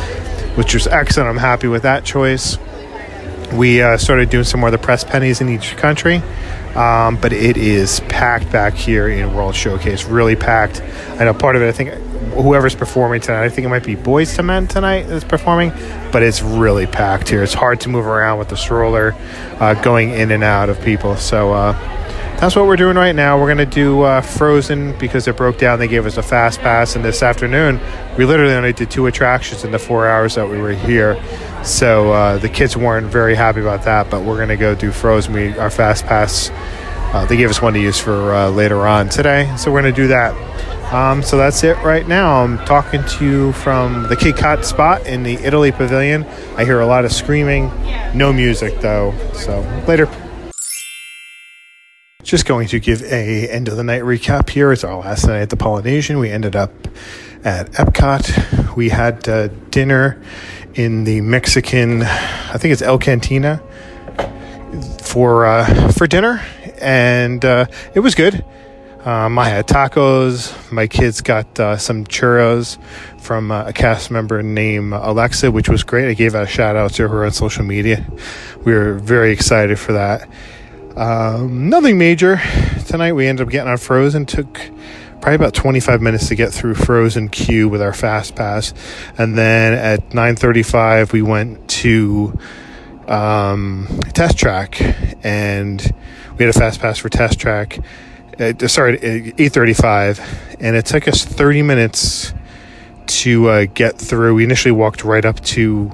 which 0.56 0.74
was 0.74 0.88
excellent. 0.88 1.30
I'm 1.30 1.38
happy 1.38 1.68
with 1.68 1.84
that 1.84 2.04
choice. 2.04 2.58
We 3.54 3.82
uh, 3.82 3.98
started 3.98 4.30
doing 4.30 4.46
some 4.46 4.62
more 4.62 4.70
of 4.70 4.72
the 4.72 4.80
press 4.80 5.04
pennies 5.04 5.40
in 5.40 5.50
each 5.50 5.78
country, 5.78 6.18
um, 6.76 7.18
but 7.18 7.32
it 7.34 7.56
is 7.56 8.00
packed 8.02 8.52
back 8.52 8.74
here 8.74 9.08
in 9.08 9.34
World 9.36 9.56
Showcase. 9.56 10.06
Really 10.06 10.36
packed. 10.36 10.82
I 11.20 11.26
know 11.26 11.34
part 11.34 11.56
of 11.56 11.62
it. 11.62 11.70
I 11.70 11.72
think 11.72 11.92
whoever's 12.34 12.74
performing 12.74 13.22
tonight. 13.22 13.44
I 13.44 13.50
think 13.50 13.66
it 13.66 13.70
might 13.70 13.86
be 13.86 13.96
Boyz 13.96 14.38
II 14.40 14.46
Men 14.46 14.68
tonight 14.68 15.04
that's 15.04 15.24
performing, 15.24 15.72
but 16.12 16.24
it's 16.24 16.42
really 16.42 16.88
packed 16.88 17.30
here. 17.30 17.44
It's 17.44 17.54
hard 17.54 17.80
to 17.82 17.90
move 17.90 18.08
around 18.08 18.40
with 18.40 18.50
the 18.50 18.58
stroller, 18.58 19.14
uh, 19.60 19.76
going 19.84 20.10
in 20.10 20.32
and 20.32 20.44
out 20.44 20.70
of 20.70 20.82
people. 20.82 21.16
So. 21.16 21.54
Uh, 21.54 21.93
that's 22.44 22.58
what 22.58 22.66
we're 22.66 22.76
doing 22.76 22.98
right 22.98 23.16
now. 23.16 23.40
We're 23.40 23.56
to 23.56 23.66
do 23.66 24.02
uh, 24.02 24.20
Frozen 24.20 24.98
because 25.00 25.30
it 25.30 25.38
broke 25.38 25.58
down. 25.58 25.80
They 25.80 25.88
gave 25.88 26.06
us 26.06 26.18
a 26.18 26.22
fast 26.22 26.60
pass, 26.60 26.94
and 26.94 27.06
this 27.06 27.24
afternoon 27.24 27.80
we 28.18 28.26
literally 28.26 28.54
only 28.54 28.74
did 28.74 28.92
two 28.92 29.08
attractions 29.08 29.64
in 29.64 29.72
the 29.72 29.80
four 29.80 30.10
hours 30.10 30.36
that 30.36 30.50
we 30.50 30.58
were 30.58 30.74
here. 30.74 31.16
So 31.64 32.12
uh, 32.12 32.40
the 32.40 32.50
kids 32.50 32.76
weren't 32.76 33.08
very 33.08 33.34
happy 33.34 33.62
about 33.62 33.84
that, 33.86 34.10
but 34.10 34.24
we're 34.24 34.46
to 34.46 34.58
go 34.58 34.76
do 34.76 34.92
Frozen. 34.92 35.32
We 35.32 35.58
our 35.58 35.70
fast 35.70 36.06
pass. 36.06 36.50
Uh, 37.14 37.26
they 37.28 37.38
gave 37.38 37.50
us 37.50 37.62
one 37.62 37.76
to 37.76 37.80
use 37.80 37.98
for 37.98 38.36
uh, 38.36 38.50
later 38.50 38.86
on 38.86 39.08
today, 39.08 39.50
so 39.56 39.72
we're 39.72 39.82
to 39.84 39.94
do 39.94 40.08
that. 40.08 40.34
Um, 40.94 41.24
so 41.24 41.38
that's 41.38 41.64
it 41.64 41.78
right 41.78 42.06
now. 42.06 42.44
I'm 42.44 42.58
talking 42.66 43.06
to 43.06 43.26
you 43.26 43.54
from 43.54 44.10
the 44.10 44.18
Kit 44.18 44.36
Kat 44.36 44.66
spot 44.66 45.08
in 45.08 45.24
the 45.24 45.36
Italy 45.36 45.72
Pavilion. 45.72 46.26
I 46.58 46.66
hear 46.66 46.82
a 46.82 46.86
lot 46.86 47.06
of 47.06 47.14
screaming, 47.14 47.72
no 48.14 48.34
music 48.34 48.82
though. 48.82 49.14
So 49.34 49.62
later. 49.88 50.10
Just 52.24 52.46
going 52.46 52.70
to 52.70 52.80
give 52.80 53.04
a 53.04 53.50
end 53.50 53.68
of 53.68 53.76
the 53.76 53.84
night 53.84 54.04
recap 54.04 54.50
here. 54.50 54.72
It's 54.72 54.84
our 54.84 54.98
last 54.98 55.28
night 55.28 55.42
at 55.42 55.50
the 55.50 55.58
Polynesian. 55.58 56.20
We 56.20 56.32
ended 56.32 56.56
up 56.56 56.72
at 57.44 57.72
Epcot. 57.74 58.76
We 58.76 58.90
had 58.90 59.28
uh, 59.28 59.50
dinner 59.70 60.22
in 60.74 61.04
the 61.04 61.22
Mexican, 61.22 62.02
I 62.02 62.58
think 62.58 62.72
it's 62.72 62.82
El 62.82 62.98
Cantina, 62.98 63.62
for 65.04 65.46
uh, 65.46 65.92
for 65.92 66.08
dinner, 66.08 66.42
and 66.82 67.44
uh, 67.44 67.66
it 67.94 68.00
was 68.00 68.16
good. 68.16 68.44
Um, 69.06 69.38
I 69.38 69.50
had 69.50 69.68
tacos. 69.68 70.72
My 70.72 70.88
kids 70.88 71.20
got 71.20 71.60
uh, 71.60 71.78
some 71.78 72.06
churros 72.06 72.78
from 73.20 73.52
uh, 73.52 73.66
a 73.66 73.74
cast 73.74 74.12
member 74.12 74.42
named 74.42 74.94
Alexa, 74.94 75.52
which 75.52 75.68
was 75.68 75.84
great. 75.84 76.10
I 76.10 76.14
gave 76.14 76.36
a 76.36 76.48
shout 76.48 76.78
out 76.78 76.94
to 76.94 77.10
her 77.10 77.26
on 77.26 77.32
social 77.32 77.66
media. 77.66 78.10
We 78.64 78.74
were 78.74 78.94
very 78.94 79.34
excited 79.34 79.78
for 79.78 79.92
that. 79.92 80.30
Um, 80.96 81.70
nothing 81.70 81.98
major 81.98 82.40
tonight. 82.86 83.14
We 83.14 83.28
ended 83.28 83.48
up 83.48 83.52
getting 83.52 83.70
on 83.70 83.78
Frozen. 83.78 84.28
Took 84.28 84.54
probably 85.22 85.36
about 85.36 85.54
25 85.56 86.02
minutes 86.02 86.28
to 86.28 86.36
get 86.36 86.54
through 86.54 86.76
Frozen 86.76 87.30
queue 87.30 87.68
with 87.68 87.82
our 87.82 87.94
fast 87.94 88.36
pass, 88.36 88.74
and 89.18 89.36
then 89.36 89.74
at 89.74 90.12
9:35 90.12 91.12
we 91.12 91.24
went 91.24 91.68
to 91.68 92.38
um, 93.08 93.88
Test 94.14 94.38
Track, 94.38 94.80
and 95.24 95.82
we 96.38 96.46
had 96.46 96.56
a 96.56 96.60
fast 96.60 96.80
pass 96.80 97.00
for 97.00 97.10
Test 97.10 97.40
Track. 97.40 97.80
Uh, 98.40 98.54
sorry, 98.68 99.00
8:35, 99.00 100.58
and 100.60 100.76
it 100.76 100.86
took 100.86 101.08
us 101.08 101.26
30 101.26 101.64
minutes 101.64 102.34
to 103.08 103.50
uh, 103.50 103.66
get 103.74 103.98
through. 103.98 104.36
We 104.36 104.44
initially 104.44 104.72
walked 104.72 105.04
right 105.04 105.26
up 105.26 105.40
to 105.42 105.92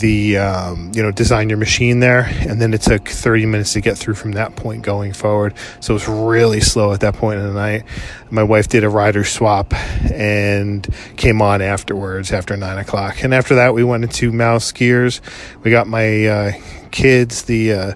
the 0.00 0.38
um, 0.38 0.92
you 0.94 1.02
know 1.02 1.10
design 1.10 1.48
your 1.48 1.58
machine 1.58 2.00
there 2.00 2.24
and 2.40 2.60
then 2.60 2.74
it 2.74 2.82
took 2.82 3.08
30 3.08 3.46
minutes 3.46 3.72
to 3.72 3.80
get 3.80 3.98
through 3.98 4.14
from 4.14 4.32
that 4.32 4.56
point 4.56 4.82
going 4.82 5.12
forward. 5.12 5.54
So 5.80 5.92
it 5.92 5.94
was 5.94 6.08
really 6.08 6.60
slow 6.60 6.92
at 6.92 7.00
that 7.00 7.14
point 7.14 7.40
in 7.40 7.46
the 7.46 7.52
night. 7.52 7.84
My 8.30 8.42
wife 8.42 8.68
did 8.68 8.84
a 8.84 8.88
rider 8.88 9.24
swap 9.24 9.72
and 10.12 10.86
came 11.16 11.42
on 11.42 11.62
afterwards 11.62 12.32
after 12.32 12.56
9 12.56 12.78
o'clock. 12.78 13.22
And 13.22 13.34
after 13.34 13.54
that 13.56 13.74
we 13.74 13.84
went 13.84 14.04
into 14.04 14.32
mouse 14.32 14.72
gears. 14.72 15.20
We 15.62 15.70
got 15.70 15.86
my 15.86 16.26
uh, 16.26 16.52
kids 16.90 17.42
the 17.42 17.72
uh, 17.72 17.92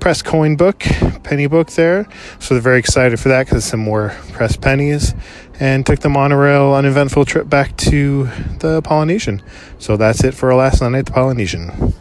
press 0.00 0.22
coin 0.22 0.56
book 0.56 0.84
penny 1.26 1.46
book 1.46 1.70
there. 1.72 2.08
So 2.38 2.54
they're 2.54 2.62
very 2.62 2.78
excited 2.78 3.18
for 3.18 3.28
that 3.28 3.46
because 3.46 3.64
some 3.64 3.80
more 3.80 4.16
press 4.32 4.56
pennies 4.56 5.14
and 5.58 5.86
took 5.86 6.00
the 6.00 6.08
monorail 6.08 6.74
uneventful 6.74 7.24
trip 7.24 7.48
back 7.48 7.76
to 7.76 8.24
the 8.58 8.82
polynesian. 8.82 9.42
So 9.78 9.96
that's 9.96 10.22
it 10.24 10.34
for 10.34 10.50
our 10.50 10.58
last 10.58 10.82
night 10.82 10.94
at 10.94 11.06
the 11.06 11.12
polynesian. 11.12 11.94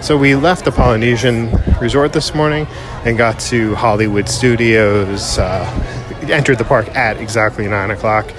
So 0.00 0.16
we 0.16 0.36
left 0.36 0.64
the 0.64 0.72
polynesian 0.72 1.50
resort 1.80 2.12
this 2.12 2.34
morning 2.34 2.66
and 3.04 3.18
got 3.18 3.38
to 3.40 3.74
hollywood 3.74 4.28
studios 4.28 5.38
uh, 5.38 5.64
entered 6.30 6.58
the 6.58 6.64
park 6.64 6.88
at 6.94 7.18
exactly 7.18 7.66
9 7.66 7.90
o'clock. 7.90 8.32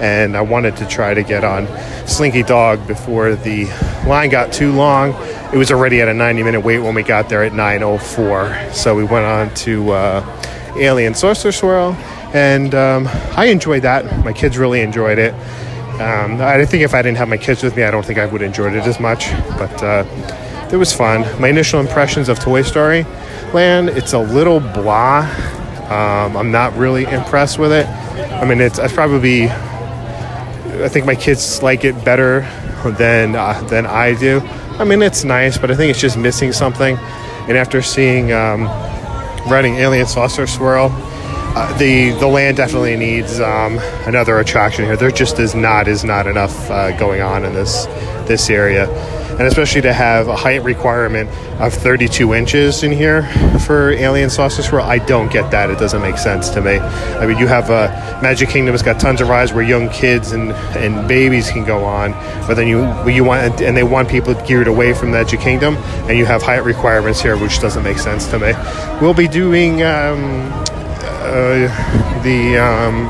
And 0.00 0.36
I 0.36 0.40
wanted 0.40 0.76
to 0.78 0.86
try 0.86 1.14
to 1.14 1.22
get 1.22 1.44
on 1.44 1.68
Slinky 2.06 2.42
Dog 2.42 2.86
before 2.86 3.36
the 3.36 3.66
line 4.06 4.28
got 4.28 4.52
too 4.52 4.72
long. 4.72 5.14
It 5.52 5.56
was 5.56 5.70
already 5.70 6.00
at 6.02 6.08
a 6.08 6.14
90 6.14 6.42
minute 6.42 6.60
wait 6.62 6.80
when 6.80 6.94
we 6.94 7.04
got 7.04 7.28
there 7.28 7.44
at 7.44 7.52
9:04, 7.52 8.74
so 8.74 8.96
we 8.96 9.04
went 9.04 9.24
on 9.24 9.54
to 9.54 9.92
uh, 9.92 10.42
Alien 10.76 11.14
Saucer 11.14 11.52
Swirl, 11.52 11.92
and 12.34 12.74
um, 12.74 13.08
I 13.36 13.46
enjoyed 13.46 13.82
that. 13.82 14.24
My 14.24 14.32
kids 14.32 14.58
really 14.58 14.80
enjoyed 14.80 15.18
it. 15.18 15.34
Um, 16.00 16.40
I 16.40 16.64
think 16.64 16.82
if 16.82 16.94
I 16.94 17.02
didn't 17.02 17.18
have 17.18 17.28
my 17.28 17.36
kids 17.36 17.62
with 17.62 17.76
me, 17.76 17.84
I 17.84 17.90
don't 17.90 18.04
think 18.04 18.18
I 18.18 18.26
would 18.26 18.40
have 18.40 18.48
enjoyed 18.48 18.74
it 18.74 18.84
as 18.84 18.98
much, 18.98 19.30
but 19.58 19.82
uh, 19.82 20.04
it 20.72 20.76
was 20.76 20.92
fun. 20.92 21.20
My 21.40 21.48
initial 21.48 21.78
impressions 21.78 22.28
of 22.28 22.40
Toy 22.40 22.62
Story 22.62 23.04
Land, 23.52 23.90
it's 23.90 24.12
a 24.12 24.18
little 24.18 24.58
blah. 24.58 25.20
Um, 25.88 26.36
I'm 26.36 26.50
not 26.50 26.76
really 26.76 27.04
impressed 27.04 27.58
with 27.58 27.72
it. 27.72 27.86
I 27.86 28.44
mean, 28.44 28.60
it's, 28.60 28.78
it's 28.78 28.92
probably 28.92 29.48
I 30.82 30.88
think 30.88 31.06
my 31.06 31.14
kids 31.14 31.62
like 31.62 31.84
it 31.84 32.04
better 32.04 32.40
than 32.98 33.36
uh, 33.36 33.60
than 33.68 33.86
I 33.86 34.14
do. 34.14 34.40
I 34.78 34.84
mean, 34.84 35.02
it's 35.02 35.22
nice, 35.22 35.56
but 35.56 35.70
I 35.70 35.76
think 35.76 35.90
it's 35.90 36.00
just 36.00 36.18
missing 36.18 36.52
something. 36.52 36.96
And 37.46 37.56
after 37.56 37.80
seeing 37.80 38.32
um, 38.32 38.66
running 39.46 39.76
Alien 39.76 40.06
Saucer 40.06 40.46
Swirl, 40.46 40.90
uh, 41.56 41.76
the 41.78 42.10
the 42.10 42.26
land 42.26 42.56
definitely 42.56 42.96
needs 42.96 43.40
um, 43.40 43.78
another 44.06 44.38
attraction 44.38 44.84
here. 44.84 44.96
There 44.96 45.10
just 45.10 45.38
is 45.38 45.54
not 45.54 45.86
is 45.88 46.04
not 46.04 46.26
enough 46.26 46.70
uh, 46.70 46.96
going 46.98 47.22
on 47.22 47.44
in 47.44 47.52
this 47.52 47.86
this 48.26 48.50
area, 48.50 48.86
and 49.38 49.42
especially 49.42 49.80
to 49.82 49.92
have 49.92 50.28
a 50.28 50.36
height 50.36 50.62
requirement 50.62 51.28
of 51.60 51.72
32 51.72 52.34
inches 52.34 52.82
in 52.82 52.92
here 52.92 53.22
for 53.60 53.90
Alien 53.90 54.30
Saucer 54.30 54.62
Swirl. 54.62 54.84
I 54.84 54.98
don't 54.98 55.30
get 55.30 55.50
that. 55.50 55.70
It 55.70 55.78
doesn't 55.78 56.02
make 56.02 56.18
sense 56.18 56.48
to 56.50 56.60
me. 56.60 56.78
I 56.78 57.26
mean, 57.26 57.38
you 57.38 57.46
have 57.46 57.70
uh, 57.70 57.88
Magic 58.22 58.48
Kingdom 58.48 58.74
has 58.74 58.82
got 58.82 59.00
tons 59.00 59.20
of 59.20 59.28
rides 59.28 59.52
where 59.52 59.64
young 59.64 59.88
kids 59.90 60.32
and, 60.32 60.52
and 60.76 61.06
babies 61.08 61.50
can 61.50 61.64
go 61.64 61.84
on, 61.84 62.12
but 62.46 62.54
then 62.54 62.68
you 62.68 62.84
you 63.08 63.24
want 63.24 63.60
and 63.60 63.76
they 63.76 63.82
want 63.82 64.08
people 64.08 64.34
geared 64.46 64.68
away 64.68 64.94
from 64.94 65.10
Magic 65.10 65.40
Kingdom, 65.40 65.76
and 66.08 66.18
you 66.18 66.26
have 66.26 66.42
height 66.42 66.64
requirements 66.64 67.20
here, 67.20 67.36
which 67.36 67.60
doesn't 67.60 67.82
make 67.82 67.98
sense 67.98 68.26
to 68.28 68.38
me. 68.38 68.52
We'll 69.00 69.14
be 69.14 69.28
doing. 69.28 69.82
Um, 69.82 70.64
uh, 71.26 72.22
the, 72.22 72.58
um, 72.58 73.06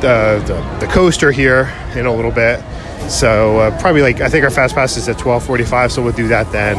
the, 0.00 0.42
the 0.46 0.86
the 0.86 0.92
coaster 0.92 1.30
here 1.30 1.72
in 1.94 2.06
a 2.06 2.12
little 2.12 2.32
bit. 2.32 2.60
So 3.08 3.58
uh, 3.60 3.80
probably 3.80 4.02
like 4.02 4.20
I 4.20 4.28
think 4.28 4.44
our 4.44 4.50
fast 4.50 4.74
pass 4.74 4.96
is 4.96 5.08
at 5.08 5.18
twelve 5.18 5.44
forty 5.44 5.64
five, 5.64 5.92
so 5.92 6.02
we'll 6.02 6.12
do 6.12 6.28
that 6.28 6.50
then. 6.52 6.76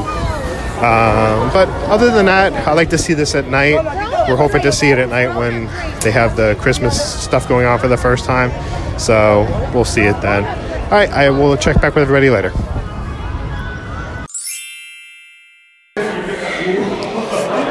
Um, 0.78 1.50
but 1.52 1.68
other 1.90 2.12
than 2.12 2.28
that, 2.28 2.54
I 2.68 2.74
like 2.74 2.90
to 2.92 2.98
see 2.98 3.14
this 3.14 3.34
at 3.34 3.48
night. 3.48 3.76
We're 4.28 4.36
hoping 4.36 4.62
to 4.62 4.72
see 4.72 4.92
it 4.92 5.00
at 5.00 5.10
night 5.10 5.36
when 5.36 5.66
they 6.02 6.12
have 6.12 6.36
the 6.36 6.56
Christmas 6.62 7.24
stuff 7.24 7.48
going 7.48 7.66
on 7.66 7.80
for 7.80 7.88
the 7.88 7.98
first 7.98 8.26
time. 8.26 8.52
So 9.00 9.48
we'll 9.74 9.86
see 9.86 10.02
it 10.02 10.22
then. 10.22 10.44
All 10.86 10.92
right, 10.92 11.10
I 11.10 11.30
will 11.30 11.58
check 11.58 11.82
back 11.82 11.96
with 11.96 12.04
everybody 12.04 12.30
later. 12.30 12.52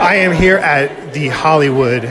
I 0.02 0.16
am 0.16 0.32
here 0.32 0.56
at 0.56 1.12
the 1.12 1.28
Hollywood 1.28 2.04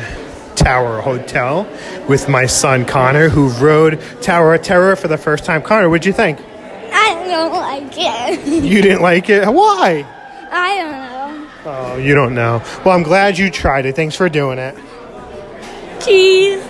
Tower 0.65 0.99
Hotel 0.99 1.67
with 2.09 2.27
my 2.27 2.47
son 2.47 2.85
Connor, 2.85 3.29
who 3.29 3.49
rode 3.49 4.01
Tower 4.23 4.55
of 4.55 4.63
Terror 4.63 4.95
for 4.95 5.07
the 5.07 5.15
first 5.15 5.45
time. 5.45 5.61
Connor, 5.61 5.89
what'd 5.89 6.07
you 6.07 6.11
think? 6.11 6.39
I 6.91 7.23
don't 7.27 7.53
like 7.53 7.93
it. 7.95 8.63
You 8.65 8.81
didn't 8.81 9.03
like 9.03 9.29
it? 9.29 9.45
Why? 9.47 10.03
I 10.51 10.77
don't 10.79 10.91
know. 10.91 11.49
Oh, 11.65 11.97
you 11.97 12.15
don't 12.15 12.33
know. 12.33 12.63
Well, 12.83 12.97
I'm 12.97 13.03
glad 13.03 13.37
you 13.37 13.51
tried 13.51 13.85
it. 13.85 13.95
Thanks 13.95 14.15
for 14.15 14.27
doing 14.27 14.57
it. 14.57 14.75
Cheese. 16.03 16.63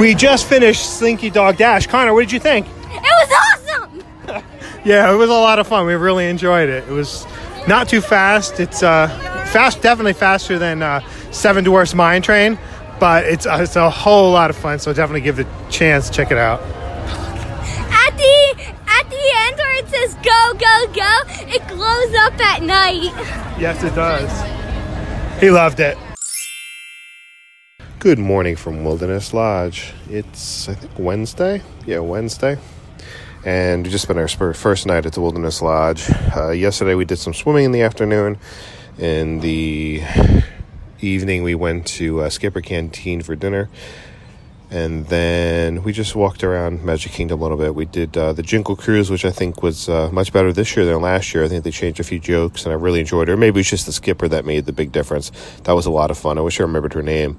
We 0.00 0.14
just 0.14 0.46
finished 0.46 0.98
Slinky 0.98 1.28
Dog 1.28 1.58
Dash. 1.58 1.86
Connor, 1.86 2.14
what 2.14 2.20
did 2.20 2.32
you 2.32 2.40
think? 2.40 2.66
It 2.66 3.02
was 3.02 3.30
awesome. 3.30 4.02
Yeah, 4.84 5.12
it 5.12 5.16
was 5.16 5.28
a 5.28 5.34
lot 5.34 5.58
of 5.58 5.66
fun. 5.66 5.84
We 5.86 5.94
really 5.94 6.26
enjoyed 6.28 6.70
it. 6.70 6.84
It 6.88 6.92
was 6.92 7.26
not 7.68 7.88
too 7.88 8.00
fast. 8.00 8.58
It's 8.58 8.82
uh, 8.82 9.08
fast, 9.52 9.82
definitely 9.82 10.14
faster 10.14 10.58
than 10.58 10.82
uh, 10.82 11.00
Seven 11.30 11.62
Dwarfs 11.62 11.94
Mine 11.94 12.22
Train, 12.22 12.58
but 12.98 13.26
it's 13.26 13.46
uh, 13.46 13.58
it's 13.60 13.76
a 13.76 13.90
whole 13.90 14.32
lot 14.32 14.50
of 14.50 14.56
fun. 14.56 14.78
So 14.78 14.92
definitely 14.92 15.20
give 15.20 15.38
it 15.38 15.46
a 15.46 15.70
chance. 15.70 16.10
Check 16.10 16.32
it 16.32 16.38
out. 16.38 16.60
At 16.60 18.16
the 18.16 18.72
at 18.86 19.08
the 19.10 19.32
end 19.36 19.56
where 19.56 19.76
it 19.76 19.88
says 19.88 20.14
go 20.16 20.54
go 20.54 20.92
go, 20.92 21.20
it 21.46 21.66
glows 21.68 22.14
up 22.20 22.40
at 22.40 22.62
night. 22.62 23.12
Yes, 23.60 23.84
it 23.84 23.94
does. 23.94 24.30
He 25.40 25.50
loved 25.50 25.78
it. 25.78 25.96
Good 28.00 28.18
morning 28.18 28.56
from 28.56 28.84
Wilderness 28.84 29.34
Lodge. 29.34 29.92
It's, 30.08 30.68
I 30.68 30.74
think, 30.74 30.98
Wednesday. 30.98 31.62
Yeah, 31.84 31.98
Wednesday. 31.98 32.56
And 33.48 33.86
we 33.86 33.90
just 33.90 34.04
spent 34.04 34.18
our 34.18 34.52
first 34.52 34.84
night 34.84 35.06
at 35.06 35.14
the 35.14 35.22
Wilderness 35.22 35.62
Lodge. 35.62 36.10
Uh, 36.36 36.50
yesterday 36.50 36.94
we 36.94 37.06
did 37.06 37.16
some 37.16 37.32
swimming 37.32 37.64
in 37.64 37.72
the 37.72 37.80
afternoon. 37.80 38.36
In 38.98 39.40
the 39.40 40.02
evening, 41.00 41.44
we 41.44 41.54
went 41.54 41.86
to 41.86 42.20
uh, 42.20 42.28
Skipper 42.28 42.60
Canteen 42.60 43.22
for 43.22 43.34
dinner. 43.34 43.70
And 44.70 45.06
then 45.06 45.82
we 45.82 45.94
just 45.94 46.14
walked 46.14 46.44
around 46.44 46.84
Magic 46.84 47.12
Kingdom 47.12 47.40
a 47.40 47.42
little 47.42 47.56
bit. 47.56 47.74
We 47.74 47.86
did 47.86 48.18
uh, 48.18 48.34
the 48.34 48.42
Jingle 48.42 48.76
Cruise, 48.76 49.10
which 49.10 49.24
I 49.24 49.30
think 49.30 49.62
was 49.62 49.88
uh, 49.88 50.10
much 50.12 50.30
better 50.30 50.52
this 50.52 50.76
year 50.76 50.84
than 50.84 51.00
last 51.00 51.32
year. 51.32 51.42
I 51.42 51.48
think 51.48 51.64
they 51.64 51.70
changed 51.70 52.00
a 52.00 52.04
few 52.04 52.18
jokes, 52.18 52.64
and 52.64 52.72
I 52.74 52.76
really 52.76 53.00
enjoyed 53.00 53.30
it. 53.30 53.32
Or 53.32 53.38
maybe 53.38 53.60
it's 53.60 53.70
just 53.70 53.86
the 53.86 53.92
skipper 53.92 54.28
that 54.28 54.44
made 54.44 54.66
the 54.66 54.74
big 54.74 54.92
difference. 54.92 55.32
That 55.64 55.72
was 55.72 55.86
a 55.86 55.90
lot 55.90 56.10
of 56.10 56.18
fun. 56.18 56.36
I 56.36 56.42
wish 56.42 56.60
I 56.60 56.64
remembered 56.64 56.92
her 56.92 57.02
name, 57.02 57.38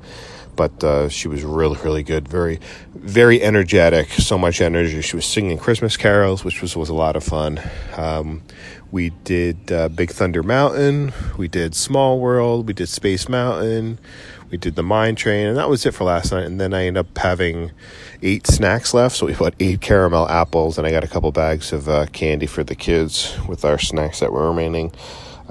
but 0.59 0.83
uh, 0.83 1.07
she 1.07 1.29
was 1.29 1.41
really, 1.41 1.77
really 1.85 2.03
good. 2.03 2.27
Very, 2.27 2.59
very 2.93 3.41
energetic. 3.41 4.11
So 4.11 4.37
much 4.37 4.59
energy. 4.59 4.99
She 5.01 5.15
was 5.15 5.23
singing 5.23 5.57
Christmas 5.57 5.95
carols, 5.95 6.43
which 6.43 6.61
was 6.61 6.75
was 6.75 6.89
a 6.89 6.93
lot 6.93 7.15
of 7.15 7.23
fun. 7.23 7.61
Um, 7.95 8.41
we 8.91 9.11
did 9.23 9.71
uh, 9.71 9.87
Big 9.87 10.11
Thunder 10.11 10.43
Mountain. 10.43 11.13
We 11.37 11.47
did 11.47 11.75
Small 11.75 12.19
World. 12.19 12.67
We 12.67 12.73
did 12.73 12.89
Space 12.89 13.29
Mountain. 13.29 13.99
We 14.51 14.57
did 14.57 14.75
the 14.75 14.83
mine 14.83 15.15
train, 15.15 15.47
and 15.47 15.55
that 15.55 15.69
was 15.69 15.85
it 15.85 15.93
for 15.93 16.03
last 16.03 16.33
night. 16.33 16.43
And 16.43 16.59
then 16.59 16.73
I 16.73 16.87
ended 16.87 17.05
up 17.05 17.17
having 17.17 17.71
eight 18.21 18.45
snacks 18.45 18.93
left, 18.93 19.15
so 19.15 19.27
we 19.27 19.35
bought 19.35 19.53
eight 19.61 19.79
caramel 19.79 20.27
apples, 20.27 20.77
and 20.77 20.85
I 20.85 20.91
got 20.91 21.05
a 21.05 21.07
couple 21.07 21.31
bags 21.31 21.71
of 21.71 21.87
uh, 21.87 22.07
candy 22.07 22.47
for 22.47 22.65
the 22.65 22.75
kids 22.75 23.37
with 23.47 23.63
our 23.63 23.77
snacks 23.77 24.19
that 24.19 24.33
were 24.33 24.49
remaining. 24.49 24.91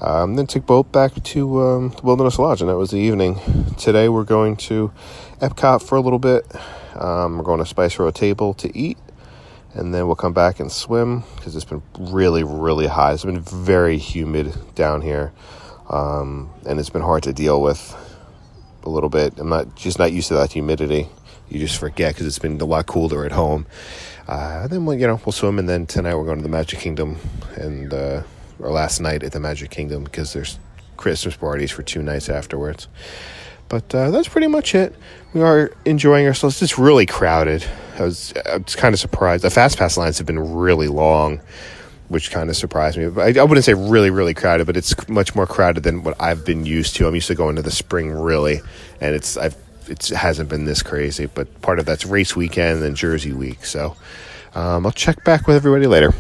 Um, 0.01 0.37
then 0.37 0.47
took 0.47 0.65
boat 0.65 0.93
back 0.93 1.21
to 1.23 1.61
um, 1.61 1.89
the 1.91 2.03
Wilderness 2.03 2.39
Lodge, 2.39 2.61
and 2.61 2.71
that 2.71 2.77
was 2.77 2.93
the 2.93 2.99
evening. 2.99 3.41
Today 3.77 4.09
we're 4.09 4.23
going 4.23 4.57
to 4.57 4.93
Epcot 5.41 5.83
for 5.83 5.97
a 5.97 6.01
little 6.01 6.21
bit. 6.21 6.47
Um, 6.95 7.39
we're 7.39 7.45
going 7.45 7.59
to 7.59 7.67
Spice 7.67 7.99
Road 7.99 8.15
Table 8.15 8.55
to 8.55 8.77
eat, 8.79 8.97
and 9.75 9.93
then 9.93 10.07
we'll 10.07 10.15
come 10.15 10.33
back 10.33 10.61
and 10.61 10.71
swim 10.71 11.25
because 11.35 11.57
it's 11.57 11.65
been 11.65 11.83
really, 11.99 12.45
really 12.45 12.87
hot. 12.87 13.15
It's 13.15 13.25
been 13.25 13.41
very 13.41 13.99
humid 13.99 14.55
down 14.77 15.01
here, 15.01 15.33
um, 15.91 16.51
and 16.65 16.79
it's 16.79 16.91
been 16.91 17.03
hard 17.03 17.25
to 17.25 17.33
deal 17.33 17.61
with 17.61 17.97
a 18.85 18.89
little 18.89 19.11
bit. 19.11 19.37
I'm 19.39 19.49
not 19.49 19.75
just 19.75 19.99
not 19.99 20.13
used 20.13 20.29
to 20.29 20.35
that 20.35 20.53
humidity. 20.53 21.09
You 21.49 21.59
just 21.59 21.77
forget 21.77 22.15
because 22.15 22.27
it's 22.27 22.39
been 22.39 22.61
a 22.61 22.65
lot 22.65 22.87
cooler 22.87 23.25
at 23.25 23.33
home. 23.33 23.67
Uh, 24.29 24.69
then 24.69 24.87
we'll, 24.87 24.97
you 24.97 25.09
know 25.09 25.21
we'll 25.27 25.33
swim, 25.33 25.59
and 25.59 25.69
then 25.69 25.87
tonight 25.87 26.15
we're 26.15 26.25
going 26.25 26.37
to 26.39 26.43
the 26.45 26.49
Magic 26.49 26.79
Kingdom, 26.79 27.17
and 27.57 27.93
uh, 27.93 28.23
or 28.59 28.71
last 28.71 29.01
night 29.01 29.23
at 29.23 29.33
the 29.33 29.41
Magic 29.41 29.71
Kingdom 29.71 30.05
because 30.05 30.33
there's 30.33 30.59
Christmas 30.97 31.37
parties 31.37 31.71
for 31.71 31.83
two 31.83 32.03
nights 32.03 32.29
afterwards. 32.29 32.89
But 33.69 33.95
uh, 33.95 34.11
that's 34.11 34.29
pretty 34.29 34.47
much 34.47 34.75
it. 34.75 34.95
We 35.35 35.43
are 35.43 35.71
enjoying 35.85 36.27
ourselves. 36.27 36.61
It's 36.63 36.79
really 36.79 37.07
crowded. 37.07 37.65
I 37.99 38.03
was, 38.03 38.33
I 38.47 38.57
was 38.59 38.77
kind 38.77 38.95
of 38.95 39.01
surprised. 39.01 39.45
The 39.45 39.51
fast 39.51 39.79
pass 39.79 39.97
lines 39.97 40.19
have 40.19 40.27
been 40.27 40.55
really 40.57 40.89
long, 40.89 41.41
which 42.09 42.31
kind 42.31 42.49
of 42.49 42.57
surprised 42.57 42.97
me. 42.97 43.09
But 43.11 43.37
I, 43.37 43.41
I 43.41 43.45
wouldn't 43.45 43.65
say 43.65 43.75
really, 43.75 44.11
really 44.11 44.35
crowded, 44.35 44.67
but 44.67 44.77
it's 44.77 45.09
much 45.09 45.35
more 45.35 45.47
crowded 45.47 45.83
than 45.83 46.03
what 46.03 46.21
I've 46.21 46.45
been 46.45 46.65
used 46.65 46.97
to. 46.97 47.07
I'm 47.07 47.15
used 47.15 47.29
to 47.29 47.35
going 47.35 47.57
to 47.57 47.63
the 47.63 47.71
spring 47.71 48.11
really, 48.11 48.61
and 49.01 49.15
it's 49.15 49.37
I've 49.37 49.57
it 49.89 50.09
hasn't 50.09 50.49
been 50.49 50.65
this 50.65 50.83
crazy. 50.83 51.27
But 51.27 51.61
part 51.61 51.79
of 51.79 51.87
that's 51.87 52.07
race 52.07 52.35
weekend 52.37 52.83
and 52.83 52.97
Jersey 52.97 53.33
week. 53.33 53.65
So 53.65 53.97
um, 54.55 54.87
I'll 54.87 54.93
check 54.93 55.25
back 55.25 55.47
with 55.47 55.57
everybody 55.57 55.87
later. 55.87 56.13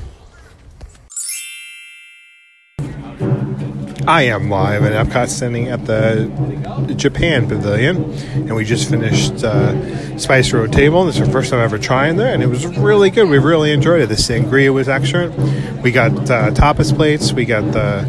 I 4.08 4.22
am 4.22 4.48
live 4.48 4.84
at 4.84 5.06
Epcot 5.06 5.28
standing 5.28 5.68
at 5.68 5.84
the 5.84 6.94
Japan 6.96 7.46
Pavilion, 7.46 8.10
and 8.32 8.56
we 8.56 8.64
just 8.64 8.88
finished 8.88 9.44
uh, 9.44 10.16
Spice 10.16 10.50
Road 10.54 10.72
Table. 10.72 11.04
This 11.04 11.20
is 11.20 11.26
the 11.26 11.32
first 11.32 11.50
time 11.50 11.60
ever 11.60 11.76
trying 11.76 12.16
there, 12.16 12.32
and 12.32 12.42
it 12.42 12.46
was 12.46 12.66
really 12.66 13.10
good. 13.10 13.28
We 13.28 13.36
really 13.36 13.70
enjoyed 13.70 14.00
it. 14.00 14.06
The 14.06 14.14
sangria 14.14 14.72
was 14.72 14.88
excellent. 14.88 15.36
We 15.82 15.92
got 15.92 16.12
uh, 16.30 16.52
tapas 16.52 16.96
plates. 16.96 17.34
We 17.34 17.44
got 17.44 17.70
the 17.74 18.08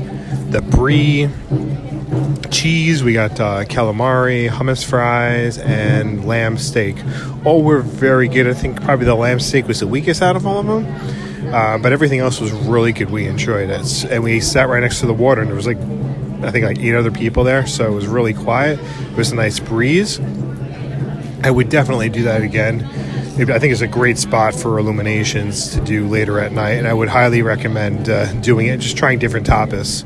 the 0.51 0.62
brie 0.62 1.27
cheese. 2.49 3.03
We 3.03 3.12
got 3.12 3.38
uh, 3.38 3.65
calamari, 3.65 4.47
hummus 4.47 4.85
fries, 4.85 5.57
and 5.57 6.23
lamb 6.25 6.57
steak. 6.57 6.95
All 7.43 7.62
were 7.62 7.81
very 7.81 8.29
good. 8.29 8.47
I 8.47 8.53
think 8.53 8.81
probably 8.81 9.05
the 9.05 9.15
lamb 9.15 9.41
steak 9.41 9.67
was 9.67 9.81
the 9.81 9.88
weakest 9.88 10.21
out 10.21 10.38
of 10.38 10.47
all 10.47 10.59
of 10.59 10.65
them. 10.65 11.28
Uh, 11.51 11.77
but 11.77 11.91
everything 11.91 12.19
else 12.19 12.39
was 12.39 12.51
really 12.51 12.91
good. 12.91 13.09
We 13.09 13.25
enjoyed 13.25 13.69
it, 13.69 14.03
and 14.05 14.23
we 14.23 14.39
sat 14.39 14.69
right 14.69 14.81
next 14.81 14.99
to 14.99 15.07
the 15.07 15.13
water, 15.13 15.41
and 15.41 15.49
there 15.49 15.55
was 15.55 15.65
like, 15.65 15.79
I 16.43 16.51
think 16.51 16.65
like 16.65 16.79
eight 16.79 16.95
other 16.95 17.12
people 17.12 17.43
there, 17.43 17.65
so 17.65 17.88
it 17.88 17.93
was 17.93 18.07
really 18.07 18.33
quiet. 18.33 18.79
It 18.79 19.17
was 19.17 19.31
a 19.31 19.35
nice 19.35 19.59
breeze. 19.59 20.19
I 21.43 21.51
would 21.51 21.69
definitely 21.69 22.09
do 22.09 22.23
that 22.23 22.41
again. 22.41 22.83
I 23.39 23.57
think 23.57 23.71
it's 23.71 23.81
a 23.81 23.88
great 23.88 24.17
spot 24.17 24.53
for 24.53 24.77
illuminations 24.77 25.73
to 25.73 25.81
do 25.81 26.07
later 26.07 26.39
at 26.39 26.51
night, 26.51 26.73
and 26.73 26.88
I 26.88 26.93
would 26.93 27.07
highly 27.07 27.41
recommend 27.41 28.09
uh, 28.09 28.31
doing 28.41 28.67
it. 28.67 28.79
Just 28.81 28.97
trying 28.97 29.17
different 29.17 29.47
tapas. 29.47 30.05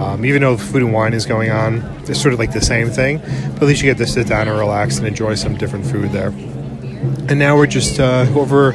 Um, 0.00 0.24
even 0.24 0.42
though 0.42 0.56
food 0.56 0.82
and 0.82 0.92
wine 0.92 1.12
is 1.12 1.26
going 1.26 1.50
on, 1.50 1.82
it's 2.08 2.20
sort 2.20 2.32
of 2.32 2.38
like 2.38 2.52
the 2.52 2.60
same 2.60 2.88
thing, 2.88 3.18
but 3.18 3.62
at 3.62 3.68
least 3.68 3.82
you 3.82 3.90
get 3.90 3.98
to 3.98 4.06
sit 4.06 4.28
down 4.28 4.48
and 4.48 4.56
relax 4.58 4.98
and 4.98 5.06
enjoy 5.06 5.34
some 5.34 5.56
different 5.56 5.84
food 5.86 6.12
there. 6.12 6.28
And 6.28 7.38
now 7.38 7.56
we're 7.56 7.66
just 7.66 7.98
uh, 7.98 8.26
over 8.34 8.72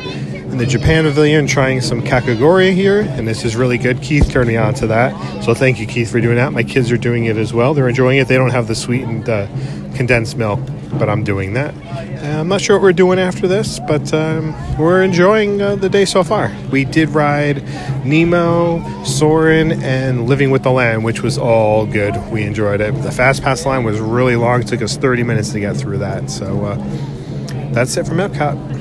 in 0.57 0.65
the 0.65 0.71
Japan 0.71 1.03
Pavilion 1.03 1.45
trying 1.45 1.81
some 1.81 2.01
kakigori 2.01 2.73
here, 2.73 3.01
and 3.01 3.27
this 3.27 3.45
is 3.45 3.55
really 3.55 3.77
good. 3.77 4.01
Keith 4.01 4.27
turned 4.31 4.47
me 4.47 4.57
on 4.57 4.73
to 4.73 4.87
that, 4.87 5.43
so 5.43 5.53
thank 5.53 5.79
you, 5.79 5.85
Keith, 5.85 6.09
for 6.09 6.19
doing 6.19 6.37
that. 6.37 6.51
My 6.51 6.63
kids 6.63 6.91
are 6.91 6.97
doing 6.97 7.25
it 7.25 7.37
as 7.37 7.53
well. 7.53 7.75
They're 7.75 7.87
enjoying 7.87 8.17
it. 8.17 8.27
They 8.27 8.37
don't 8.37 8.49
have 8.49 8.67
the 8.67 8.73
sweetened 8.73 9.29
uh, 9.29 9.45
condensed 9.93 10.35
milk, 10.35 10.59
but 10.93 11.09
I'm 11.09 11.23
doing 11.23 11.53
that. 11.53 11.75
Uh, 11.75 12.39
I'm 12.39 12.47
not 12.47 12.59
sure 12.59 12.75
what 12.75 12.81
we're 12.81 12.93
doing 12.93 13.19
after 13.19 13.47
this, 13.47 13.79
but 13.87 14.11
um, 14.15 14.55
we're 14.79 15.03
enjoying 15.03 15.61
uh, 15.61 15.75
the 15.75 15.89
day 15.89 16.05
so 16.05 16.23
far. 16.23 16.51
We 16.71 16.85
did 16.85 17.09
ride 17.09 17.63
Nemo, 18.03 19.03
Soarin', 19.03 19.83
and 19.83 20.27
Living 20.27 20.49
with 20.49 20.63
the 20.63 20.71
Land, 20.71 21.03
which 21.03 21.21
was 21.21 21.37
all 21.37 21.85
good. 21.85 22.15
We 22.31 22.41
enjoyed 22.41 22.81
it. 22.81 22.95
The 23.03 23.11
fast 23.11 23.43
pass 23.43 23.63
line 23.63 23.83
was 23.83 23.99
really 23.99 24.35
long. 24.35 24.61
It 24.61 24.67
took 24.67 24.81
us 24.81 24.97
30 24.97 25.21
minutes 25.21 25.51
to 25.51 25.59
get 25.59 25.77
through 25.77 25.99
that. 25.99 26.31
So 26.31 26.65
uh, 26.65 26.75
that's 27.73 27.95
it 27.95 28.07
from 28.07 28.17
Epcot. 28.17 28.76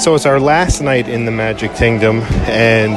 So 0.00 0.14
it's 0.14 0.24
our 0.24 0.40
last 0.40 0.80
night 0.80 1.10
in 1.10 1.26
the 1.26 1.30
Magic 1.30 1.74
Kingdom, 1.74 2.22
and 2.48 2.96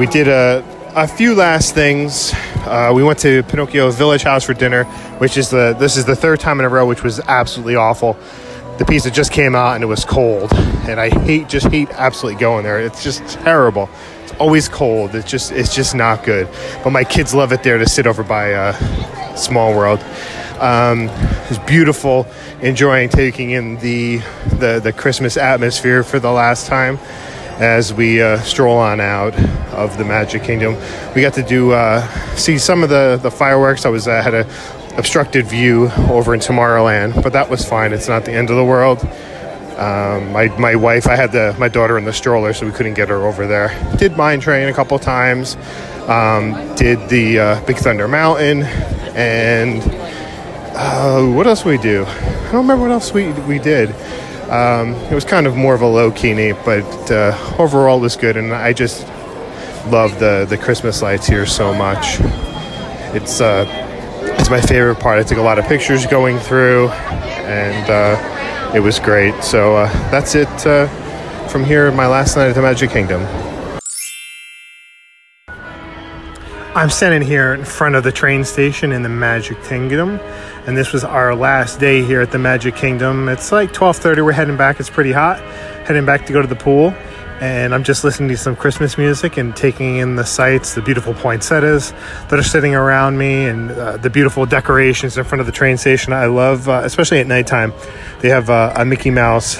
we 0.00 0.06
did 0.06 0.26
a, 0.26 0.64
a 0.96 1.06
few 1.06 1.32
last 1.32 1.74
things. 1.74 2.32
Uh, 2.66 2.90
we 2.92 3.04
went 3.04 3.20
to 3.20 3.44
Pinocchio 3.44 3.88
Village 3.92 4.24
Haus 4.24 4.42
for 4.42 4.52
dinner, 4.52 4.82
which 5.18 5.36
is 5.36 5.48
the 5.48 5.76
this 5.78 5.96
is 5.96 6.04
the 6.04 6.16
third 6.16 6.40
time 6.40 6.58
in 6.58 6.66
a 6.66 6.68
row, 6.68 6.84
which 6.84 7.04
was 7.04 7.20
absolutely 7.20 7.76
awful. 7.76 8.18
The 8.78 8.84
pizza 8.84 9.12
just 9.12 9.30
came 9.30 9.54
out 9.54 9.76
and 9.76 9.84
it 9.84 9.86
was 9.86 10.04
cold, 10.04 10.52
and 10.88 10.98
I 10.98 11.08
hate 11.08 11.48
just 11.48 11.68
hate 11.68 11.88
absolutely 11.90 12.40
going 12.40 12.64
there. 12.64 12.80
It's 12.80 13.04
just 13.04 13.24
terrible. 13.28 13.88
It's 14.24 14.32
always 14.40 14.68
cold. 14.68 15.14
It's 15.14 15.30
just 15.30 15.52
it's 15.52 15.72
just 15.72 15.94
not 15.94 16.24
good. 16.24 16.48
But 16.82 16.90
my 16.90 17.04
kids 17.04 17.32
love 17.32 17.52
it 17.52 17.62
there 17.62 17.78
to 17.78 17.88
sit 17.88 18.08
over 18.08 18.24
by 18.24 18.54
uh, 18.54 19.36
Small 19.36 19.72
World. 19.72 20.00
Um, 20.62 21.08
it's 21.50 21.58
beautiful, 21.58 22.24
enjoying 22.60 23.08
taking 23.08 23.50
in 23.50 23.78
the, 23.80 24.18
the, 24.58 24.80
the 24.80 24.92
Christmas 24.92 25.36
atmosphere 25.36 26.04
for 26.04 26.20
the 26.20 26.30
last 26.30 26.68
time 26.68 27.00
as 27.58 27.92
we 27.92 28.22
uh, 28.22 28.38
stroll 28.42 28.78
on 28.78 29.00
out 29.00 29.34
of 29.72 29.98
the 29.98 30.04
Magic 30.04 30.44
Kingdom. 30.44 30.76
We 31.16 31.20
got 31.20 31.34
to 31.34 31.42
do 31.42 31.72
uh, 31.72 32.06
see 32.36 32.58
some 32.58 32.84
of 32.84 32.90
the, 32.90 33.18
the 33.20 33.30
fireworks. 33.30 33.84
I 33.84 33.88
was 33.88 34.06
uh, 34.06 34.22
had 34.22 34.34
a 34.34 34.48
obstructed 34.96 35.46
view 35.46 35.90
over 36.08 36.32
in 36.32 36.38
Tomorrowland, 36.38 37.20
but 37.24 37.32
that 37.32 37.50
was 37.50 37.64
fine. 37.64 37.92
It's 37.92 38.08
not 38.08 38.24
the 38.24 38.32
end 38.32 38.48
of 38.48 38.56
the 38.56 38.64
world. 38.64 39.00
Um, 39.78 40.30
my, 40.30 40.46
my 40.60 40.76
wife, 40.76 41.08
I 41.08 41.16
had 41.16 41.32
the, 41.32 41.56
my 41.58 41.68
daughter 41.68 41.98
in 41.98 42.04
the 42.04 42.12
stroller, 42.12 42.52
so 42.52 42.66
we 42.66 42.72
couldn't 42.72 42.94
get 42.94 43.08
her 43.08 43.26
over 43.26 43.48
there. 43.48 43.96
Did 43.96 44.16
Mine 44.16 44.38
Train 44.38 44.68
a 44.68 44.72
couple 44.72 44.96
times. 45.00 45.56
Um, 46.06 46.52
did 46.76 47.08
the 47.08 47.38
uh, 47.40 47.64
Big 47.64 47.78
Thunder 47.78 48.06
Mountain, 48.06 48.62
and 49.14 49.82
uh, 50.74 51.26
what 51.26 51.46
else 51.46 51.64
we 51.64 51.78
do? 51.78 52.04
I 52.04 52.52
don't 52.52 52.62
remember 52.66 52.82
what 52.82 52.90
else 52.90 53.12
we 53.12 53.32
we 53.42 53.58
did. 53.58 53.90
Um, 54.50 54.94
it 55.10 55.14
was 55.14 55.24
kind 55.24 55.46
of 55.46 55.56
more 55.56 55.74
of 55.74 55.82
a 55.82 55.86
low 55.86 56.10
key 56.10 56.34
neat, 56.34 56.56
but 56.64 57.10
uh, 57.10 57.56
overall 57.58 57.98
it 57.98 58.02
was 58.02 58.16
good, 58.16 58.36
and 58.36 58.52
I 58.52 58.72
just 58.72 59.06
love 59.86 60.18
the 60.18 60.46
the 60.48 60.58
Christmas 60.58 61.02
lights 61.02 61.26
here 61.26 61.46
so 61.46 61.72
much. 61.74 62.18
It's 63.14 63.40
uh, 63.40 63.66
it's 64.38 64.50
my 64.50 64.60
favorite 64.60 65.00
part. 65.00 65.18
I 65.18 65.22
took 65.22 65.38
a 65.38 65.42
lot 65.42 65.58
of 65.58 65.66
pictures 65.66 66.06
going 66.06 66.38
through, 66.38 66.88
and 66.88 67.90
uh, 67.90 68.72
it 68.74 68.80
was 68.80 68.98
great. 68.98 69.42
So 69.42 69.76
uh, 69.76 69.92
that's 70.10 70.34
it 70.34 70.66
uh, 70.66 70.88
from 71.48 71.64
here. 71.64 71.90
My 71.92 72.06
last 72.06 72.36
night 72.36 72.48
at 72.48 72.54
the 72.54 72.62
Magic 72.62 72.90
Kingdom. 72.90 73.26
I'm 76.74 76.88
standing 76.88 77.20
here 77.20 77.52
in 77.52 77.66
front 77.66 77.96
of 77.96 78.02
the 78.02 78.12
train 78.12 78.44
station 78.44 78.92
in 78.92 79.02
the 79.02 79.10
Magic 79.10 79.62
Kingdom, 79.64 80.18
and 80.66 80.76
this 80.76 80.92
was 80.92 81.02
our 81.02 81.34
last 81.34 81.80
day 81.80 82.02
here 82.04 82.20
at 82.20 82.30
the 82.30 82.38
Magic 82.38 82.76
Kingdom. 82.76 83.28
It's 83.28 83.50
like 83.50 83.72
12:30. 83.72 84.22
We're 84.22 84.32
heading 84.32 84.56
back. 84.56 84.78
It's 84.78 84.90
pretty 84.90 85.12
hot. 85.12 85.40
Heading 85.86 86.04
back 86.04 86.26
to 86.26 86.32
go 86.32 86.40
to 86.40 86.46
the 86.46 86.54
pool, 86.54 86.94
and 87.40 87.74
I'm 87.74 87.82
just 87.82 88.04
listening 88.04 88.28
to 88.28 88.36
some 88.36 88.54
Christmas 88.54 88.96
music 88.96 89.36
and 89.36 89.56
taking 89.56 89.96
in 89.96 90.14
the 90.14 90.24
sights, 90.24 90.74
the 90.74 90.82
beautiful 90.82 91.14
poinsettias 91.14 91.92
that 92.28 92.38
are 92.38 92.44
sitting 92.44 92.76
around 92.76 93.18
me, 93.18 93.46
and 93.46 93.72
uh, 93.72 93.96
the 93.96 94.10
beautiful 94.10 94.46
decorations 94.46 95.18
in 95.18 95.24
front 95.24 95.40
of 95.40 95.46
the 95.46 95.52
train 95.52 95.76
station. 95.76 96.12
I 96.12 96.26
love, 96.26 96.68
uh, 96.68 96.82
especially 96.84 97.18
at 97.18 97.26
nighttime. 97.26 97.72
They 98.20 98.28
have 98.28 98.48
uh, 98.48 98.72
a 98.76 98.84
Mickey 98.84 99.10
Mouse 99.10 99.58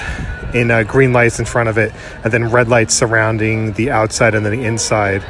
in 0.53 0.71
uh, 0.71 0.83
green 0.83 1.11
lights 1.11 1.39
in 1.39 1.45
front 1.45 1.67
of 1.67 1.77
it, 1.77 1.91
and 2.23 2.31
then 2.31 2.49
red 2.49 2.69
lights 2.69 2.93
surrounding 2.93 3.73
the 3.73 3.91
outside 3.91 4.35
and 4.35 4.45
then 4.45 4.57
the 4.57 4.65
inside 4.65 5.21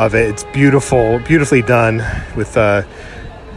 of 0.00 0.16
it. 0.16 0.30
It's 0.30 0.44
beautiful, 0.52 1.20
beautifully 1.20 1.62
done 1.62 2.02
with 2.34 2.56
uh, 2.56 2.82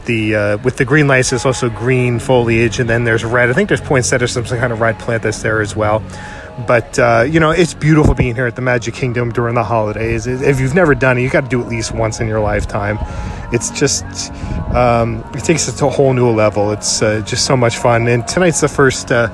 the 0.06 0.36
uh, 0.36 0.58
with 0.60 0.78
the 0.78 0.86
green 0.86 1.08
lights. 1.08 1.32
There's 1.32 1.46
also 1.46 1.70
green 1.70 2.20
foliage, 2.20 2.80
and 2.80 2.90
then 2.90 3.04
there's 3.04 3.24
red. 3.24 3.50
I 3.50 3.54
think 3.54 3.70
there's 3.70 3.82
poinsettia, 3.82 4.28
some 4.28 4.46
kind 4.46 4.72
of 4.72 4.82
red 4.82 5.00
plant 5.00 5.24
that's 5.24 5.42
there 5.42 5.62
as 5.62 5.76
well. 5.76 6.04
But 6.68 6.98
uh, 6.98 7.26
you 7.30 7.40
know, 7.40 7.52
it's 7.52 7.74
beautiful 7.74 8.14
being 8.14 8.36
here 8.36 8.48
at 8.48 8.56
the 8.56 8.62
Magic 8.62 8.94
Kingdom 8.94 9.32
during 9.32 9.56
the 9.56 9.64
holidays. 9.64 10.26
If 10.26 10.60
you've 10.60 10.74
never 10.74 10.96
done 10.96 11.18
it, 11.18 11.22
you 11.22 11.30
got 11.30 11.44
to 11.44 11.50
do 11.50 11.62
it 11.62 11.66
at 11.66 11.70
least 11.70 11.94
once 11.94 12.20
in 12.20 12.28
your 12.28 12.40
lifetime. 12.40 12.98
It's 13.52 13.72
just 13.72 14.06
um, 14.74 15.24
it 15.34 15.44
takes 15.44 15.68
it 15.68 15.74
to 15.74 15.88
a 15.88 15.90
whole 15.90 16.14
new 16.14 16.30
level. 16.30 16.72
It's 16.72 17.02
uh, 17.02 17.22
just 17.22 17.46
so 17.46 17.58
much 17.58 17.78
fun. 17.78 18.08
And 18.08 18.28
tonight's 18.28 18.62
the 18.62 18.70
first. 18.70 19.12
Uh, 19.12 19.30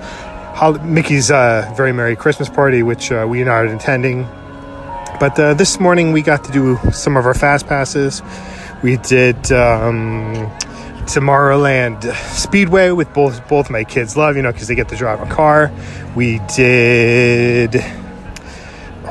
Mickey's 0.83 1.31
uh, 1.31 1.71
Very 1.75 1.91
Merry 1.91 2.15
Christmas 2.15 2.49
Party, 2.49 2.83
which 2.83 3.11
uh, 3.11 3.25
we 3.27 3.41
are 3.41 3.45
not 3.45 3.65
attending 3.73 4.27
but 5.19 5.35
this 5.35 5.79
morning 5.79 6.13
we 6.13 6.23
got 6.23 6.43
to 6.45 6.51
do 6.51 6.79
some 6.91 7.15
of 7.15 7.27
our 7.27 7.35
fast 7.35 7.67
passes. 7.67 8.23
We 8.83 8.97
did 8.97 9.51
um, 9.51 10.49
Tomorrowland 11.05 12.13
Speedway 12.33 12.89
with 12.91 13.13
both 13.13 13.47
both 13.47 13.69
my 13.69 13.83
kids 13.83 14.17
love, 14.17 14.35
you 14.35 14.41
know, 14.41 14.51
because 14.51 14.67
they 14.67 14.75
get 14.75 14.89
to 14.89 14.95
drive 14.95 15.21
a 15.21 15.31
car. 15.31 15.71
We 16.15 16.39
did. 16.55 17.75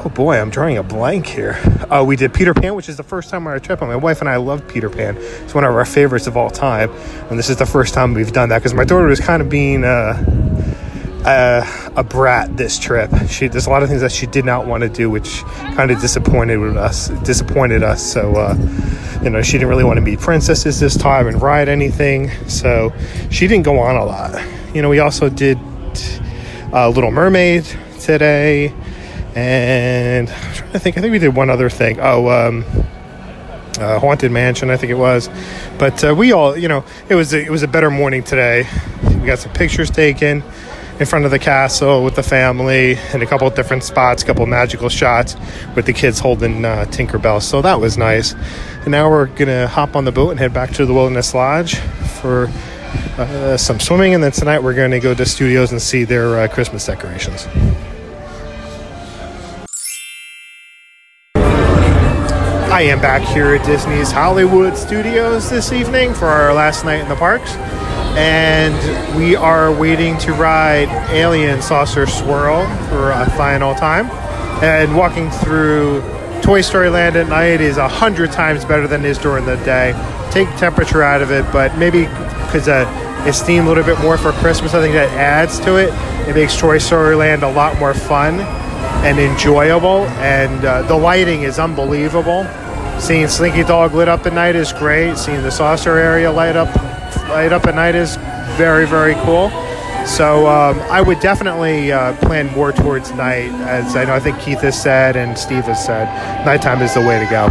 Oh 0.03 0.09
boy, 0.09 0.41
I'm 0.41 0.51
drawing 0.51 0.79
a 0.79 0.83
blank 0.83 1.27
here. 1.27 1.61
Uh, 1.89 2.03
we 2.07 2.17
did 2.17 2.35
Peter 2.35 2.53
Pan, 2.53 2.75
which 2.75 2.89
is 2.89 2.97
the 2.97 3.03
first 3.03 3.31
time 3.31 3.47
on 3.47 3.53
our 3.53 3.61
trip. 3.61 3.81
And 3.81 3.91
my 3.91 3.97
wife 3.97 4.21
and 4.21 4.29
I 4.29 4.37
love 4.37 4.67
Peter 4.67 4.91
Pan. 4.91 5.17
It's 5.19 5.55
one 5.55 5.63
of 5.63 5.75
our 5.75 5.85
favorites 5.85 6.27
of 6.27 6.37
all 6.37 6.51
time. 6.51 6.91
And 7.29 7.39
this 7.39 7.51
is 7.51 7.57
the 7.57 7.67
first 7.67 7.95
time 7.95 8.15
we've 8.15 8.33
done 8.33 8.49
that 8.49 8.59
because 8.59 8.75
my 8.75 8.85
daughter 8.85 9.07
was 9.07 9.21
kind 9.21 9.43
of 9.43 9.49
being. 9.49 9.85
Uh, 9.85 10.25
uh, 11.25 11.91
a 11.97 12.03
brat 12.03 12.57
this 12.57 12.79
trip. 12.79 13.11
She 13.29 13.47
there's 13.47 13.67
a 13.67 13.71
lot 13.71 13.83
of 13.83 13.91
things 13.91 14.01
that 14.01 14.11
she 14.11 14.27
did 14.27 14.47
not 14.47 14.67
want 14.67 14.83
to 14.83 14.89
do, 14.89 15.11
which 15.11 15.43
kind 15.75 15.91
of 15.91 16.01
disappointed 16.01 16.59
us. 16.79 17.09
Disappointed 17.25 17.83
us. 17.83 18.03
So 18.03 18.37
uh, 18.37 18.55
you 19.23 19.31
know 19.31 19.43
she 19.43 19.53
didn't 19.53 19.69
really 19.69 19.85
want 19.85 19.99
to 19.99 20.05
be 20.05 20.17
princesses 20.17 20.81
this 20.81 20.97
time 20.97 21.27
and 21.27 21.41
ride 21.41 21.69
anything. 21.69 22.31
So 22.49 22.93
she 23.31 23.47
didn't 23.47 23.65
go 23.65 23.79
on 23.79 23.97
a 23.97 24.05
lot. 24.05 24.43
You 24.75 24.83
know 24.83 24.89
we 24.89 24.99
also 24.99 25.29
did 25.29 25.59
uh, 26.73 26.89
Little 26.89 27.11
Mermaid 27.11 27.65
today, 28.01 28.75
and 29.35 30.29
I'm 30.29 30.55
trying 30.55 30.73
to 30.73 30.79
think. 30.79 30.99
I 30.99 31.01
think 31.01 31.13
we 31.13 31.19
did 31.19 31.35
one 31.35 31.51
other 31.51 31.71
thing. 31.71 31.99
Oh. 32.01 32.29
Um, 32.29 32.65
uh, 33.79 33.99
haunted 33.99 34.31
mansion, 34.31 34.69
I 34.69 34.77
think 34.77 34.91
it 34.91 34.97
was, 34.97 35.31
but 35.79 36.05
uh, 36.05 36.15
we 36.15 36.33
all, 36.33 36.55
you 36.55 36.69
know, 36.69 36.85
it 37.09 37.15
was 37.15 37.33
a, 37.33 37.43
it 37.43 37.49
was 37.49 37.63
a 37.63 37.69
better 37.69 37.91
morning 37.91 38.23
today. 38.23 38.69
We 39.03 39.27
got 39.27 39.39
some 39.39 39.53
pictures 39.55 39.91
taken 39.91 40.43
in 41.01 41.07
front 41.07 41.25
of 41.25 41.31
the 41.31 41.39
castle 41.39 42.05
with 42.05 42.15
the 42.15 42.23
family 42.23 42.99
in 43.15 43.23
a 43.23 43.27
couple 43.27 43.49
different 43.49 43.83
spots, 43.83 44.23
a 44.23 44.27
couple 44.27 44.45
magical 44.45 44.91
shots 44.91 45.35
with 45.75 45.87
the 45.87 45.93
kids 45.95 46.21
holding 46.21 46.63
uh, 46.65 46.85
Tinkerbell. 46.91 47.43
So 47.43 47.63
that 47.63 47.81
was 47.81 47.97
nice. 47.97 48.35
And 48.83 48.89
now 48.89 49.11
we're 49.11 49.27
gonna 49.27 49.67
hop 49.67 49.97
on 49.97 50.05
the 50.05 50.13
boat 50.13 50.31
and 50.31 50.39
head 50.39 50.53
back 50.53 50.73
to 50.73 50.85
the 50.85 50.93
Wilderness 50.93 51.35
Lodge 51.35 51.77
for 52.21 52.51
uh, 53.17 53.57
some 53.57 53.81
swimming, 53.81 54.15
and 54.15 54.23
then 54.23 54.33
tonight 54.33 54.63
we're 54.63 54.75
going 54.75 54.91
to 54.91 55.01
go 55.01 55.15
to 55.15 55.25
studios 55.25 55.73
and 55.73 55.81
see 55.81 56.05
their 56.05 56.41
uh, 56.41 56.49
Christmas 56.49 56.87
decorations. 56.87 57.47
I 62.73 62.83
am 62.83 63.01
back 63.01 63.23
here 63.23 63.55
at 63.55 63.67
Disney's 63.67 64.11
Hollywood 64.11 64.77
Studios 64.77 65.51
this 65.51 65.73
evening 65.73 66.15
for 66.15 66.27
our 66.27 66.55
last 66.55 66.85
night 66.85 67.01
in 67.01 67.09
the 67.09 67.17
parks. 67.17 67.57
And 68.17 69.17
we 69.17 69.37
are 69.37 69.73
waiting 69.73 70.19
to 70.19 70.33
ride 70.33 70.89
Alien 71.11 71.63
Saucer 71.63 72.07
Swirl 72.07 72.67
for 72.89 73.13
a 73.13 73.29
final 73.31 73.75
time. 73.75 74.11
And 74.63 74.97
walking 74.97 75.31
through 75.31 76.03
Toy 76.43 76.61
Story 76.61 76.91
Land 76.91 77.17
at 77.17 77.29
night 77.29 77.61
is 77.61 77.77
a 77.77 77.89
hundred 77.89 78.33
times 78.33 78.65
better 78.65 78.87
than 78.87 79.05
it 79.05 79.09
is 79.09 79.19
during 79.19 79.45
the 79.45 79.57
day. 79.59 79.93
Take 80.31 80.49
temperature 80.57 81.03
out 81.03 81.23
of 81.23 81.31
it, 81.31 81.45
but 81.53 81.77
maybe 81.79 82.07
because 82.47 82.69
uh, 82.69 82.85
it's 83.27 83.43
themed 83.43 83.67
a 83.67 83.69
little 83.69 83.85
bit 83.85 83.99
more 84.01 84.19
for 84.19 84.33
Christmas, 84.33 84.75
I 84.75 84.81
think 84.81 84.95
that 84.95 85.11
adds 85.11 85.61
to 85.61 85.77
it. 85.77 85.91
It 86.29 86.35
makes 86.35 86.59
Toy 86.59 86.79
Story 86.79 87.15
Land 87.15 87.43
a 87.43 87.51
lot 87.51 87.79
more 87.79 87.95
fun 87.95 88.41
and 89.05 89.19
enjoyable, 89.19 90.07
and 90.19 90.65
uh, 90.65 90.83
the 90.83 90.97
lighting 90.97 91.43
is 91.43 91.59
unbelievable. 91.59 92.47
Seeing 92.99 93.29
Slinky 93.29 93.63
Dog 93.63 93.95
lit 93.95 94.09
up 94.09 94.27
at 94.27 94.33
night 94.33 94.57
is 94.57 94.73
great. 94.73 95.17
Seeing 95.17 95.43
the 95.43 95.51
saucer 95.51 95.97
area 95.97 96.31
light 96.31 96.57
up 96.57 96.69
light 97.31 97.53
up 97.53 97.67
at 97.67 97.75
night 97.75 97.95
is 97.95 98.17
very 98.57 98.87
very 98.87 99.15
cool. 99.25 99.51
So 100.07 100.47
um, 100.47 100.79
I 100.91 101.01
would 101.01 101.21
definitely 101.21 101.93
uh, 101.93 102.17
plan 102.17 102.47
more 102.53 102.73
towards 102.73 103.13
night, 103.13 103.51
as 103.69 103.97
I 103.97 104.05
know 104.05 104.15
I 104.15 104.21
think 104.21 104.41
Keith 104.41 104.61
has 104.61 104.81
said 104.81 105.15
and 105.15 105.37
Steve 105.39 105.65
has 105.65 105.85
said. 105.85 106.07
Nighttime 106.45 106.81
is 106.83 106.95
the 106.95 107.01
way 107.01 107.23
to 107.23 107.31
go. 107.31 107.49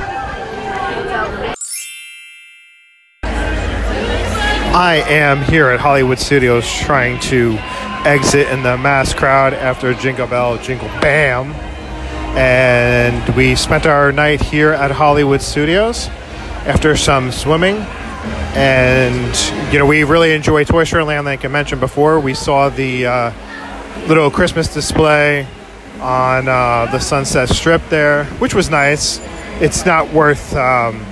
I 4.71 5.03
am 5.07 5.41
here 5.43 5.69
at 5.69 5.79
Hollywood 5.79 6.19
Studios 6.19 6.71
trying 6.71 7.19
to 7.21 7.57
exit 8.05 8.47
in 8.49 8.63
the 8.63 8.77
mass 8.77 9.13
crowd 9.13 9.53
after 9.53 9.93
Jingle 9.93 10.27
Bell 10.27 10.57
Jingle 10.57 10.87
Bam. 11.01 11.51
And 12.37 13.35
we 13.35 13.55
spent 13.55 13.85
our 13.85 14.11
night 14.11 14.41
here 14.41 14.71
at 14.71 14.91
Hollywood 14.91 15.41
Studios 15.41 16.07
after 16.65 16.95
some 16.95 17.31
swimming. 17.31 17.85
And, 18.55 19.73
you 19.73 19.79
know, 19.79 19.85
we 19.85 20.03
really 20.03 20.33
enjoy 20.33 20.63
Toy 20.63 20.83
Story 20.83 21.03
Land, 21.03 21.25
like 21.25 21.45
I 21.45 21.47
mentioned 21.47 21.81
before. 21.81 22.19
We 22.19 22.33
saw 22.33 22.69
the 22.69 23.05
uh, 23.05 23.31
little 24.07 24.29
Christmas 24.31 24.73
display 24.73 25.47
on 26.01 26.47
uh, 26.47 26.87
the 26.91 26.99
Sunset 26.99 27.49
Strip 27.49 27.81
there, 27.89 28.25
which 28.39 28.53
was 28.53 28.69
nice. 28.69 29.19
It's 29.61 29.85
not 29.85 30.11
worth 30.13 30.55
um, 30.55 31.05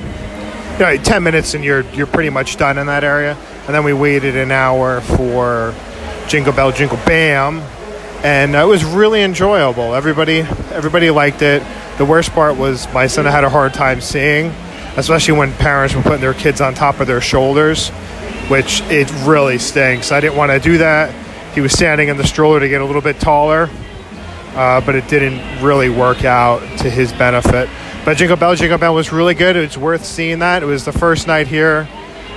you 0.73 0.85
know, 0.85 0.97
10 0.97 1.23
minutes 1.23 1.55
and 1.55 1.63
you're 1.63 1.81
you're 1.91 2.07
pretty 2.07 2.29
much 2.29 2.57
done 2.57 2.77
in 2.77 2.87
that 2.87 3.03
area. 3.03 3.35
And 3.65 3.75
then 3.75 3.83
we 3.83 3.93
waited 3.93 4.35
an 4.35 4.51
hour 4.51 5.01
for 5.01 5.73
Jingle 6.27 6.53
Bell 6.53 6.71
Jingle 6.71 6.99
Bam, 7.05 7.59
and 8.23 8.55
it 8.55 8.63
was 8.63 8.85
really 8.85 9.23
enjoyable. 9.23 9.95
Everybody 9.95 10.39
everybody 10.71 11.09
liked 11.09 11.41
it. 11.41 11.63
The 11.97 12.05
worst 12.05 12.31
part 12.31 12.57
was 12.57 12.91
my 12.93 13.07
son 13.07 13.25
had 13.25 13.43
a 13.43 13.49
hard 13.49 13.73
time 13.73 14.01
seeing, 14.01 14.53
especially 14.97 15.37
when 15.37 15.53
parents 15.53 15.95
were 15.95 16.01
putting 16.01 16.21
their 16.21 16.33
kids 16.33 16.59
on 16.59 16.73
top 16.73 16.99
of 16.99 17.07
their 17.07 17.21
shoulders, 17.21 17.89
which 18.49 18.81
it 18.89 19.09
really 19.25 19.57
stinks. 19.57 20.11
I 20.11 20.19
didn't 20.19 20.35
want 20.35 20.51
to 20.51 20.59
do 20.59 20.79
that. 20.79 21.13
He 21.53 21.61
was 21.61 21.71
standing 21.71 22.09
in 22.09 22.17
the 22.17 22.25
stroller 22.25 22.59
to 22.59 22.67
get 22.67 22.81
a 22.81 22.85
little 22.85 23.01
bit 23.01 23.19
taller, 23.19 23.69
uh, 24.53 24.81
but 24.81 24.95
it 24.95 25.07
didn't 25.07 25.63
really 25.63 25.89
work 25.89 26.25
out 26.25 26.59
to 26.79 26.89
his 26.89 27.13
benefit. 27.13 27.69
But 28.03 28.17
Jingle 28.17 28.37
Bell 28.37 28.55
Jingle 28.55 28.77
Bell 28.77 28.95
was 28.95 29.11
really 29.11 29.35
good. 29.35 29.55
It's 29.55 29.77
worth 29.77 30.03
seeing 30.03 30.39
that. 30.39 30.63
It 30.63 30.65
was 30.65 30.85
the 30.85 30.91
first 30.91 31.27
night 31.27 31.47
here 31.47 31.87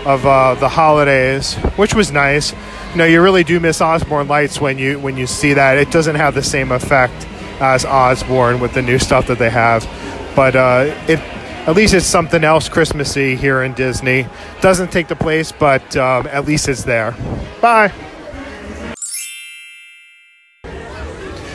of 0.04 0.24
uh, 0.26 0.54
the 0.54 0.68
holidays, 0.68 1.54
which 1.76 1.94
was 1.94 2.10
nice. 2.10 2.52
You 2.92 2.96
know, 2.96 3.04
you 3.04 3.22
really 3.22 3.44
do 3.44 3.60
miss 3.60 3.80
Osborne 3.80 4.28
Lights 4.28 4.60
when 4.60 4.78
you 4.78 4.98
when 4.98 5.16
you 5.16 5.26
see 5.26 5.54
that. 5.54 5.78
It 5.78 5.90
doesn't 5.90 6.16
have 6.16 6.34
the 6.34 6.42
same 6.42 6.72
effect 6.72 7.26
as 7.60 7.84
Osborne 7.84 8.58
with 8.60 8.74
the 8.74 8.82
new 8.82 8.98
stuff 8.98 9.26
that 9.28 9.38
they 9.38 9.50
have, 9.50 9.86
but 10.34 10.56
uh, 10.56 10.94
it 11.06 11.20
at 11.66 11.76
least 11.76 11.92
it's 11.94 12.06
something 12.06 12.42
else 12.42 12.68
Christmassy 12.68 13.36
here 13.36 13.62
in 13.62 13.74
Disney. 13.74 14.26
Doesn't 14.60 14.90
take 14.90 15.08
the 15.08 15.16
place, 15.16 15.52
but 15.52 15.96
um, 15.96 16.26
at 16.28 16.46
least 16.46 16.68
it's 16.68 16.84
there. 16.84 17.12
Bye. 17.60 17.92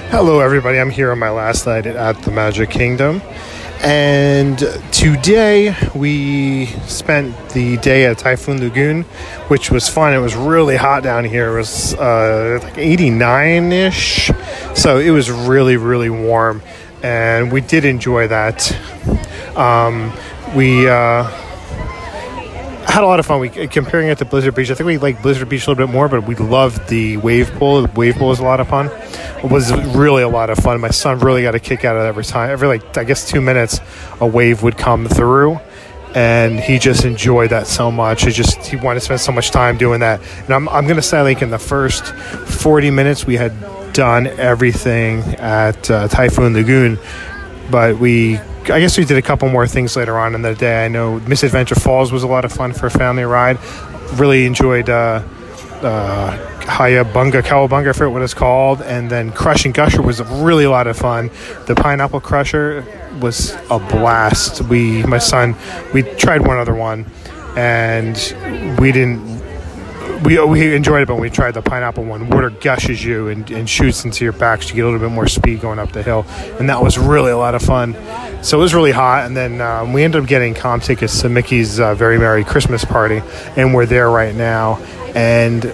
Hello, 0.09 0.39
everybody. 0.39 0.79
I'm 0.79 0.91
here 0.91 1.11
on 1.11 1.19
my 1.19 1.31
last 1.31 1.65
night 1.65 1.87
at 1.87 2.21
the 2.21 2.31
Magic 2.31 2.69
Kingdom. 2.69 3.21
And 3.81 4.57
today 4.91 5.75
we 5.93 6.67
spent 6.87 7.49
the 7.49 7.77
day 7.77 8.05
at 8.05 8.19
Typhoon 8.19 8.61
Lagoon, 8.61 9.03
which 9.49 9.71
was 9.71 9.89
fun. 9.89 10.13
It 10.13 10.19
was 10.19 10.35
really 10.35 10.77
hot 10.77 11.03
down 11.03 11.25
here. 11.25 11.53
It 11.53 11.57
was 11.57 11.95
uh, 11.95 12.59
like 12.63 12.77
89 12.77 13.71
ish. 13.71 14.31
So 14.75 14.99
it 14.99 15.09
was 15.09 15.29
really, 15.29 15.77
really 15.77 16.09
warm. 16.09 16.61
And 17.03 17.51
we 17.51 17.61
did 17.61 17.85
enjoy 17.85 18.27
that. 18.27 18.71
Um, 19.55 20.13
we. 20.55 20.87
Uh, 20.87 21.29
had 22.95 23.03
a 23.03 23.07
lot 23.07 23.19
of 23.19 23.25
fun. 23.25 23.41
We 23.41 23.49
comparing 23.49 24.07
it 24.07 24.19
to 24.19 24.25
Blizzard 24.25 24.55
Beach. 24.55 24.71
I 24.71 24.73
think 24.73 24.87
we 24.87 24.97
like 24.97 25.21
Blizzard 25.21 25.49
Beach 25.49 25.67
a 25.67 25.69
little 25.69 25.85
bit 25.85 25.91
more, 25.91 26.07
but 26.07 26.25
we 26.25 26.33
loved 26.35 26.87
the 26.87 27.17
wave 27.17 27.51
pool. 27.55 27.81
The 27.81 27.91
wave 27.91 28.15
pool 28.15 28.29
was 28.29 28.39
a 28.39 28.43
lot 28.43 28.61
of 28.61 28.69
fun. 28.69 28.87
It 29.43 29.51
was 29.51 29.73
really 29.93 30.23
a 30.23 30.29
lot 30.29 30.49
of 30.49 30.57
fun. 30.59 30.79
My 30.79 30.91
son 30.91 31.19
really 31.19 31.41
got 31.41 31.55
a 31.55 31.59
kick 31.59 31.83
out 31.83 31.97
of 31.97 32.03
it 32.03 32.07
every 32.07 32.23
time. 32.23 32.49
Every 32.51 32.69
like 32.69 32.97
I 32.97 33.03
guess 33.03 33.27
two 33.27 33.41
minutes, 33.41 33.81
a 34.21 34.25
wave 34.25 34.63
would 34.63 34.77
come 34.77 35.07
through, 35.07 35.59
and 36.15 36.57
he 36.57 36.79
just 36.79 37.03
enjoyed 37.03 37.49
that 37.49 37.67
so 37.67 37.91
much. 37.91 38.23
He 38.23 38.31
just 38.31 38.65
he 38.65 38.77
wanted 38.77 39.01
to 39.01 39.05
spend 39.05 39.19
so 39.19 39.33
much 39.33 39.51
time 39.51 39.77
doing 39.77 39.99
that. 39.99 40.21
And 40.45 40.51
I'm 40.51 40.69
I'm 40.69 40.87
gonna 40.87 41.01
say 41.01 41.21
like 41.21 41.41
in 41.41 41.49
the 41.49 41.59
first 41.59 42.05
40 42.05 42.91
minutes 42.91 43.25
we 43.27 43.35
had 43.35 43.53
done 43.91 44.27
everything 44.27 45.19
at 45.35 45.91
uh, 45.91 46.07
Typhoon 46.07 46.53
Lagoon, 46.53 46.97
but 47.69 47.97
we 47.99 48.39
I 48.69 48.79
guess 48.79 48.97
we 48.97 49.05
did 49.05 49.17
a 49.17 49.21
couple 49.21 49.47
more 49.49 49.67
things 49.67 49.95
later 49.95 50.17
on 50.17 50.33
in 50.33 50.41
the 50.41 50.55
day. 50.55 50.85
I 50.85 50.87
know 50.87 51.19
Miss 51.21 51.43
Adventure 51.43 51.75
Falls 51.75 52.11
was 52.11 52.23
a 52.23 52.27
lot 52.27 52.45
of 52.45 52.51
fun 52.51 52.73
for 52.73 52.87
a 52.87 52.91
family 52.91 53.23
ride. 53.23 53.59
Really 54.13 54.45
enjoyed 54.45 54.89
uh, 54.89 55.21
uh, 55.81 56.37
Hayabunga, 56.61 57.43
Kowabunga, 57.43 57.89
I 57.89 57.93
forget 57.93 58.11
what 58.11 58.23
it's 58.23 58.33
called. 58.33 58.81
And 58.81 59.09
then 59.09 59.31
Crush 59.31 59.65
'n' 59.65 59.71
Gusher 59.71 60.01
was 60.01 60.19
really 60.21 60.63
a 60.63 60.71
lot 60.71 60.87
of 60.87 60.97
fun. 60.97 61.29
The 61.67 61.75
Pineapple 61.75 62.21
Crusher 62.21 62.83
was 63.21 63.55
a 63.69 63.77
blast. 63.77 64.61
We, 64.61 65.03
my 65.03 65.19
son, 65.19 65.55
we 65.93 66.01
tried 66.01 66.45
one 66.45 66.57
other 66.57 66.73
one 66.73 67.05
and 67.55 68.15
we 68.79 68.91
didn't 68.91 69.34
we, 70.23 70.43
we 70.43 70.75
enjoyed 70.75 71.03
it, 71.03 71.07
but 71.07 71.15
when 71.15 71.21
we 71.21 71.29
tried 71.29 71.53
the 71.53 71.61
pineapple 71.61 72.03
one, 72.03 72.29
water 72.29 72.49
gushes 72.49 73.03
you 73.03 73.27
and, 73.27 73.49
and 73.51 73.69
shoots 73.69 74.05
into 74.05 74.23
your 74.23 74.33
back, 74.33 74.61
so 74.61 74.69
you 74.69 74.75
get 74.75 74.81
a 74.81 74.85
little 74.85 74.99
bit 74.99 75.13
more 75.13 75.27
speed 75.27 75.61
going 75.61 75.79
up 75.79 75.91
the 75.91 76.03
hill, 76.03 76.25
and 76.59 76.69
that 76.69 76.81
was 76.81 76.97
really 76.97 77.31
a 77.31 77.37
lot 77.37 77.55
of 77.55 77.61
fun. 77.61 77.95
So 78.43 78.57
it 78.57 78.61
was 78.61 78.73
really 78.73 78.91
hot, 78.91 79.25
and 79.25 79.35
then 79.35 79.61
um, 79.61 79.93
we 79.93 80.03
ended 80.03 80.21
up 80.21 80.27
getting 80.27 80.53
comp 80.53 80.83
tickets 80.83 81.21
to 81.21 81.29
Mickey's 81.29 81.79
uh, 81.79 81.95
Very 81.95 82.17
Merry 82.17 82.43
Christmas 82.43 82.85
Party, 82.85 83.21
and 83.55 83.73
we're 83.73 83.85
there 83.85 84.09
right 84.09 84.35
now, 84.35 84.77
and 85.15 85.65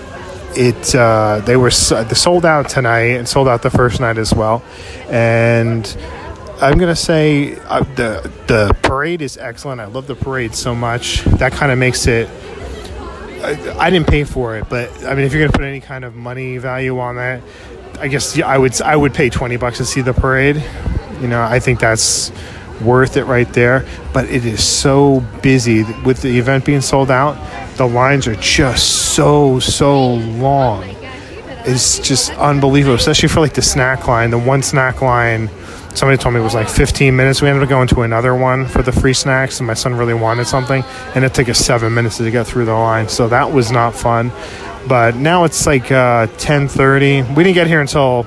it 0.56 0.96
uh, 0.96 1.42
they 1.46 1.56
were 1.56 1.70
they 1.70 2.16
sold 2.16 2.46
out 2.46 2.70
tonight 2.70 3.18
and 3.18 3.28
sold 3.28 3.48
out 3.48 3.62
the 3.62 3.70
first 3.72 4.00
night 4.00 4.18
as 4.18 4.34
well, 4.34 4.64
and. 5.10 5.98
I'm 6.62 6.78
gonna 6.78 6.96
say 6.96 7.56
uh, 7.56 7.80
the 7.96 8.32
the 8.46 8.78
parade 8.84 9.24
is 9.24 9.36
excellent. 9.36 9.82
I 9.82 9.86
love 9.86 10.06
the 10.06 10.14
parade 10.14 10.54
so 10.54 10.76
much. 10.76 11.24
That 11.24 11.54
kind 11.54 11.72
of 11.72 11.80
makes 11.80 12.06
it 12.06 12.30
I, 13.44 13.86
I 13.86 13.90
didn't 13.90 14.08
pay 14.08 14.24
for 14.24 14.58
it, 14.58 14.70
but 14.70 14.90
I 15.06 15.16
mean, 15.16 15.26
if 15.26 15.34
you're 15.34 15.42
gonna 15.42 15.58
put 15.58 15.66
any 15.66 15.82
kind 15.82 16.06
of 16.06 16.16
money 16.16 16.58
value 16.58 17.00
on 17.00 17.16
that, 17.16 17.42
I 18.00 18.08
guess 18.08 18.40
I 18.40 18.58
would 18.58 18.80
I 18.82 18.96
would 18.96 19.14
pay 19.14 19.30
twenty 19.30 19.58
bucks 19.58 19.78
to 19.78 19.86
see 19.86 20.02
the 20.02 20.14
parade. 20.14 20.64
You 21.20 21.28
know, 21.28 21.42
I 21.42 21.60
think 21.60 21.80
that's 21.80 22.32
worth 22.82 23.16
it 23.18 23.26
right 23.26 23.52
there. 23.54 23.86
But 24.14 24.26
it 24.26 24.46
is 24.46 24.64
so 24.64 25.22
busy 25.42 25.84
with 26.04 26.22
the 26.22 26.40
event 26.40 26.66
being 26.66 26.82
sold 26.82 27.12
out. 27.12 27.38
The 27.78 27.88
lines 27.88 28.28
are 28.28 28.36
just 28.36 29.14
so 29.14 29.60
so 29.60 30.14
long. 30.16 30.84
It's 31.64 32.00
just 32.00 32.32
unbelievable, 32.32 32.96
especially 32.96 33.30
for 33.30 33.40
like 33.40 33.54
the 33.54 33.62
snack 33.62 34.08
line. 34.08 34.32
The 34.32 34.40
one 34.40 34.64
snack 34.64 35.02
line 35.02 35.50
somebody 35.94 36.22
told 36.22 36.34
me 36.34 36.42
it 36.42 36.44
was 36.44 36.54
like 36.54 36.70
15 36.70 37.16
minutes. 37.16 37.42
We 37.42 37.50
ended 37.50 37.64
up 37.64 37.70
going 37.70 37.88
to 37.90 38.02
another 38.02 38.36
one 38.36 38.66
for 38.68 38.82
the 38.82 38.92
free 38.92 39.14
snacks, 39.14 39.60
and 39.60 39.68
my 39.68 39.74
son 39.74 39.96
really 39.96 40.14
wanted 40.14 40.48
something, 40.48 40.84
and 41.16 41.24
it 41.24 41.34
took 41.34 41.50
us 41.50 41.60
seven 41.60 41.94
minutes 41.94 42.18
to 42.18 42.32
get 42.32 42.48
through 42.48 42.66
the 42.66 42.74
line. 42.74 43.10
So 43.10 43.28
that 43.30 43.52
was 43.52 43.72
not 43.72 43.96
fun. 43.96 44.32
But 44.88 45.16
now 45.16 45.44
it's 45.44 45.66
like 45.66 45.92
uh, 45.92 46.28
10:30. 46.38 47.36
We 47.36 47.44
didn't 47.44 47.56
get 47.56 47.68
here 47.68 47.82
until 47.82 48.26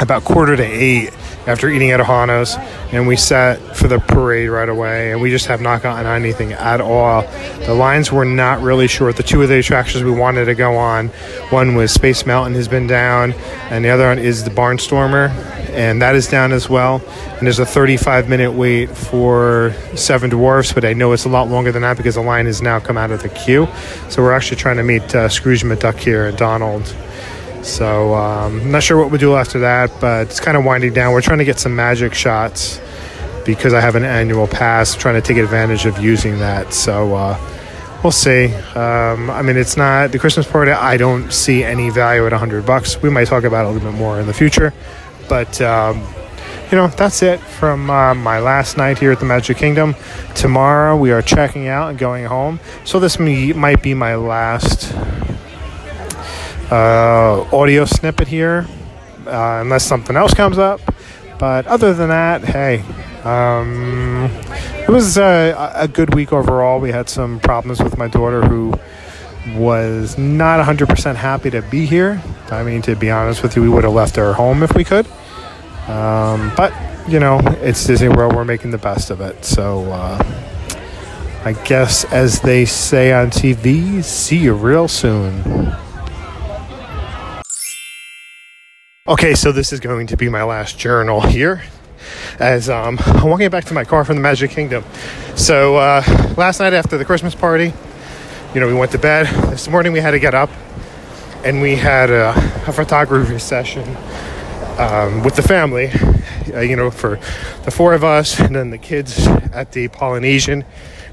about 0.00 0.24
quarter 0.24 0.56
to 0.56 0.62
eight, 0.62 1.12
after 1.48 1.68
eating 1.70 1.90
at 1.92 1.98
Ohana's, 1.98 2.56
and 2.92 3.08
we 3.08 3.16
sat 3.16 3.58
for 3.74 3.88
the 3.88 3.98
parade 3.98 4.50
right 4.50 4.68
away, 4.68 5.12
and 5.12 5.20
we 5.22 5.30
just 5.30 5.46
have 5.46 5.62
not 5.62 5.82
gotten 5.82 6.06
anything 6.06 6.52
at 6.52 6.80
all. 6.82 7.22
The 7.64 7.72
lines 7.72 8.12
were 8.12 8.26
not 8.26 8.60
really 8.60 8.86
short. 8.86 9.16
The 9.16 9.22
two 9.22 9.40
of 9.40 9.48
the 9.48 9.58
attractions 9.58 10.04
we 10.04 10.10
wanted 10.10 10.44
to 10.44 10.54
go 10.54 10.76
on, 10.76 11.08
one 11.48 11.74
was 11.74 11.90
Space 11.90 12.26
Mountain 12.26 12.54
has 12.54 12.68
been 12.68 12.86
down, 12.86 13.32
and 13.70 13.82
the 13.82 13.88
other 13.88 14.06
one 14.08 14.18
is 14.18 14.44
the 14.44 14.50
Barnstormer, 14.50 15.30
and 15.70 16.02
that 16.02 16.14
is 16.14 16.28
down 16.28 16.52
as 16.52 16.68
well. 16.68 17.02
And 17.38 17.46
there's 17.46 17.60
a 17.60 17.66
35 17.66 18.28
minute 18.28 18.52
wait 18.52 18.90
for 18.90 19.74
Seven 19.94 20.28
Dwarfs, 20.28 20.74
but 20.74 20.84
I 20.84 20.92
know 20.92 21.12
it's 21.12 21.24
a 21.24 21.30
lot 21.30 21.48
longer 21.48 21.72
than 21.72 21.80
that 21.80 21.96
because 21.96 22.16
the 22.16 22.20
line 22.20 22.44
has 22.44 22.60
now 22.60 22.78
come 22.78 22.98
out 22.98 23.10
of 23.10 23.22
the 23.22 23.30
queue. 23.30 23.66
So 24.10 24.22
we're 24.22 24.32
actually 24.32 24.58
trying 24.58 24.76
to 24.76 24.82
meet 24.82 25.14
uh, 25.14 25.30
Scrooge 25.30 25.62
McDuck 25.62 25.96
here 25.96 26.26
and 26.26 26.36
Donald. 26.36 26.94
So 27.68 28.14
um, 28.14 28.60
I'm 28.60 28.70
not 28.70 28.82
sure 28.82 28.96
what 28.98 29.10
we'll 29.10 29.20
do 29.20 29.36
after 29.36 29.60
that, 29.60 29.92
but 30.00 30.28
it's 30.28 30.40
kind 30.40 30.56
of 30.56 30.64
winding 30.64 30.94
down. 30.94 31.12
We're 31.12 31.20
trying 31.20 31.38
to 31.38 31.44
get 31.44 31.58
some 31.58 31.76
magic 31.76 32.14
shots 32.14 32.80
because 33.44 33.74
I 33.74 33.80
have 33.80 33.94
an 33.94 34.04
annual 34.04 34.46
pass, 34.46 34.94
trying 34.94 35.14
to 35.14 35.20
take 35.20 35.36
advantage 35.36 35.86
of 35.86 35.98
using 35.98 36.38
that. 36.38 36.72
So 36.72 37.14
uh, 37.14 37.38
we'll 38.02 38.10
see. 38.10 38.52
Um, 38.74 39.30
I 39.30 39.42
mean, 39.42 39.56
it's 39.56 39.76
not 39.76 40.12
the 40.12 40.18
Christmas 40.18 40.50
party. 40.50 40.72
I 40.72 40.96
don't 40.96 41.30
see 41.32 41.62
any 41.62 41.90
value 41.90 42.24
at 42.26 42.32
100 42.32 42.64
bucks. 42.64 43.00
We 43.00 43.10
might 43.10 43.26
talk 43.26 43.44
about 43.44 43.66
it 43.66 43.68
a 43.68 43.70
little 43.72 43.92
bit 43.92 43.98
more 43.98 44.18
in 44.18 44.26
the 44.26 44.34
future, 44.34 44.72
but. 45.28 45.60
Um, 45.60 46.06
you 46.70 46.76
know, 46.76 46.88
that's 46.88 47.22
it 47.22 47.40
from 47.40 47.88
uh, 47.88 48.14
my 48.14 48.40
last 48.40 48.76
night 48.76 48.98
here 48.98 49.10
at 49.10 49.20
the 49.20 49.24
Magic 49.24 49.56
Kingdom. 49.56 49.96
Tomorrow 50.34 50.98
we 50.98 51.12
are 51.12 51.22
checking 51.22 51.66
out 51.66 51.88
and 51.88 51.98
going 51.98 52.26
home. 52.26 52.60
So 52.84 53.00
this 53.00 53.18
may, 53.18 53.54
might 53.54 53.82
be 53.82 53.94
my 53.94 54.16
last 54.16 54.92
uh, 56.70 57.48
audio 57.52 57.84
snippet 57.84 58.28
here, 58.28 58.66
uh, 59.26 59.60
unless 59.60 59.84
something 59.84 60.16
else 60.16 60.34
comes 60.34 60.58
up. 60.58 60.80
But 61.38 61.66
other 61.66 61.94
than 61.94 62.08
that, 62.08 62.44
hey, 62.44 62.84
um, 63.24 64.30
it 64.88 64.88
was 64.88 65.18
a, 65.18 65.72
a 65.74 65.88
good 65.88 66.14
week 66.14 66.32
overall. 66.32 66.80
We 66.80 66.90
had 66.90 67.08
some 67.08 67.40
problems 67.40 67.82
with 67.82 67.96
my 67.96 68.08
daughter 68.08 68.42
who 68.42 68.74
was 69.54 70.18
not 70.18 70.64
100% 70.64 71.14
happy 71.14 71.50
to 71.50 71.62
be 71.62 71.86
here. 71.86 72.22
I 72.50 72.62
mean, 72.62 72.82
to 72.82 72.96
be 72.96 73.10
honest 73.10 73.42
with 73.42 73.56
you, 73.56 73.62
we 73.62 73.68
would 73.68 73.84
have 73.84 73.92
left 73.92 74.16
her 74.16 74.32
home 74.32 74.62
if 74.62 74.74
we 74.74 74.84
could. 74.84 75.06
Um, 75.86 76.52
but, 76.56 76.72
you 77.08 77.18
know, 77.20 77.40
it's 77.60 77.86
Disney 77.86 78.08
World. 78.08 78.34
We're 78.34 78.44
making 78.44 78.72
the 78.72 78.78
best 78.78 79.10
of 79.10 79.20
it. 79.20 79.44
So, 79.44 79.90
uh, 79.90 80.22
I 81.44 81.52
guess, 81.64 82.04
as 82.06 82.40
they 82.40 82.64
say 82.64 83.12
on 83.12 83.30
TV, 83.30 84.02
see 84.02 84.38
you 84.38 84.54
real 84.54 84.88
soon. 84.88 85.72
Okay, 89.08 89.34
so 89.34 89.52
this 89.52 89.72
is 89.72 89.80
going 89.80 90.08
to 90.08 90.18
be 90.18 90.28
my 90.28 90.42
last 90.42 90.78
journal 90.78 91.22
here 91.22 91.62
as 92.38 92.68
um, 92.68 92.98
I'm 93.06 93.30
walking 93.30 93.48
back 93.48 93.64
to 93.64 93.72
my 93.72 93.82
car 93.82 94.04
from 94.04 94.16
the 94.16 94.20
Magic 94.20 94.50
Kingdom. 94.50 94.84
So 95.34 95.76
uh, 95.76 96.02
last 96.36 96.60
night 96.60 96.74
after 96.74 96.98
the 96.98 97.06
Christmas 97.06 97.34
party, 97.34 97.72
you 98.52 98.60
know, 98.60 98.66
we 98.66 98.74
went 98.74 98.92
to 98.92 98.98
bed. 98.98 99.24
This 99.50 99.66
morning 99.66 99.94
we 99.94 100.00
had 100.00 100.10
to 100.10 100.18
get 100.18 100.34
up 100.34 100.50
and 101.42 101.62
we 101.62 101.74
had 101.74 102.10
a, 102.10 102.34
a 102.66 102.72
photography 102.74 103.38
session 103.38 103.96
um, 104.76 105.22
with 105.24 105.36
the 105.36 105.42
family, 105.42 105.90
uh, 106.52 106.60
you 106.60 106.76
know, 106.76 106.90
for 106.90 107.18
the 107.64 107.70
four 107.70 107.94
of 107.94 108.04
us 108.04 108.38
and 108.38 108.54
then 108.54 108.68
the 108.68 108.76
kids 108.76 109.26
at 109.54 109.72
the 109.72 109.88
Polynesian. 109.88 110.66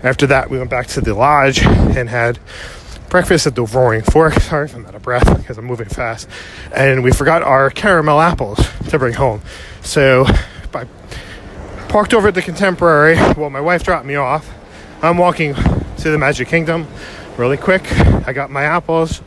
After 0.04 0.28
that, 0.28 0.50
we 0.50 0.58
went 0.58 0.70
back 0.70 0.88
to 0.88 1.00
the 1.00 1.14
lodge 1.14 1.64
and 1.64 2.10
had 2.10 2.40
breakfast 3.10 3.48
at 3.48 3.56
the 3.56 3.64
Roaring 3.64 4.02
Fork. 4.02 4.34
Sorry 4.42 4.66
if 4.66 4.76
I'm 4.76 4.86
out 4.86 4.96
of 4.96 5.02
breath 5.02 5.38
because 5.38 5.58
I'm 5.58 5.66
moving 5.66 5.88
fast. 5.88 6.28
And 6.74 7.04
we 7.04 7.12
forgot 7.12 7.42
our 7.44 7.70
caramel 7.70 8.20
apples 8.20 8.60
to 8.90 9.00
bring 9.00 9.14
home. 9.14 9.42
So 9.82 10.26
I 10.74 10.86
parked 11.90 12.14
over 12.14 12.28
at 12.30 12.36
the 12.36 12.42
Contemporary. 12.42 13.16
Well, 13.36 13.50
my 13.50 13.62
wife 13.62 13.84
dropped 13.84 14.06
me 14.06 14.16
off. 14.16 14.52
I'm 15.02 15.18
walking 15.18 15.54
to 15.54 16.10
the 16.10 16.18
Magic 16.18 16.48
Kingdom 16.48 16.88
really 17.38 17.58
quick. 17.58 17.92
I 18.28 18.34
got 18.34 18.50
my 18.50 18.64
apples 18.64 19.22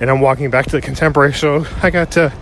and 0.00 0.10
I'm 0.10 0.20
walking 0.20 0.50
back 0.50 0.66
to 0.66 0.72
the 0.72 0.82
Contemporary. 0.82 1.32
So 1.32 1.66
I 1.82 1.90
got 1.90 2.12
to, 2.12 2.32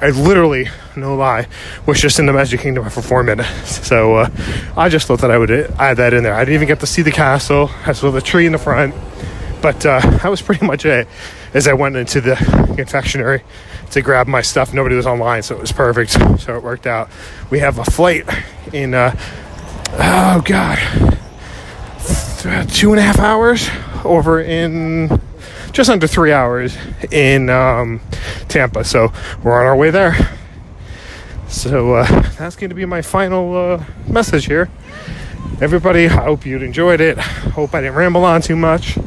I 0.00 0.10
literally, 0.10 0.68
no 0.96 1.14
lie, 1.16 1.46
was 1.86 2.00
just 2.00 2.18
in 2.18 2.26
the 2.26 2.32
Magic 2.32 2.60
Kingdom 2.60 2.88
for 2.90 3.02
four 3.02 3.22
minutes. 3.22 3.80
So 3.94 4.16
uh, 4.16 4.30
I 4.76 4.88
just 4.88 5.06
thought 5.06 5.20
that 5.20 5.30
I 5.30 5.36
would 5.36 5.50
add 5.50 5.98
that 5.98 6.14
in 6.14 6.24
there. 6.24 6.34
I 6.34 6.40
didn't 6.40 6.54
even 6.54 6.68
get 6.68 6.80
to 6.80 6.86
see 6.86 7.02
the 7.02 7.12
castle. 7.12 7.70
I 7.84 7.92
saw 7.92 8.10
the 8.10 8.22
tree 8.22 8.46
in 8.46 8.52
the 8.52 8.58
front. 8.58 8.94
But 9.64 9.86
uh, 9.86 9.98
that 10.22 10.28
was 10.28 10.42
pretty 10.42 10.66
much 10.66 10.84
it 10.84 11.08
as 11.54 11.66
I 11.66 11.72
went 11.72 11.96
into 11.96 12.20
the 12.20 12.36
confectionery 12.76 13.42
to 13.92 14.02
grab 14.02 14.26
my 14.26 14.42
stuff. 14.42 14.74
Nobody 14.74 14.94
was 14.94 15.06
online, 15.06 15.42
so 15.42 15.54
it 15.54 15.60
was 15.62 15.72
perfect. 15.72 16.10
So 16.42 16.54
it 16.54 16.62
worked 16.62 16.86
out. 16.86 17.08
We 17.48 17.60
have 17.60 17.78
a 17.78 17.84
flight 17.86 18.28
in, 18.74 18.92
uh, 18.92 19.16
oh 19.92 20.42
God, 20.44 20.76
two 22.68 22.90
and 22.90 22.98
a 22.98 23.02
half 23.02 23.18
hours 23.18 23.70
over 24.04 24.38
in 24.42 25.18
just 25.72 25.88
under 25.88 26.06
three 26.06 26.30
hours 26.30 26.76
in 27.10 27.48
um, 27.48 28.02
Tampa. 28.48 28.84
So 28.84 29.14
we're 29.42 29.58
on 29.58 29.64
our 29.64 29.76
way 29.76 29.88
there. 29.88 30.14
So 31.48 31.94
uh, 31.94 32.20
that's 32.36 32.56
going 32.56 32.68
to 32.68 32.76
be 32.76 32.84
my 32.84 33.00
final 33.00 33.56
uh, 33.56 33.84
message 34.06 34.44
here. 34.44 34.68
Everybody, 35.62 36.04
I 36.04 36.24
hope 36.24 36.44
you 36.44 36.58
enjoyed 36.58 37.00
it. 37.00 37.16
Hope 37.16 37.74
I 37.74 37.80
didn't 37.80 37.94
ramble 37.94 38.26
on 38.26 38.42
too 38.42 38.56
much. 38.56 38.98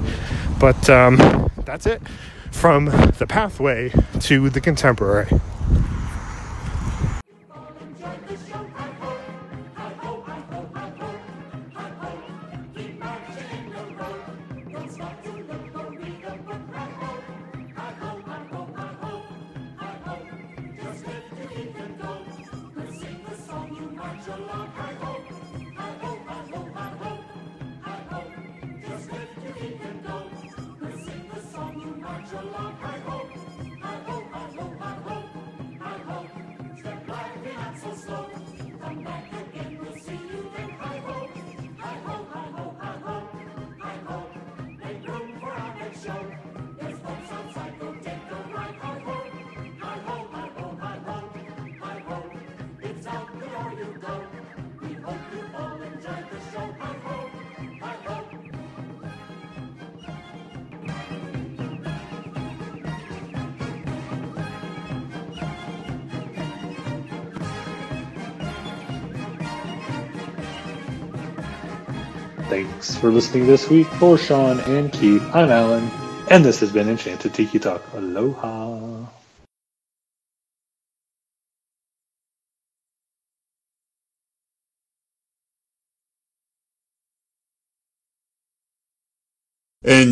But 0.60 0.89
um, 0.89 1.49
that's 1.66 1.86
it 1.86 2.01
from 2.51 2.86
the 2.86 3.26
pathway 3.28 3.91
to 4.22 4.49
the 4.49 4.62
contemporary. 4.62 5.30
Thanks 72.50 72.95
for 72.95 73.12
listening 73.12 73.48
this 73.48 73.70
week. 73.70 73.88
For 73.88 74.18
Sean 74.20 74.60
and 74.62 74.93
Keith, 74.93 75.24
I'm 75.34 75.50
Alan, 75.50 75.89
and 76.30 76.45
this 76.45 76.60
has 76.62 76.72
been 76.72 76.89
Enchanted 76.89 77.34
Tiki 77.34 77.60
Talk. 77.60 77.84
Aloha. 77.93 78.76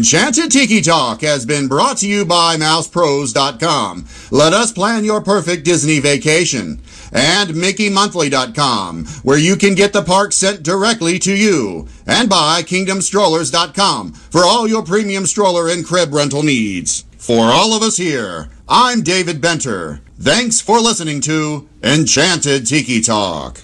Enchanted 0.06 0.52
Tiki 0.52 0.82
Talk 0.82 1.22
has 1.22 1.48
been 1.48 1.68
brought 1.68 1.98
to 1.98 2.08
you 2.08 2.26
by 2.26 2.58
MousePros.com. 2.58 4.06
Let 4.30 4.54
us 4.54 4.72
plan 4.72 5.04
your 5.04 5.20
perfect 5.20 5.66
Disney 5.66 5.98
vacation. 5.98 6.80
And 7.12 7.50
MickeyMonthly.com, 7.50 9.06
where 9.24 9.40
you 9.40 9.56
can 9.56 9.74
get 9.74 9.94
the 9.94 10.04
park 10.04 10.32
sent 10.32 10.62
directly 10.62 11.18
to 11.18 11.34
you. 11.36 11.88
And 12.06 12.30
by 12.30 12.62
KingdomStrollers.com 12.62 14.14
for 14.14 14.44
all 14.44 14.68
your 14.68 14.84
premium 14.84 15.26
stroller 15.26 15.70
and 15.70 15.84
crib 15.84 16.14
rental 16.14 16.44
needs. 16.44 17.06
For 17.18 17.46
all 17.46 17.74
of 17.74 17.82
us 17.82 17.98
here, 17.98 18.50
I'm 18.70 19.02
David 19.02 19.42
Benter. 19.42 20.02
Thanks 20.20 20.62
for 20.62 20.80
listening 20.80 21.20
to 21.22 21.68
Enchanted 21.82 22.68
Tiki 22.68 23.02
Talk. 23.02 23.64